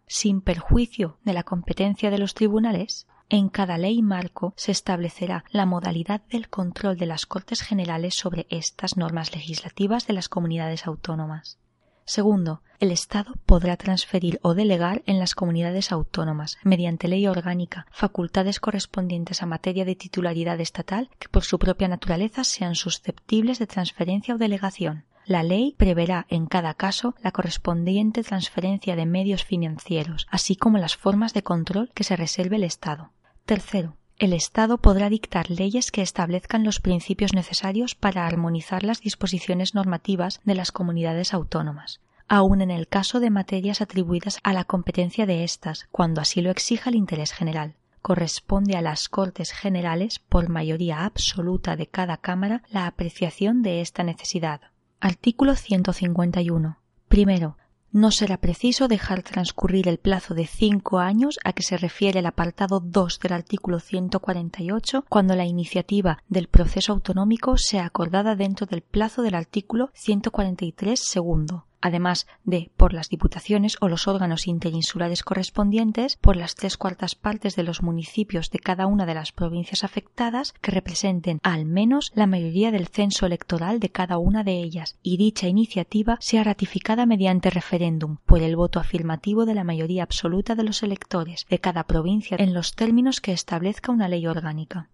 [0.06, 3.08] sin perjuicio de la competencia de los tribunales.
[3.30, 8.48] En cada ley marco se establecerá la modalidad del control de las Cortes Generales sobre
[8.50, 11.58] estas normas legislativas de las comunidades autónomas.
[12.06, 18.60] Segundo, el Estado podrá transferir o delegar en las comunidades autónomas, mediante ley orgánica, facultades
[18.60, 24.34] correspondientes a materia de titularidad estatal que por su propia naturaleza sean susceptibles de transferencia
[24.34, 25.06] o delegación.
[25.26, 30.98] La ley preverá en cada caso la correspondiente transferencia de medios financieros, así como las
[30.98, 33.12] formas de control que se reserve el Estado.
[33.46, 39.74] Tercero, el Estado podrá dictar leyes que establezcan los principios necesarios para armonizar las disposiciones
[39.74, 45.26] normativas de las comunidades autónomas, aun en el caso de materias atribuidas a la competencia
[45.26, 47.74] de éstas, cuando así lo exija el interés general.
[48.04, 54.04] Corresponde a las Cortes Generales, por mayoría absoluta de cada Cámara, la apreciación de esta
[54.04, 54.62] necesidad.
[55.00, 56.78] Artículo 151.
[57.08, 57.58] Primero,
[57.92, 62.26] no será preciso dejar transcurrir el plazo de cinco años a que se refiere el
[62.26, 68.82] apartado 2 del artículo 148 cuando la iniciativa del proceso autonómico sea acordada dentro del
[68.82, 76.18] plazo del artículo 143 segundo además de por las diputaciones o los órganos interinsulares correspondientes,
[76.18, 80.54] por las tres cuartas partes de los municipios de cada una de las provincias afectadas
[80.62, 85.18] que representen al menos la mayoría del censo electoral de cada una de ellas, y
[85.18, 90.64] dicha iniciativa sea ratificada mediante referéndum por el voto afirmativo de la mayoría absoluta de
[90.64, 94.90] los electores de cada provincia en los términos que establezca una ley orgánica.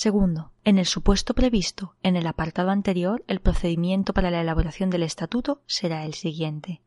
[0.00, 5.02] Segundo, en el supuesto previsto en el apartado anterior, el procedimiento para la elaboración del
[5.02, 6.82] estatuto será el siguiente.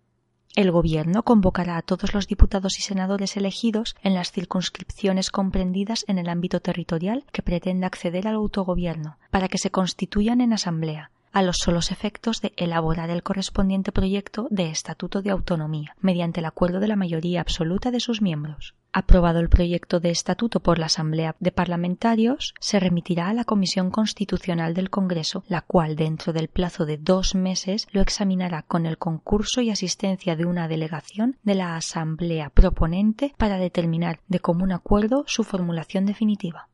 [0.55, 6.19] El Gobierno convocará a todos los diputados y senadores elegidos en las circunscripciones comprendidas en
[6.19, 11.41] el ámbito territorial que pretenda acceder al autogobierno, para que se constituyan en asamblea, a
[11.41, 16.79] los solos efectos de elaborar el correspondiente proyecto de Estatuto de Autonomía, mediante el acuerdo
[16.79, 18.75] de la mayoría absoluta de sus miembros.
[18.93, 23.89] Aprobado el proyecto de estatuto por la Asamblea de Parlamentarios, se remitirá a la Comisión
[23.89, 28.97] Constitucional del Congreso, la cual, dentro del plazo de dos meses, lo examinará con el
[28.97, 35.23] concurso y asistencia de una delegación de la Asamblea proponente para determinar de común acuerdo
[35.25, 36.67] su formulación definitiva.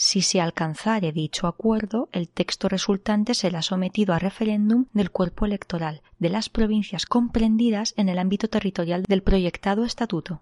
[0.00, 6.02] Si se alcanzare dicho acuerdo, el texto resultante será sometido a referéndum del cuerpo electoral
[6.20, 10.40] de las provincias comprendidas en el ámbito territorial del proyectado estatuto.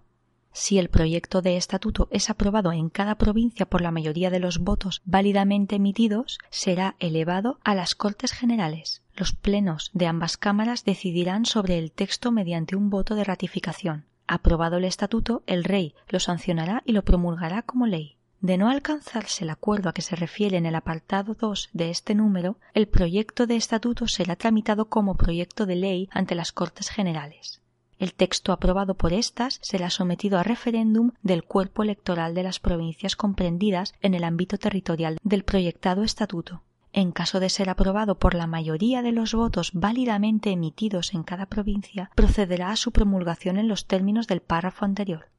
[0.53, 4.59] Si el proyecto de estatuto es aprobado en cada provincia por la mayoría de los
[4.59, 9.01] votos válidamente emitidos, será elevado a las Cortes Generales.
[9.15, 14.05] Los plenos de ambas cámaras decidirán sobre el texto mediante un voto de ratificación.
[14.27, 18.16] Aprobado el estatuto, el rey lo sancionará y lo promulgará como ley.
[18.39, 22.13] De no alcanzarse el acuerdo a que se refiere en el apartado 2 de este
[22.13, 27.61] número, el proyecto de estatuto será tramitado como proyecto de ley ante las Cortes Generales.
[27.97, 33.15] El texto aprobado por éstas será sometido a referéndum del cuerpo electoral de las provincias
[33.15, 36.61] comprendidas en el ámbito territorial del proyectado estatuto.
[36.93, 41.47] En caso de ser aprobado por la mayoría de los votos válidamente emitidos en cada
[41.47, 45.29] provincia, procederá a su promulgación en los términos del párrafo anterior.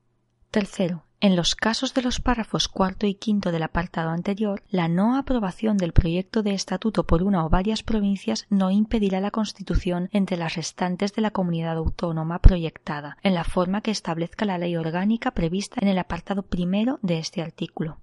[0.51, 5.17] Tercero, en los casos de los párrafos cuarto y quinto del apartado anterior, la no
[5.17, 10.37] aprobación del proyecto de estatuto por una o varias provincias no impedirá la constitución entre
[10.37, 15.33] las restantes de la comunidad autónoma proyectada, en la forma que establezca la ley orgánica
[15.33, 17.99] prevista en el apartado primero de este artículo.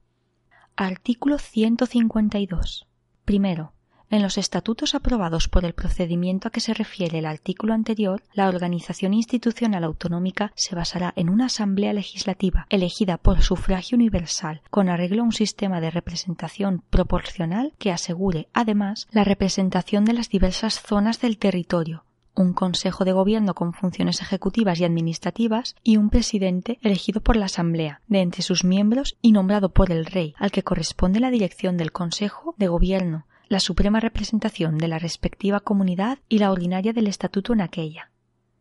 [0.76, 2.86] Artículo 152.
[3.24, 3.75] Primero,
[4.10, 8.48] en los estatutos aprobados por el procedimiento a que se refiere el artículo anterior, la
[8.48, 15.22] organización institucional autonómica se basará en una asamblea legislativa elegida por sufragio universal, con arreglo
[15.22, 21.20] a un sistema de representación proporcional que asegure, además, la representación de las diversas zonas
[21.22, 22.04] del territorio,
[22.36, 27.46] un Consejo de Gobierno con funciones ejecutivas y administrativas y un presidente elegido por la
[27.46, 31.78] Asamblea, de entre sus miembros y nombrado por el Rey, al que corresponde la dirección
[31.78, 37.08] del Consejo de Gobierno, la suprema representación de la respectiva comunidad y la ordinaria del
[37.08, 38.12] estatuto en aquella.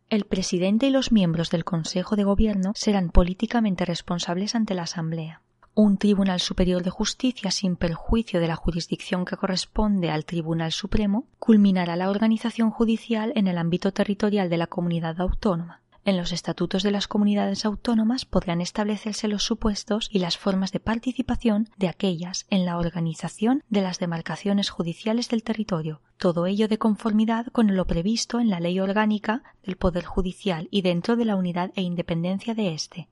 [0.09, 5.41] El presidente y los miembros del Consejo de Gobierno serán políticamente responsables ante la Asamblea.
[5.73, 11.25] Un Tribunal Superior de Justicia, sin perjuicio de la jurisdicción que corresponde al Tribunal Supremo,
[11.39, 15.81] culminará la organización judicial en el ámbito territorial de la comunidad autónoma.
[16.05, 20.79] En los estatutos de las comunidades autónomas podrán establecerse los supuestos y las formas de
[20.79, 26.77] participación de aquellas en la organización de las demarcaciones judiciales del territorio, todo ello de
[26.77, 31.35] conformidad con lo previsto en la Ley Orgánica del Poder Judicial y dentro de la
[31.35, 33.09] unidad e independencia de éste.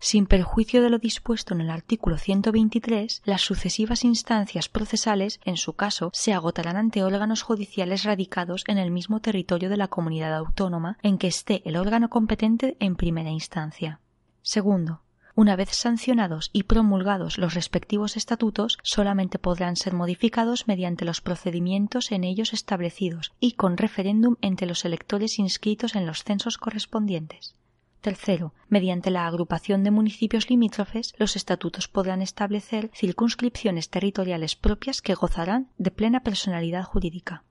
[0.00, 5.72] Sin perjuicio de lo dispuesto en el artículo 123, las sucesivas instancias procesales, en su
[5.72, 10.98] caso, se agotarán ante órganos judiciales radicados en el mismo territorio de la comunidad autónoma
[11.02, 14.00] en que esté el órgano competente en primera instancia.
[14.42, 15.02] Segundo,
[15.34, 22.12] una vez sancionados y promulgados los respectivos estatutos, solamente podrán ser modificados mediante los procedimientos
[22.12, 27.56] en ellos establecidos y con referéndum entre los electores inscritos en los censos correspondientes.
[28.00, 35.14] Tercero, mediante la agrupación de municipios limítrofes, los estatutos podrán establecer circunscripciones territoriales propias que
[35.14, 37.42] gozarán de plena personalidad jurídica.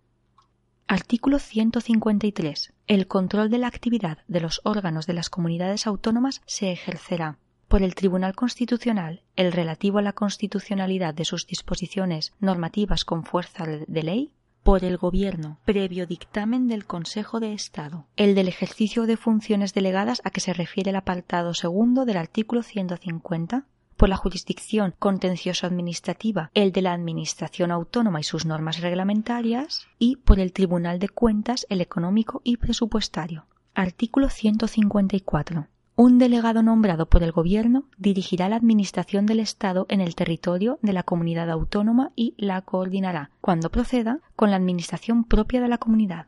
[0.88, 2.74] Artículo 153.
[2.88, 7.84] El control de la actividad de los órganos de las comunidades autónomas se ejercerá por
[7.84, 14.04] el Tribunal Constitucional, el relativo a la constitucionalidad de sus disposiciones normativas con fuerza de
[14.04, 14.32] ley,
[14.68, 20.22] por el Gobierno, previo dictamen del Consejo de Estado, el del ejercicio de funciones delegadas
[20.26, 23.64] a que se refiere el apartado segundo del artículo 150,
[23.96, 30.38] por la jurisdicción contencioso-administrativa, el de la Administración Autónoma y sus normas reglamentarias, y por
[30.38, 33.46] el Tribunal de Cuentas, el económico y presupuestario.
[33.74, 35.68] Artículo 154.
[36.00, 40.94] Un delegado nombrado por el Gobierno dirigirá la Administración del Estado en el territorio de
[40.94, 46.28] la comunidad autónoma y la coordinará, cuando proceda, con la Administración propia de la comunidad.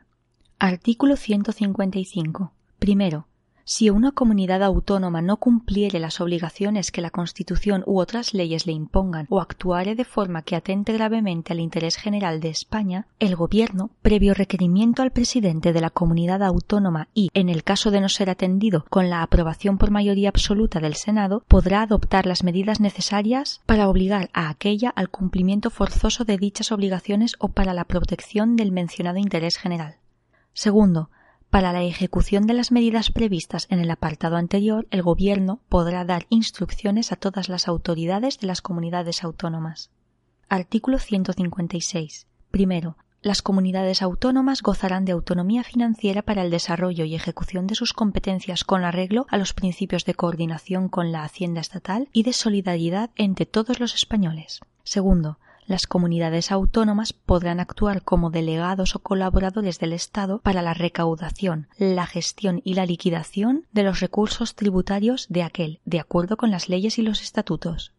[0.58, 2.52] Artículo 155.
[2.80, 3.28] Primero,
[3.72, 8.74] si una comunidad autónoma no cumpliere las obligaciones que la Constitución u otras leyes le
[8.74, 13.92] impongan o actuare de forma que atente gravemente al interés general de España, el Gobierno,
[14.02, 18.32] previo requerimiento al presidente de la comunidad autónoma y, en el caso de no ser
[18.32, 23.88] atendido, con la aprobación por mayoría absoluta del Senado, podrá adoptar las medidas necesarias para
[23.88, 29.20] obligar a aquella al cumplimiento forzoso de dichas obligaciones o para la protección del mencionado
[29.20, 29.98] interés general.
[30.54, 31.12] Segundo,
[31.50, 36.26] para la ejecución de las medidas previstas en el apartado anterior, el Gobierno podrá dar
[36.30, 39.90] instrucciones a todas las autoridades de las comunidades autónomas.
[40.48, 42.28] Artículo 156.
[42.52, 47.92] Primero, Las comunidades autónomas gozarán de autonomía financiera para el desarrollo y ejecución de sus
[47.92, 53.10] competencias con arreglo a los principios de coordinación con la Hacienda estatal y de solidaridad
[53.18, 54.62] entre todos los españoles.
[54.84, 55.38] Segundo,
[55.70, 62.08] las comunidades autónomas podrán actuar como delegados o colaboradores del Estado para la recaudación, la
[62.08, 66.98] gestión y la liquidación de los recursos tributarios de aquel, de acuerdo con las leyes
[66.98, 67.94] y los estatutos.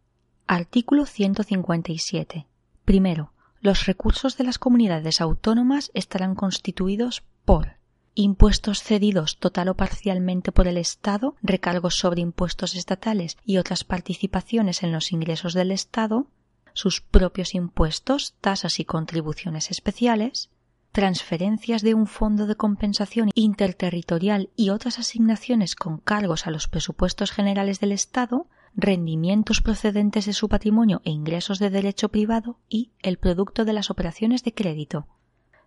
[0.49, 2.49] Artículo 157.
[2.85, 7.77] Primero, los recursos de las comunidades autónomas estarán constituidos por
[8.17, 14.83] impuestos cedidos total o parcialmente por el Estado, recargos sobre impuestos estatales y otras participaciones
[14.83, 16.27] en los ingresos del Estado,
[16.73, 20.51] sus propios impuestos, tasas y contribuciones especiales,
[20.93, 27.31] transferencias de un fondo de compensación interterritorial y otras asignaciones con cargos a los presupuestos
[27.31, 33.19] generales del Estado, rendimientos procedentes de su patrimonio e ingresos de derecho privado y el
[33.19, 35.07] producto de las operaciones de crédito.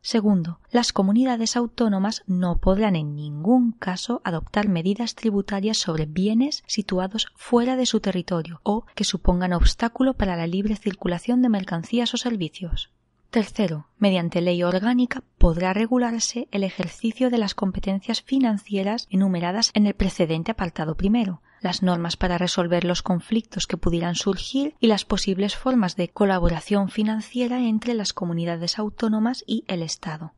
[0.06, 7.28] Segundo, las comunidades autónomas no podrán en ningún caso adoptar medidas tributarias sobre bienes situados
[7.36, 12.18] fuera de su territorio o que supongan obstáculo para la libre circulación de mercancías o
[12.18, 12.92] servicios.
[13.30, 19.94] Tercero, mediante ley orgánica podrá regularse el ejercicio de las competencias financieras enumeradas en el
[19.94, 25.56] precedente apartado primero, las normas para resolver los conflictos que pudieran surgir y las posibles
[25.56, 30.34] formas de colaboración financiera entre las comunidades autónomas y el Estado.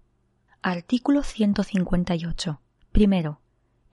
[0.62, 2.62] Artículo 158.
[2.92, 3.42] Primero,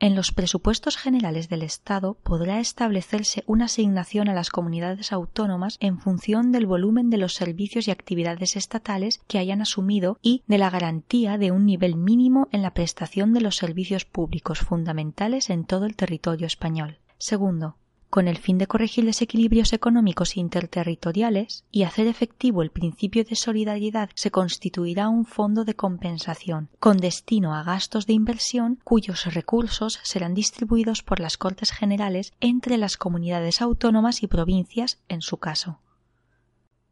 [0.03, 6.01] en los presupuestos generales del Estado podrá establecerse una asignación a las comunidades autónomas en
[6.01, 10.71] función del volumen de los servicios y actividades estatales que hayan asumido y de la
[10.71, 15.87] garantía de un nivel mínimo en la prestación de los servicios públicos fundamentales en todo
[15.87, 16.99] el territorio español.
[17.23, 17.77] Segundo,
[18.11, 24.11] con el fin de corregir desequilibrios económicos interterritoriales y hacer efectivo el principio de solidaridad,
[24.17, 30.35] se constituirá un fondo de compensación con destino a gastos de inversión cuyos recursos serán
[30.35, 35.79] distribuidos por las Cortes Generales entre las comunidades autónomas y provincias en su caso.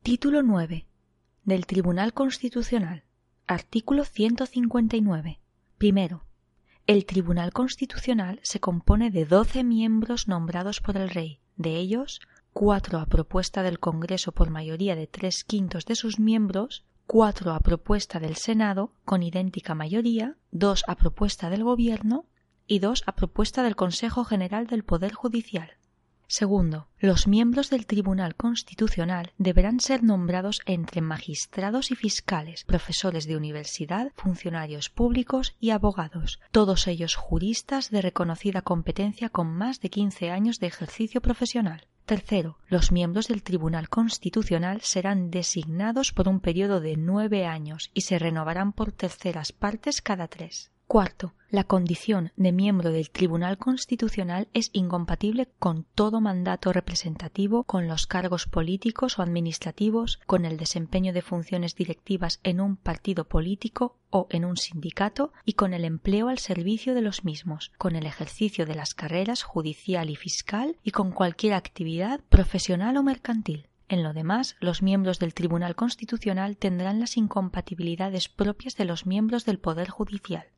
[0.05, 0.87] Título 9
[1.43, 3.03] del Tribunal Constitucional.
[3.49, 5.41] Artículo 159.
[5.77, 6.25] Primero,
[6.87, 12.21] el Tribunal Constitucional se compone de doce miembros nombrados por el Rey, de ellos
[12.53, 17.61] cuatro a propuesta del Congreso por mayoría de tres quintos de sus miembros, cuatro a
[17.61, 22.27] propuesta del Senado con idéntica mayoría, dos a propuesta del Gobierno
[22.67, 25.71] y dos a propuesta del Consejo General del Poder Judicial.
[26.31, 33.37] Segundo, los miembros del Tribunal Constitucional deberán ser nombrados entre magistrados y fiscales, profesores de
[33.37, 40.31] universidad, funcionarios públicos y abogados, todos ellos juristas de reconocida competencia con más de quince
[40.31, 41.89] años de ejercicio profesional.
[42.07, 48.03] Tercero, los miembros del Tribunal Constitucional serán designados por un periodo de nueve años y
[48.03, 50.71] se renovarán por terceras partes cada tres.
[50.91, 57.87] Cuarto, la condición de miembro del Tribunal Constitucional es incompatible con todo mandato representativo, con
[57.87, 63.99] los cargos políticos o administrativos, con el desempeño de funciones directivas en un partido político
[64.11, 68.05] o en un sindicato y con el empleo al servicio de los mismos, con el
[68.05, 73.69] ejercicio de las carreras judicial y fiscal y con cualquier actividad profesional o mercantil.
[73.89, 79.45] En lo demás, los miembros del Tribunal Constitucional tendrán las incompatibilidades propias de los miembros
[79.45, 80.49] del Poder Judicial.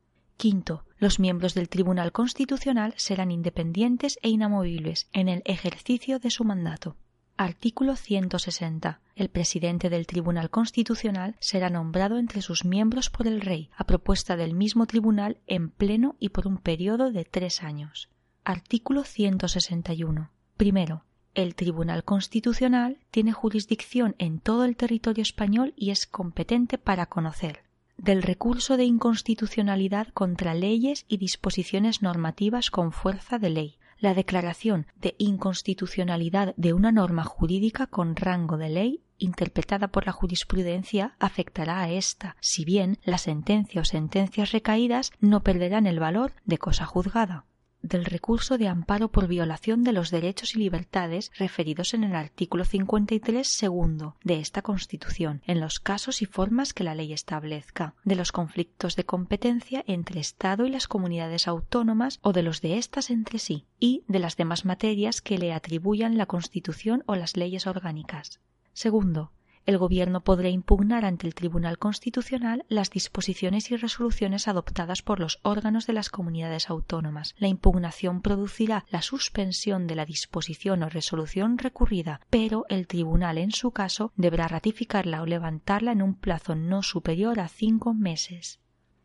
[0.43, 6.43] Quinto, los miembros del Tribunal Constitucional serán independientes e inamovibles en el ejercicio de su
[6.43, 6.97] mandato.
[7.37, 8.99] Artículo 160.
[9.15, 14.35] El presidente del Tribunal Constitucional será nombrado entre sus miembros por el Rey, a propuesta
[14.35, 18.09] del mismo tribunal en pleno y por un periodo de tres años.
[18.43, 20.29] Artículo 161.
[20.57, 21.05] Primero,
[21.35, 27.62] el Tribunal Constitucional tiene jurisdicción en todo el territorio español y es competente para conocer
[27.97, 34.87] del recurso de inconstitucionalidad contra leyes y disposiciones normativas con fuerza de ley, la declaración
[34.99, 41.81] de inconstitucionalidad de una norma jurídica con rango de ley interpretada por la jurisprudencia afectará
[41.81, 46.85] a ésta, si bien la sentencia o sentencias recaídas no perderán el valor de cosa
[46.85, 47.45] juzgada
[47.83, 52.65] del recurso de amparo por violación de los derechos y libertades referidos en el artículo
[52.65, 58.15] 53 segundo de esta Constitución, en los casos y formas que la ley establezca, de
[58.15, 63.09] los conflictos de competencia entre Estado y las comunidades autónomas o de los de éstas
[63.09, 67.67] entre sí, y de las demás materias que le atribuyan la Constitución o las leyes
[67.67, 68.39] orgánicas.
[68.73, 69.31] Segundo,
[69.65, 75.39] el Gobierno podrá impugnar ante el Tribunal Constitucional las disposiciones y resoluciones adoptadas por los
[75.43, 77.35] órganos de las comunidades autónomas.
[77.37, 83.51] La impugnación producirá la suspensión de la disposición o resolución recurrida, pero el Tribunal, en
[83.51, 88.59] su caso, deberá ratificarla o levantarla en un plazo no superior a cinco meses.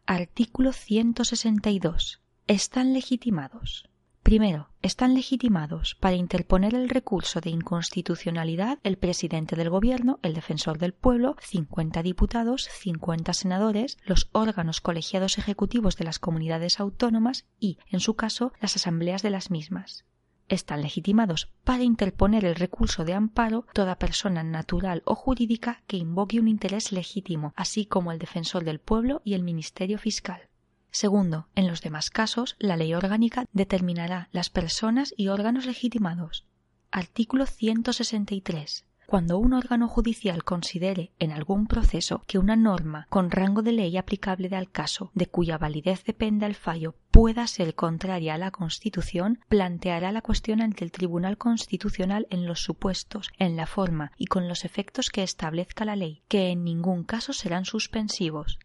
[0.06, 2.20] Artículo 162.
[2.47, 3.89] Están legitimados
[4.22, 10.78] Primero, están legitimados para interponer el recurso de inconstitucionalidad el presidente del Gobierno, el defensor
[10.78, 17.78] del pueblo, 50 diputados, 50 senadores, los órganos colegiados ejecutivos de las comunidades autónomas y,
[17.90, 20.04] en su caso, las asambleas de las mismas.
[20.48, 26.40] Están legitimados para interponer el recurso de amparo toda persona natural o jurídica que invoque
[26.40, 30.48] un interés legítimo, así como el defensor del pueblo y el Ministerio Fiscal.
[30.90, 36.47] Segundo, en los demás casos, la ley orgánica determinará las personas y órganos legitimados.
[36.90, 38.86] Artículo 163.
[39.09, 43.97] Cuando un órgano judicial considere en algún proceso que una norma con rango de ley
[43.97, 49.40] aplicable al caso, de cuya validez dependa el fallo, pueda ser contraria a la Constitución,
[49.48, 54.47] planteará la cuestión ante el Tribunal Constitucional en los supuestos, en la forma y con
[54.47, 58.59] los efectos que establezca la ley, que en ningún caso serán suspensivos.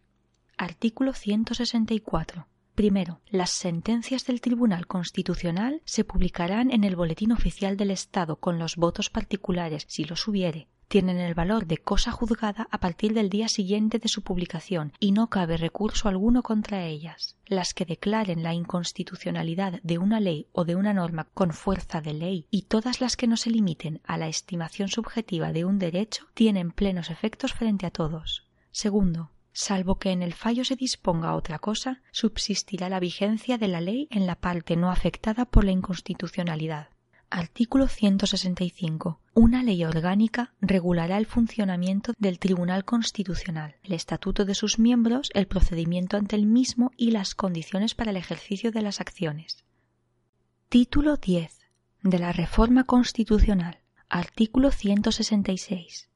[0.64, 2.46] Artículo 164.
[2.74, 8.58] Primero, las sentencias del Tribunal Constitucional se publicarán en el Boletín Oficial del Estado con
[8.58, 10.68] los votos particulares, si los hubiere.
[10.88, 15.12] Tienen el valor de cosa juzgada a partir del día siguiente de su publicación y
[15.12, 17.36] no cabe recurso alguno contra ellas.
[17.44, 22.14] Las que declaren la inconstitucionalidad de una ley o de una norma con fuerza de
[22.14, 26.24] ley y todas las que no se limiten a la estimación subjetiva de un derecho
[26.32, 28.46] tienen plenos efectos frente a todos.
[28.70, 33.80] Segundo, salvo que en el fallo se disponga otra cosa, subsistirá la vigencia de la
[33.80, 36.88] ley en la parte no afectada por la inconstitucionalidad.
[37.30, 39.20] Artículo 165.
[39.34, 45.46] Una ley orgánica regulará el funcionamiento del Tribunal Constitucional, el estatuto de sus miembros, el
[45.46, 49.64] procedimiento ante el mismo y las condiciones para el ejercicio de las acciones.
[50.68, 51.58] Título 10.
[52.02, 53.78] De la Reforma Constitucional.
[54.08, 56.08] Artículo 166.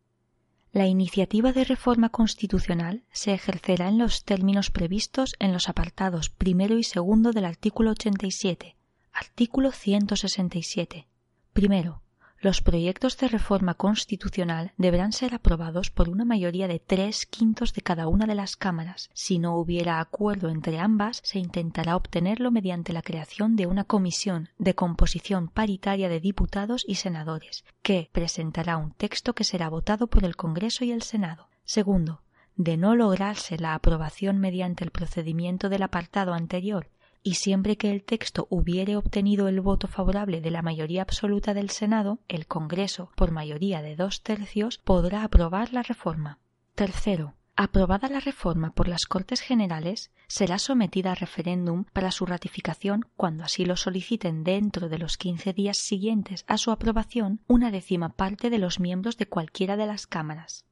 [0.72, 6.78] La iniciativa de reforma constitucional se ejercerá en los términos previstos en los apartados primero
[6.78, 8.76] y segundo del artículo 87.
[9.12, 11.08] Artículo 167.
[11.54, 12.02] Primero,
[12.40, 17.82] los proyectos de reforma constitucional deberán ser aprobados por una mayoría de tres quintos de
[17.82, 19.10] cada una de las cámaras.
[19.12, 24.50] Si no hubiera acuerdo entre ambas, se intentará obtenerlo mediante la creación de una comisión
[24.58, 30.24] de composición paritaria de diputados y senadores, que presentará un texto que será votado por
[30.24, 31.48] el Congreso y el Senado.
[31.64, 32.22] Segundo,
[32.56, 36.88] de no lograrse la aprobación mediante el procedimiento del apartado anterior
[37.28, 41.68] y siempre que el texto hubiere obtenido el voto favorable de la mayoría absoluta del
[41.68, 46.38] Senado, el Congreso, por mayoría de dos tercios, podrá aprobar la reforma.
[46.74, 53.04] Tercero, aprobada la reforma por las Cortes Generales, será sometida a referéndum para su ratificación
[53.14, 58.08] cuando así lo soliciten dentro de los quince días siguientes a su aprobación una décima
[58.08, 60.64] parte de los miembros de cualquiera de las cámaras.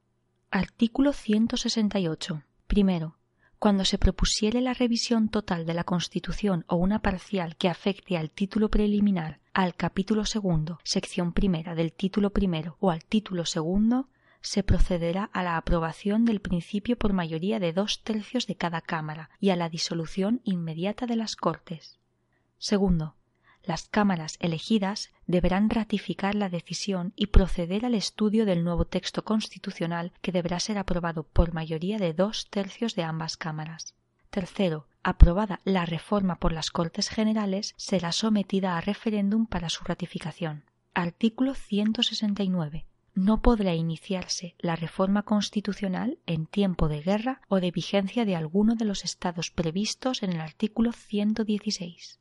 [0.50, 2.44] Artículo 168.
[2.66, 3.18] Primero,
[3.58, 8.30] cuando se propusiere la revisión total de la Constitución o una parcial que afecte al
[8.30, 14.08] título preliminar, al capítulo segundo, sección primera del título primero o al título segundo,
[14.40, 19.30] se procederá a la aprobación del principio por mayoría de dos tercios de cada Cámara
[19.40, 21.98] y a la disolución inmediata de las Cortes.
[22.58, 23.15] Segundo,
[23.66, 30.12] las cámaras elegidas deberán ratificar la decisión y proceder al estudio del nuevo texto constitucional
[30.22, 33.94] que deberá ser aprobado por mayoría de dos tercios de ambas cámaras.
[34.30, 40.64] Tercero, aprobada la reforma por las Cortes Generales, será sometida a referéndum para su ratificación.
[40.94, 42.86] Artículo 169.
[43.14, 48.74] No podrá iniciarse la reforma constitucional en tiempo de guerra o de vigencia de alguno
[48.74, 52.18] de los estados previstos en el artículo 116.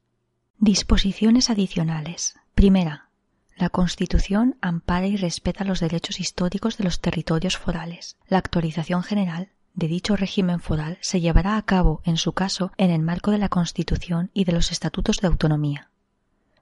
[0.60, 2.36] Disposiciones adicionales.
[2.56, 3.10] Primera.
[3.58, 8.16] La Constitución ampara y respeta los derechos históricos de los territorios forales.
[8.30, 12.90] La actualización general de dicho régimen foral se llevará a cabo, en su caso, en
[12.90, 15.90] el marco de la Constitución y de los estatutos de autonomía.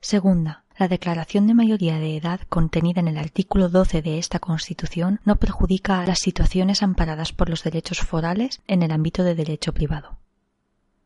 [0.01, 5.21] Segunda, la declaración de mayoría de edad contenida en el artículo 12 de esta Constitución
[5.23, 9.71] no perjudica a las situaciones amparadas por los derechos forales en el ámbito de derecho
[9.71, 10.17] privado.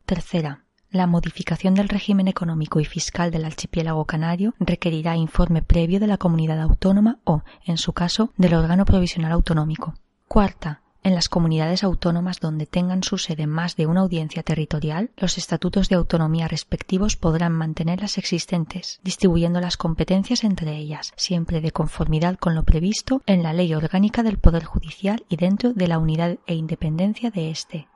[0.06, 6.06] Tercera, la modificación del régimen económico y fiscal del archipiélago canario requerirá informe previo de
[6.06, 9.94] la comunidad autónoma o, en su caso, del órgano provisional autonómico.
[10.26, 15.38] Cuarta, En las comunidades autónomas donde tengan su sede más de una audiencia territorial, los
[15.38, 21.70] estatutos de autonomía respectivos podrán mantener las existentes, distribuyendo las competencias entre ellas, siempre de
[21.70, 25.98] conformidad con lo previsto en la Ley Orgánica del Poder Judicial y dentro de la
[25.98, 27.88] unidad e independencia de éste.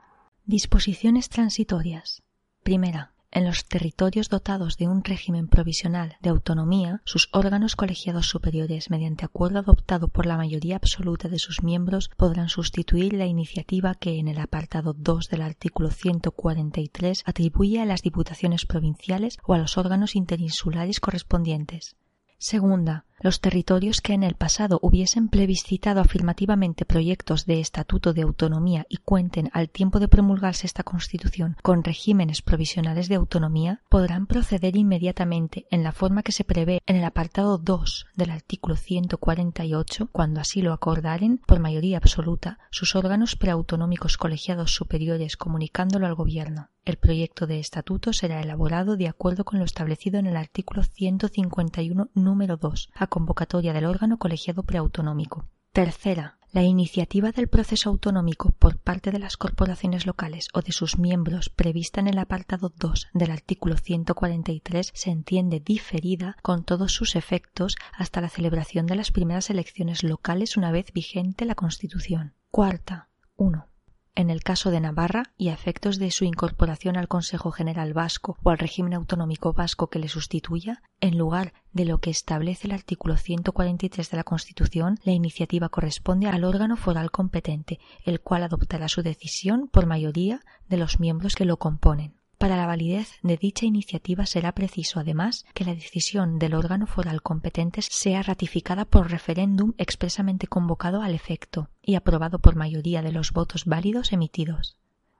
[0.45, 2.23] Disposiciones transitorias.
[2.63, 8.91] Primera en los territorios dotados de un régimen provisional de autonomía, sus órganos colegiados superiores,
[8.91, 14.19] mediante acuerdo adoptado por la mayoría absoluta de sus miembros, podrán sustituir la iniciativa que
[14.19, 19.79] en el apartado 2 del artículo 143 atribuye a las diputaciones provinciales o a los
[19.79, 21.95] órganos interinsulares correspondientes.
[22.37, 28.85] Segunda, los territorios que en el pasado hubiesen plebiscitado afirmativamente proyectos de estatuto de autonomía
[28.89, 34.75] y cuenten al tiempo de promulgarse esta Constitución con regímenes provisionales de autonomía, podrán proceder
[34.75, 40.41] inmediatamente en la forma que se prevé en el apartado 2 del artículo 148, cuando
[40.41, 46.69] así lo acordaren por mayoría absoluta sus órganos preautonómicos colegiados superiores comunicándolo al Gobierno.
[46.85, 52.09] El proyecto de estatuto será elaborado de acuerdo con lo establecido en el artículo 151
[52.13, 55.45] número 2, convocatoria del órgano colegiado preautonómico.
[55.71, 60.97] Tercera, la iniciativa del proceso autonómico por parte de las corporaciones locales o de sus
[60.97, 67.15] miembros prevista en el apartado 2 del artículo 143 se entiende diferida con todos sus
[67.15, 72.33] efectos hasta la celebración de las primeras elecciones locales una vez vigente la Constitución.
[72.49, 73.09] Cuarta.
[73.35, 73.72] 1
[74.15, 78.37] en el caso de Navarra y a efectos de su incorporación al Consejo General Vasco
[78.43, 82.73] o al régimen autonómico vasco que le sustituya, en lugar de lo que establece el
[82.73, 88.87] artículo 143 de la Constitución, la iniciativa corresponde al órgano foral competente, el cual adoptará
[88.87, 92.22] su decisión por mayoría de los miembros que lo componen.
[92.43, 97.21] Para la validez de dicha iniciativa será preciso, además, que la decisión del órgano foral
[97.21, 103.31] competente sea ratificada por referéndum expresamente convocado al efecto y aprobado por mayoría de los
[103.31, 104.75] votos válidos emitidos.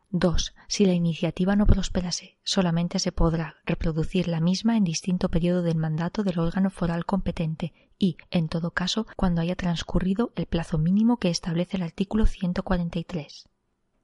[0.09, 0.53] 2.
[0.67, 5.77] Si la iniciativa no prosperase, solamente se podrá reproducir la misma en distinto periodo del
[5.77, 11.15] mandato del órgano foral competente y, en todo caso, cuando haya transcurrido el plazo mínimo
[11.15, 13.47] que establece el artículo 143.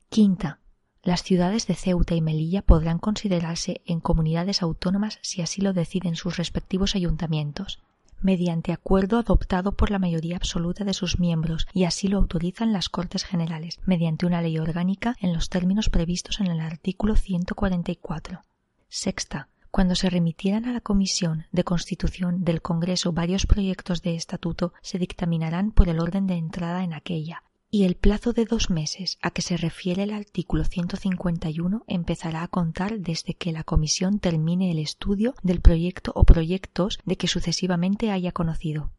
[0.08, 0.62] Quinta.
[1.02, 6.16] Las ciudades de Ceuta y Melilla podrán considerarse en comunidades autónomas si así lo deciden
[6.16, 7.80] sus respectivos ayuntamientos,
[8.22, 12.90] mediante acuerdo adoptado por la mayoría absoluta de sus miembros y así lo autorizan las
[12.90, 18.42] Cortes Generales, mediante una ley orgánica en los términos previstos en el artículo 144.
[18.90, 19.48] Sexta.
[19.72, 24.98] Cuando se remitieran a la Comisión de Constitución del Congreso varios proyectos de estatuto, se
[24.98, 29.32] dictaminarán por el orden de entrada en aquella, y el plazo de dos meses a
[29.32, 34.80] que se refiere el artículo 151 empezará a contar desde que la Comisión termine el
[34.80, 38.92] estudio del proyecto o proyectos de que sucesivamente haya conocido.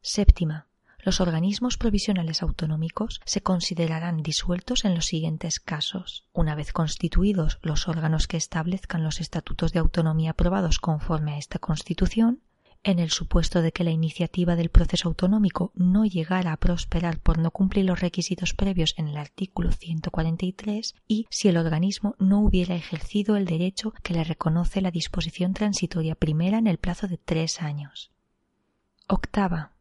[0.00, 0.66] Séptima.
[1.00, 6.26] Los organismos provisionales autonómicos se considerarán disueltos en los siguientes casos.
[6.32, 11.60] Una vez constituidos los órganos que establezcan los estatutos de autonomía aprobados conforme a esta
[11.60, 12.42] Constitución,
[12.84, 17.38] en el supuesto de que la iniciativa del proceso autonómico no llegara a prosperar por
[17.38, 22.74] no cumplir los requisitos previos en el artículo 143 y si el organismo no hubiera
[22.74, 27.60] ejercido el derecho que le reconoce la disposición transitoria primera en el plazo de tres
[27.60, 28.10] años.
[29.06, 29.77] Octava.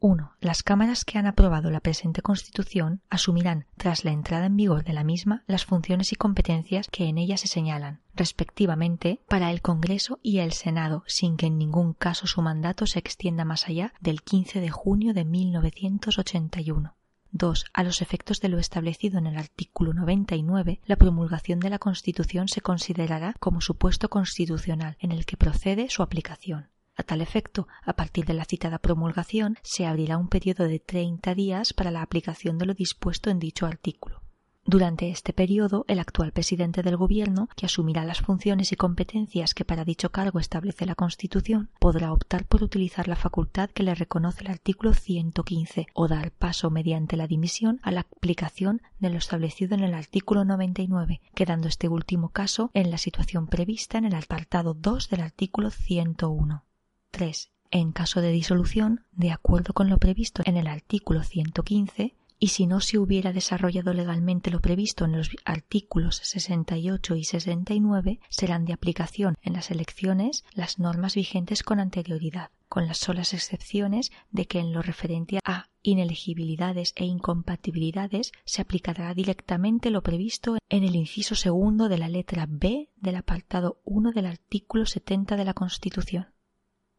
[0.00, 0.32] 1.
[0.40, 4.94] Las cámaras que han aprobado la presente Constitución asumirán, tras la entrada en vigor de
[4.94, 10.18] la misma, las funciones y competencias que en ella se señalan, respectivamente, para el Congreso
[10.22, 14.22] y el Senado, sin que en ningún caso su mandato se extienda más allá del
[14.22, 16.96] 15 de junio de 1981.
[17.32, 17.64] 2.
[17.72, 22.48] A los efectos de lo establecido en el artículo 99, la promulgación de la Constitución
[22.48, 26.70] se considerará como supuesto constitucional en el que procede su aplicación.
[27.00, 31.34] A tal efecto, a partir de la citada promulgación, se abrirá un periodo de treinta
[31.34, 34.20] días para la aplicación de lo dispuesto en dicho artículo.
[34.66, 39.64] Durante este periodo, el actual presidente del Gobierno, que asumirá las funciones y competencias que
[39.64, 44.42] para dicho cargo establece la Constitución, podrá optar por utilizar la facultad que le reconoce
[44.42, 49.74] el artículo 115 o dar paso mediante la dimisión a la aplicación de lo establecido
[49.74, 54.74] en el artículo 99, quedando este último caso en la situación prevista en el apartado
[54.74, 56.66] 2 del artículo 101.
[57.10, 57.50] 3.
[57.72, 62.66] En caso de disolución, de acuerdo con lo previsto en el artículo 115, y si
[62.66, 68.72] no se hubiera desarrollado legalmente lo previsto en los artículos 68 y 69, serán de
[68.72, 74.58] aplicación en las elecciones las normas vigentes con anterioridad, con las solas excepciones de que
[74.58, 81.34] en lo referente a inelegibilidades e incompatibilidades se aplicará directamente lo previsto en el inciso
[81.34, 86.28] segundo de la letra B del apartado 1 del artículo 70 de la Constitución.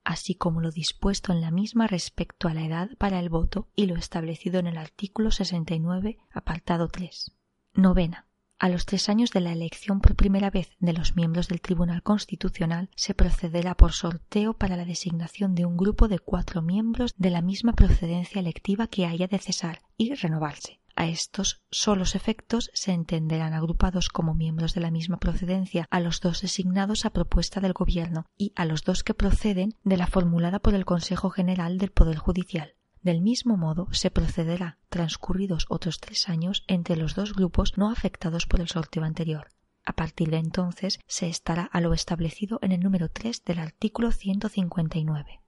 [0.03, 3.85] Así como lo dispuesto en la misma respecto a la edad para el voto y
[3.85, 7.31] lo establecido en el artículo 69, apartado 3.
[7.73, 8.27] Novena.
[8.59, 12.03] A los tres años de la elección por primera vez de los miembros del Tribunal
[12.03, 17.31] Constitucional se procederá por sorteo para la designación de un grupo de cuatro miembros de
[17.31, 20.80] la misma procedencia electiva que haya de cesar y renovarse.
[20.95, 26.19] A estos solos efectos se entenderán agrupados como miembros de la misma procedencia a los
[26.19, 30.59] dos designados a propuesta del Gobierno y a los dos que proceden de la formulada
[30.59, 32.75] por el Consejo General del Poder Judicial.
[33.01, 38.45] Del mismo modo, se procederá, transcurridos otros tres años, entre los dos grupos no afectados
[38.45, 39.47] por el sorteo anterior.
[39.83, 44.11] A partir de entonces se estará a lo establecido en el número 3 del artículo
[44.11, 45.41] 159.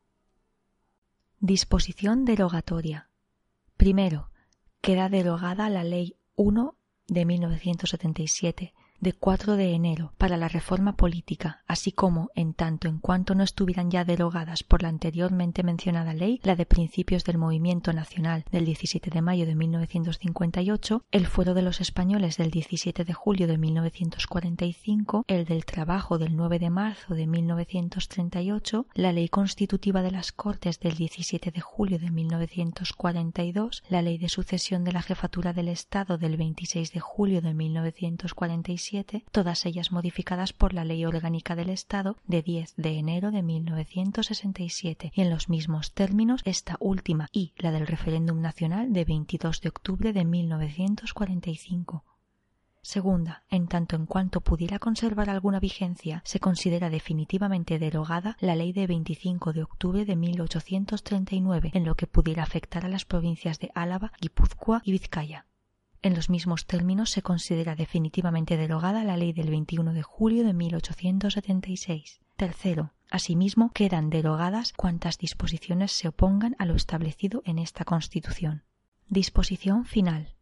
[1.39, 3.09] Disposición derogatoria.
[3.77, 4.31] Primero,
[4.83, 6.75] queda derogada la Ley 1
[7.07, 8.73] de 1977
[9.03, 13.43] de 4 de enero para la reforma política, así como, en tanto en cuanto no
[13.43, 18.63] estuvieran ya derogadas por la anteriormente mencionada ley, la de principios del Movimiento Nacional del
[18.63, 23.57] 17 de mayo de 1958, el Fuero de los Españoles del 17 de julio de
[23.57, 30.31] 1945, el del Trabajo del 9 de marzo de 1938, la Ley Constitutiva de las
[30.31, 35.67] Cortes del 17 de julio de 1942, la Ley de Sucesión de la Jefatura del
[35.67, 38.92] Estado del 26 de julio de 1947,
[39.31, 45.11] todas ellas modificadas por la Ley Orgánica del Estado de 10 de enero de 1967
[45.15, 49.69] y en los mismos términos esta última y la del referéndum nacional de 22 de
[49.69, 52.03] octubre de 1945.
[52.83, 58.73] Segunda, en tanto en cuanto pudiera conservar alguna vigencia, se considera definitivamente derogada la ley
[58.73, 63.71] de 25 de octubre de 1839 en lo que pudiera afectar a las provincias de
[63.73, 65.45] Álava, Guipúzcoa y Vizcaya.
[66.03, 70.51] En los mismos términos se considera definitivamente derogada la ley del 21 de julio de
[70.53, 72.19] 1876.
[72.35, 78.63] Tercero, asimismo quedan derogadas cuantas disposiciones se opongan a lo establecido en esta Constitución.
[79.07, 80.35] Disposición final.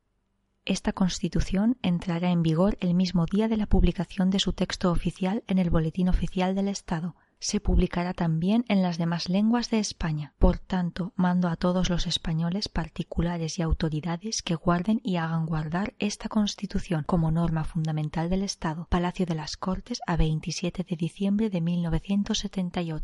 [0.65, 5.43] Esta Constitución entrará en vigor el mismo día de la publicación de su texto oficial
[5.45, 10.33] en el Boletín Oficial del Estado, se publicará también en las demás lenguas de España.
[10.37, 15.95] Por tanto, mando a todos los españoles particulares y autoridades que guarden y hagan guardar
[15.97, 18.87] esta Constitución como norma fundamental del Estado.
[18.89, 23.01] Palacio de las Cortes a 27 de diciembre de 1978.